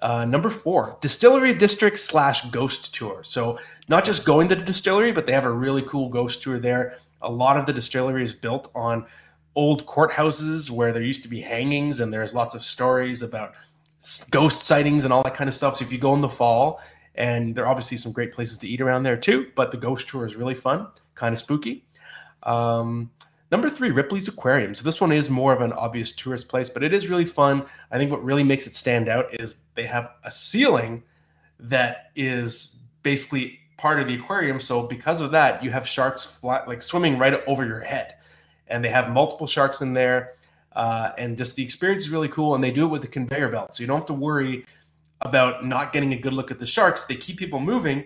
Uh, 0.00 0.24
number 0.24 0.50
four, 0.50 0.98
distillery 1.00 1.54
district 1.54 1.96
slash 1.98 2.44
ghost 2.50 2.92
tour. 2.92 3.22
So 3.22 3.58
not 3.88 4.04
just 4.04 4.26
going 4.26 4.48
to 4.48 4.56
the 4.56 4.64
distillery, 4.64 5.12
but 5.12 5.26
they 5.26 5.32
have 5.32 5.44
a 5.44 5.50
really 5.50 5.82
cool 5.82 6.08
ghost 6.08 6.42
tour 6.42 6.58
there. 6.58 6.98
A 7.22 7.30
lot 7.30 7.56
of 7.56 7.66
the 7.66 7.72
distillery 7.72 8.24
is 8.24 8.34
built 8.34 8.68
on 8.74 9.06
old 9.54 9.86
courthouses 9.86 10.70
where 10.70 10.92
there 10.92 11.02
used 11.02 11.22
to 11.22 11.28
be 11.28 11.40
hangings 11.40 12.00
and 12.00 12.12
there's 12.12 12.34
lots 12.34 12.54
of 12.54 12.62
stories 12.62 13.22
about 13.22 13.54
ghost 14.30 14.62
sightings 14.62 15.04
and 15.04 15.12
all 15.12 15.22
that 15.22 15.34
kind 15.34 15.48
of 15.48 15.54
stuff. 15.54 15.76
So 15.76 15.84
if 15.84 15.92
you 15.92 15.98
go 15.98 16.14
in 16.14 16.20
the 16.20 16.28
fall, 16.28 16.80
and 17.14 17.54
there 17.54 17.64
are 17.64 17.68
obviously 17.68 17.96
some 17.96 18.12
great 18.12 18.32
places 18.32 18.58
to 18.58 18.68
eat 18.68 18.80
around 18.80 19.02
there 19.02 19.16
too, 19.16 19.48
but 19.54 19.70
the 19.70 19.76
ghost 19.76 20.08
tour 20.08 20.24
is 20.24 20.34
really 20.34 20.54
fun, 20.54 20.86
kind 21.14 21.32
of 21.32 21.38
spooky. 21.38 21.84
Um, 22.44 23.10
number 23.50 23.68
three, 23.68 23.90
Ripley's 23.90 24.28
Aquarium. 24.28 24.74
So 24.74 24.82
this 24.82 25.00
one 25.00 25.12
is 25.12 25.28
more 25.28 25.52
of 25.52 25.60
an 25.60 25.72
obvious 25.72 26.12
tourist 26.12 26.48
place, 26.48 26.68
but 26.68 26.82
it 26.82 26.94
is 26.94 27.08
really 27.08 27.26
fun. 27.26 27.66
I 27.90 27.98
think 27.98 28.10
what 28.10 28.24
really 28.24 28.42
makes 28.42 28.66
it 28.66 28.74
stand 28.74 29.08
out 29.08 29.26
is 29.38 29.56
they 29.74 29.84
have 29.84 30.10
a 30.24 30.30
ceiling 30.30 31.02
that 31.60 32.10
is 32.16 32.82
basically 33.02 33.60
part 33.76 34.00
of 34.00 34.08
the 34.08 34.14
aquarium. 34.14 34.58
So 34.58 34.84
because 34.86 35.20
of 35.20 35.32
that, 35.32 35.62
you 35.62 35.70
have 35.70 35.86
sharks 35.86 36.42
like 36.42 36.82
swimming 36.82 37.18
right 37.18 37.46
over 37.46 37.66
your 37.66 37.80
head 37.80 38.14
and 38.72 38.82
they 38.82 38.88
have 38.88 39.10
multiple 39.10 39.46
sharks 39.46 39.82
in 39.82 39.92
there. 39.92 40.34
Uh, 40.74 41.12
and 41.18 41.36
just 41.36 41.54
the 41.54 41.62
experience 41.62 42.02
is 42.02 42.10
really 42.10 42.28
cool. 42.28 42.54
And 42.54 42.64
they 42.64 42.70
do 42.70 42.84
it 42.84 42.88
with 42.88 43.04
a 43.04 43.08
conveyor 43.08 43.50
belt, 43.50 43.74
so 43.74 43.82
you 43.82 43.86
don't 43.86 43.98
have 43.98 44.06
to 44.06 44.14
worry 44.14 44.64
about 45.20 45.64
not 45.64 45.92
getting 45.92 46.14
a 46.14 46.16
good 46.16 46.32
look 46.32 46.50
at 46.50 46.58
the 46.58 46.66
sharks. 46.66 47.04
They 47.04 47.14
keep 47.14 47.36
people 47.36 47.60
moving, 47.60 48.04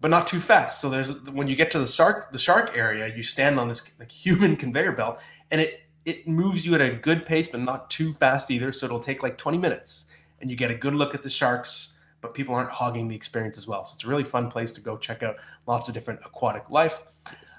but 0.00 0.10
not 0.10 0.26
too 0.26 0.40
fast. 0.40 0.80
So 0.80 0.88
there's 0.88 1.22
when 1.30 1.46
you 1.46 1.54
get 1.54 1.70
to 1.72 1.78
the 1.78 1.86
shark 1.86 2.32
the 2.32 2.38
shark 2.38 2.72
area, 2.74 3.14
you 3.14 3.22
stand 3.22 3.60
on 3.60 3.68
this 3.68 3.98
like 4.00 4.10
human 4.10 4.56
conveyor 4.64 4.92
belt, 4.92 5.20
and 5.50 5.60
it 5.60 5.80
it 6.06 6.26
moves 6.26 6.64
you 6.64 6.74
at 6.74 6.80
a 6.80 6.90
good 6.94 7.26
pace, 7.26 7.48
but 7.48 7.60
not 7.60 7.90
too 7.90 8.14
fast 8.14 8.50
either. 8.50 8.72
So 8.72 8.86
it'll 8.86 9.00
take 9.00 9.22
like 9.22 9.36
20 9.36 9.58
minutes, 9.58 10.10
and 10.40 10.50
you 10.50 10.56
get 10.56 10.70
a 10.70 10.74
good 10.74 10.94
look 10.94 11.14
at 11.14 11.22
the 11.22 11.30
sharks. 11.30 12.00
But 12.22 12.32
people 12.32 12.54
aren't 12.54 12.70
hogging 12.70 13.08
the 13.08 13.14
experience 13.14 13.58
as 13.58 13.68
well. 13.68 13.84
So 13.84 13.94
it's 13.94 14.04
a 14.04 14.08
really 14.08 14.24
fun 14.24 14.50
place 14.50 14.72
to 14.72 14.80
go 14.80 14.96
check 14.96 15.22
out 15.22 15.36
lots 15.66 15.86
of 15.88 15.94
different 15.94 16.20
aquatic 16.24 16.70
life. 16.70 17.02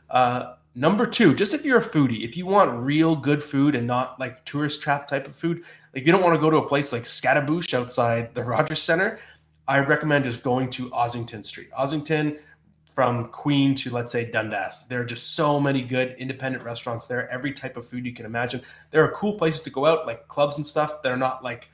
Uh, 0.09 0.55
Number 0.77 1.07
two, 1.07 1.33
just 1.33 1.55
if 1.55 1.65
you're 1.65 1.79
a 1.79 1.83
foodie, 1.83 2.23
if 2.23 2.37
you 2.37 2.45
want 2.45 2.71
real 2.71 3.15
good 3.15 3.43
food 3.43 3.73
and 3.73 3.87
not 3.87 4.19
like 4.19 4.45
tourist 4.45 4.79
trap 4.79 5.07
type 5.07 5.25
of 5.25 5.35
food, 5.35 5.63
like 5.95 6.05
you 6.05 6.11
don't 6.11 6.21
want 6.21 6.35
to 6.35 6.39
go 6.39 6.51
to 6.51 6.57
a 6.57 6.67
place 6.67 6.93
like 6.93 7.01
Scaddabush 7.01 7.73
outside 7.73 8.35
the 8.35 8.43
Rogers 8.43 8.79
Center, 8.83 9.17
I 9.67 9.79
recommend 9.79 10.25
just 10.25 10.43
going 10.43 10.69
to 10.69 10.91
Ossington 10.91 11.43
Street. 11.43 11.71
Ossington, 11.71 12.37
from 12.93 13.29
Queen 13.29 13.73
to 13.73 13.89
let's 13.89 14.11
say 14.11 14.29
Dundas, 14.29 14.87
there 14.87 15.01
are 15.01 15.05
just 15.05 15.35
so 15.35 15.59
many 15.59 15.81
good 15.81 16.15
independent 16.19 16.63
restaurants 16.63 17.07
there. 17.07 17.27
Every 17.31 17.53
type 17.53 17.75
of 17.75 17.87
food 17.87 18.05
you 18.05 18.13
can 18.13 18.27
imagine. 18.27 18.61
There 18.91 19.03
are 19.03 19.11
cool 19.13 19.33
places 19.33 19.63
to 19.63 19.71
go 19.71 19.87
out, 19.87 20.05
like 20.05 20.27
clubs 20.27 20.57
and 20.57 20.65
stuff 20.65 21.01
that 21.01 21.11
are 21.11 21.17
not 21.17 21.43
like 21.43 21.69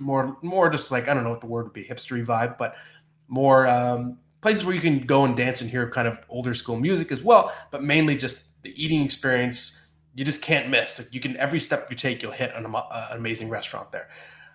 more 0.00 0.36
more 0.42 0.70
just 0.70 0.92
like 0.92 1.08
I 1.08 1.14
don't 1.14 1.24
know 1.24 1.30
what 1.30 1.40
the 1.40 1.46
word 1.48 1.64
would 1.64 1.72
be, 1.72 1.84
hipstery 1.84 2.24
vibe, 2.24 2.56
but 2.56 2.76
more 3.26 3.66
um, 3.66 4.18
places 4.46 4.64
where 4.64 4.76
you 4.76 4.80
can 4.80 5.00
go 5.00 5.24
and 5.24 5.36
dance 5.36 5.60
and 5.60 5.68
hear 5.68 5.90
kind 5.90 6.06
of 6.06 6.20
older 6.28 6.54
school 6.54 6.76
music 6.76 7.10
as 7.10 7.20
well, 7.20 7.52
but 7.72 7.82
mainly 7.82 8.16
just 8.16 8.62
the 8.62 8.72
eating 8.80 9.02
experience. 9.02 9.84
You 10.14 10.24
just 10.24 10.40
can't 10.40 10.68
miss. 10.68 11.08
You 11.10 11.18
can 11.18 11.36
every 11.36 11.58
step 11.58 11.88
you 11.90 11.96
take, 11.96 12.22
you'll 12.22 12.30
hit 12.30 12.52
an, 12.54 12.64
uh, 12.72 13.08
an 13.10 13.18
amazing 13.18 13.50
restaurant 13.50 13.90
there. 13.90 14.08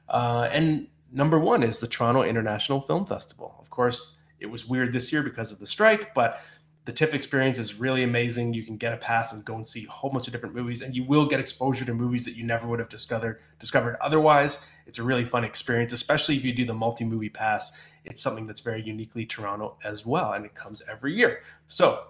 Uh, 0.08 0.48
and 0.50 0.88
number 1.12 1.38
one 1.38 1.62
is 1.62 1.82
the 1.82 1.88
Toronto 1.88 2.24
International 2.24 2.80
Film 2.80 3.06
Festival. 3.06 3.54
Of 3.60 3.70
course, 3.70 4.22
it 4.40 4.46
was 4.46 4.66
weird 4.66 4.94
this 4.94 5.12
year 5.12 5.24
because 5.24 5.52
of 5.52 5.60
the 5.60 5.68
strike, 5.68 6.14
but 6.16 6.40
the 6.86 6.94
TIFF 6.94 7.14
experience 7.14 7.60
is 7.60 7.76
really 7.76 8.04
amazing. 8.04 8.54
You 8.54 8.64
can 8.64 8.78
get 8.78 8.94
a 8.94 8.98
pass 8.98 9.34
and 9.34 9.44
go 9.44 9.56
and 9.56 9.68
see 9.68 9.86
a 9.86 9.92
whole 9.92 10.10
bunch 10.10 10.26
of 10.26 10.32
different 10.32 10.56
movies, 10.56 10.82
and 10.82 10.96
you 10.96 11.04
will 11.04 11.26
get 11.26 11.42
exposure 11.42 11.84
to 11.84 11.94
movies 11.94 12.24
that 12.24 12.38
you 12.38 12.46
never 12.46 12.66
would 12.66 12.80
have 12.80 12.88
discovered 12.88 13.42
discovered 13.60 13.98
otherwise. 14.00 14.66
It's 14.92 15.00
a 15.00 15.04
really 15.04 15.24
fun 15.24 15.46
experience, 15.46 15.94
especially 15.94 16.36
if 16.36 16.44
you 16.44 16.52
do 16.52 16.66
the 16.66 16.74
multi 16.74 17.06
movie 17.06 17.30
pass. 17.30 17.80
It's 18.04 18.22
something 18.22 18.46
that's 18.46 18.60
very 18.60 18.84
uniquely 18.84 19.26
Toronto 19.26 19.78
as 19.86 20.06
well, 20.06 20.34
and 20.34 20.44
it 20.44 20.54
comes 20.54 20.82
every 20.92 21.16
year. 21.16 21.44
So 21.70 22.08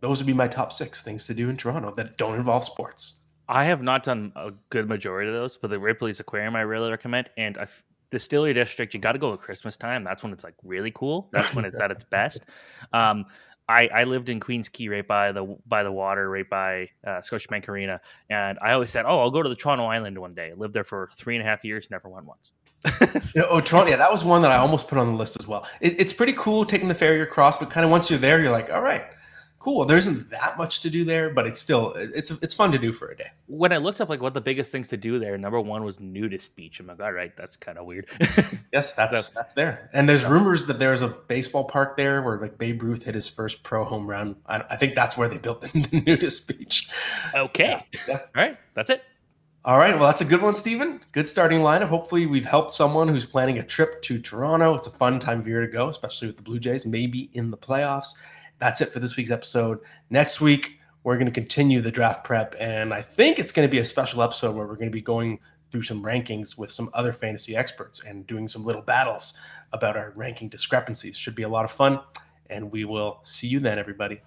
those 0.00 0.20
would 0.20 0.26
be 0.26 0.32
my 0.32 0.48
top 0.48 0.72
six 0.72 1.02
things 1.02 1.26
to 1.26 1.34
do 1.34 1.50
in 1.50 1.58
Toronto 1.58 1.92
that 1.96 2.16
don't 2.16 2.36
involve 2.36 2.64
sports. 2.64 3.20
I 3.46 3.66
have 3.66 3.82
not 3.82 4.04
done 4.04 4.32
a 4.36 4.52
good 4.70 4.88
majority 4.88 5.28
of 5.28 5.34
those, 5.34 5.58
but 5.58 5.68
the 5.68 5.78
Ripley's 5.78 6.18
Aquarium 6.18 6.56
I 6.56 6.62
really 6.62 6.90
recommend, 6.90 7.28
and 7.36 7.58
I 7.58 7.66
Distillery 8.08 8.54
District, 8.54 8.94
you 8.94 9.00
got 9.00 9.12
to 9.12 9.18
go 9.18 9.34
at 9.34 9.40
Christmas 9.40 9.76
time. 9.76 10.02
That's 10.02 10.22
when 10.22 10.32
it's 10.32 10.44
like 10.44 10.54
really 10.62 10.92
cool. 10.92 11.28
That's 11.30 11.54
when 11.54 11.66
it's 11.66 11.78
at 11.78 11.90
its 11.90 12.04
best. 12.04 12.46
Um, 12.94 13.26
I, 13.68 13.88
I 13.88 14.04
lived 14.04 14.28
in 14.28 14.40
Queens 14.40 14.68
Quay 14.68 14.88
right 14.88 15.06
by 15.06 15.32
the 15.32 15.56
by 15.66 15.82
the 15.82 15.92
water, 15.92 16.28
right 16.28 16.48
by 16.48 16.90
uh, 17.06 17.20
Scotiabank 17.20 17.68
Arena, 17.68 18.00
and 18.28 18.58
I 18.60 18.72
always 18.72 18.90
said, 18.90 19.06
"Oh, 19.06 19.20
I'll 19.20 19.30
go 19.30 19.42
to 19.42 19.48
the 19.48 19.54
Toronto 19.56 19.84
Island 19.84 20.18
one 20.18 20.34
day." 20.34 20.50
I 20.50 20.54
lived 20.54 20.74
there 20.74 20.84
for 20.84 21.08
three 21.14 21.36
and 21.36 21.46
a 21.46 21.48
half 21.48 21.64
years, 21.64 21.90
never 21.90 22.08
went 22.08 22.26
once. 22.26 22.52
you 23.34 23.40
know, 23.42 23.48
oh, 23.48 23.60
Toronto, 23.60 23.90
yeah, 23.90 23.96
that 23.96 24.12
was 24.12 24.24
one 24.24 24.42
that 24.42 24.50
I 24.50 24.56
almost 24.56 24.88
put 24.88 24.98
on 24.98 25.08
the 25.08 25.16
list 25.16 25.40
as 25.40 25.48
well. 25.48 25.66
It, 25.80 25.98
it's 25.98 26.12
pretty 26.12 26.34
cool 26.34 26.66
taking 26.66 26.88
the 26.88 26.94
ferry 26.94 27.22
across, 27.22 27.56
but 27.56 27.70
kind 27.70 27.84
of 27.84 27.90
once 27.90 28.10
you're 28.10 28.18
there, 28.18 28.40
you're 28.40 28.52
like, 28.52 28.70
"All 28.70 28.82
right, 28.82 29.06
cool. 29.64 29.86
There 29.86 29.96
isn't 29.96 30.28
that 30.28 30.58
much 30.58 30.80
to 30.80 30.90
do 30.90 31.06
there, 31.06 31.30
but 31.30 31.46
it's 31.46 31.58
still 31.58 31.94
it's 31.96 32.30
it's 32.30 32.54
fun 32.54 32.70
to 32.72 32.78
do 32.78 32.92
for 32.92 33.08
a 33.08 33.16
day. 33.16 33.30
When 33.46 33.72
I 33.72 33.78
looked 33.78 34.02
up 34.02 34.10
like 34.10 34.20
what 34.20 34.34
the 34.34 34.40
biggest 34.42 34.70
things 34.70 34.88
to 34.88 34.98
do 34.98 35.18
there, 35.18 35.38
number 35.38 35.58
one 35.58 35.84
was 35.84 35.98
nudist 35.98 36.54
beach. 36.54 36.80
I'm 36.80 36.86
like, 36.86 37.00
all 37.00 37.12
right, 37.12 37.34
that's 37.34 37.56
kind 37.56 37.78
of 37.78 37.86
weird. 37.86 38.06
yes, 38.72 38.94
that's 38.94 39.28
so, 39.28 39.32
that's 39.34 39.54
there. 39.54 39.88
And 39.94 40.06
there's 40.06 40.24
rumors 40.26 40.66
that 40.66 40.78
there's 40.78 41.00
a 41.00 41.08
baseball 41.08 41.64
park 41.64 41.96
there 41.96 42.20
where 42.20 42.38
like 42.38 42.58
Babe 42.58 42.82
Ruth 42.82 43.04
hit 43.04 43.14
his 43.14 43.26
first 43.26 43.62
pro 43.62 43.84
home 43.84 44.08
run. 44.08 44.36
I, 44.46 44.62
I 44.68 44.76
think 44.76 44.94
that's 44.94 45.16
where 45.16 45.28
they 45.28 45.38
built 45.38 45.62
the 45.62 46.02
nudist 46.06 46.46
beach. 46.46 46.90
Okay. 47.34 47.82
Yeah. 47.94 48.00
Yeah. 48.06 48.18
All 48.36 48.42
right, 48.42 48.58
that's 48.74 48.90
it. 48.90 49.02
All 49.64 49.78
right, 49.78 49.98
well, 49.98 50.10
that's 50.10 50.20
a 50.20 50.26
good 50.26 50.42
one, 50.42 50.54
Steven. 50.54 51.00
Good 51.12 51.26
starting 51.26 51.60
lineup. 51.60 51.88
Hopefully, 51.88 52.26
we've 52.26 52.44
helped 52.44 52.72
someone 52.72 53.08
who's 53.08 53.24
planning 53.24 53.58
a 53.58 53.62
trip 53.62 54.02
to 54.02 54.18
Toronto. 54.18 54.74
It's 54.74 54.86
a 54.86 54.90
fun 54.90 55.18
time 55.20 55.40
of 55.40 55.48
year 55.48 55.62
to 55.62 55.72
go, 55.72 55.88
especially 55.88 56.28
with 56.28 56.36
the 56.36 56.42
Blue 56.42 56.58
Jays, 56.58 56.84
maybe 56.84 57.30
in 57.32 57.50
the 57.50 57.56
playoffs 57.56 58.12
that's 58.64 58.80
it 58.80 58.88
for 58.88 58.98
this 58.98 59.14
week's 59.14 59.30
episode. 59.30 59.78
Next 60.08 60.40
week, 60.40 60.78
we're 61.02 61.16
going 61.16 61.26
to 61.26 61.32
continue 61.32 61.82
the 61.82 61.90
draft 61.90 62.24
prep, 62.24 62.56
and 62.58 62.94
I 62.94 63.02
think 63.02 63.38
it's 63.38 63.52
going 63.52 63.68
to 63.68 63.70
be 63.70 63.76
a 63.76 63.84
special 63.84 64.22
episode 64.22 64.56
where 64.56 64.66
we're 64.66 64.76
going 64.76 64.88
to 64.88 64.90
be 64.90 65.02
going 65.02 65.38
through 65.70 65.82
some 65.82 66.02
rankings 66.02 66.56
with 66.56 66.72
some 66.72 66.88
other 66.94 67.12
fantasy 67.12 67.54
experts 67.54 68.02
and 68.04 68.26
doing 68.26 68.48
some 68.48 68.64
little 68.64 68.80
battles 68.80 69.38
about 69.74 69.98
our 69.98 70.14
ranking 70.16 70.48
discrepancies. 70.48 71.14
Should 71.14 71.34
be 71.34 71.42
a 71.42 71.48
lot 71.48 71.66
of 71.66 71.72
fun, 71.72 72.00
and 72.48 72.72
we 72.72 72.86
will 72.86 73.18
see 73.22 73.48
you 73.48 73.60
then, 73.60 73.78
everybody. 73.78 74.22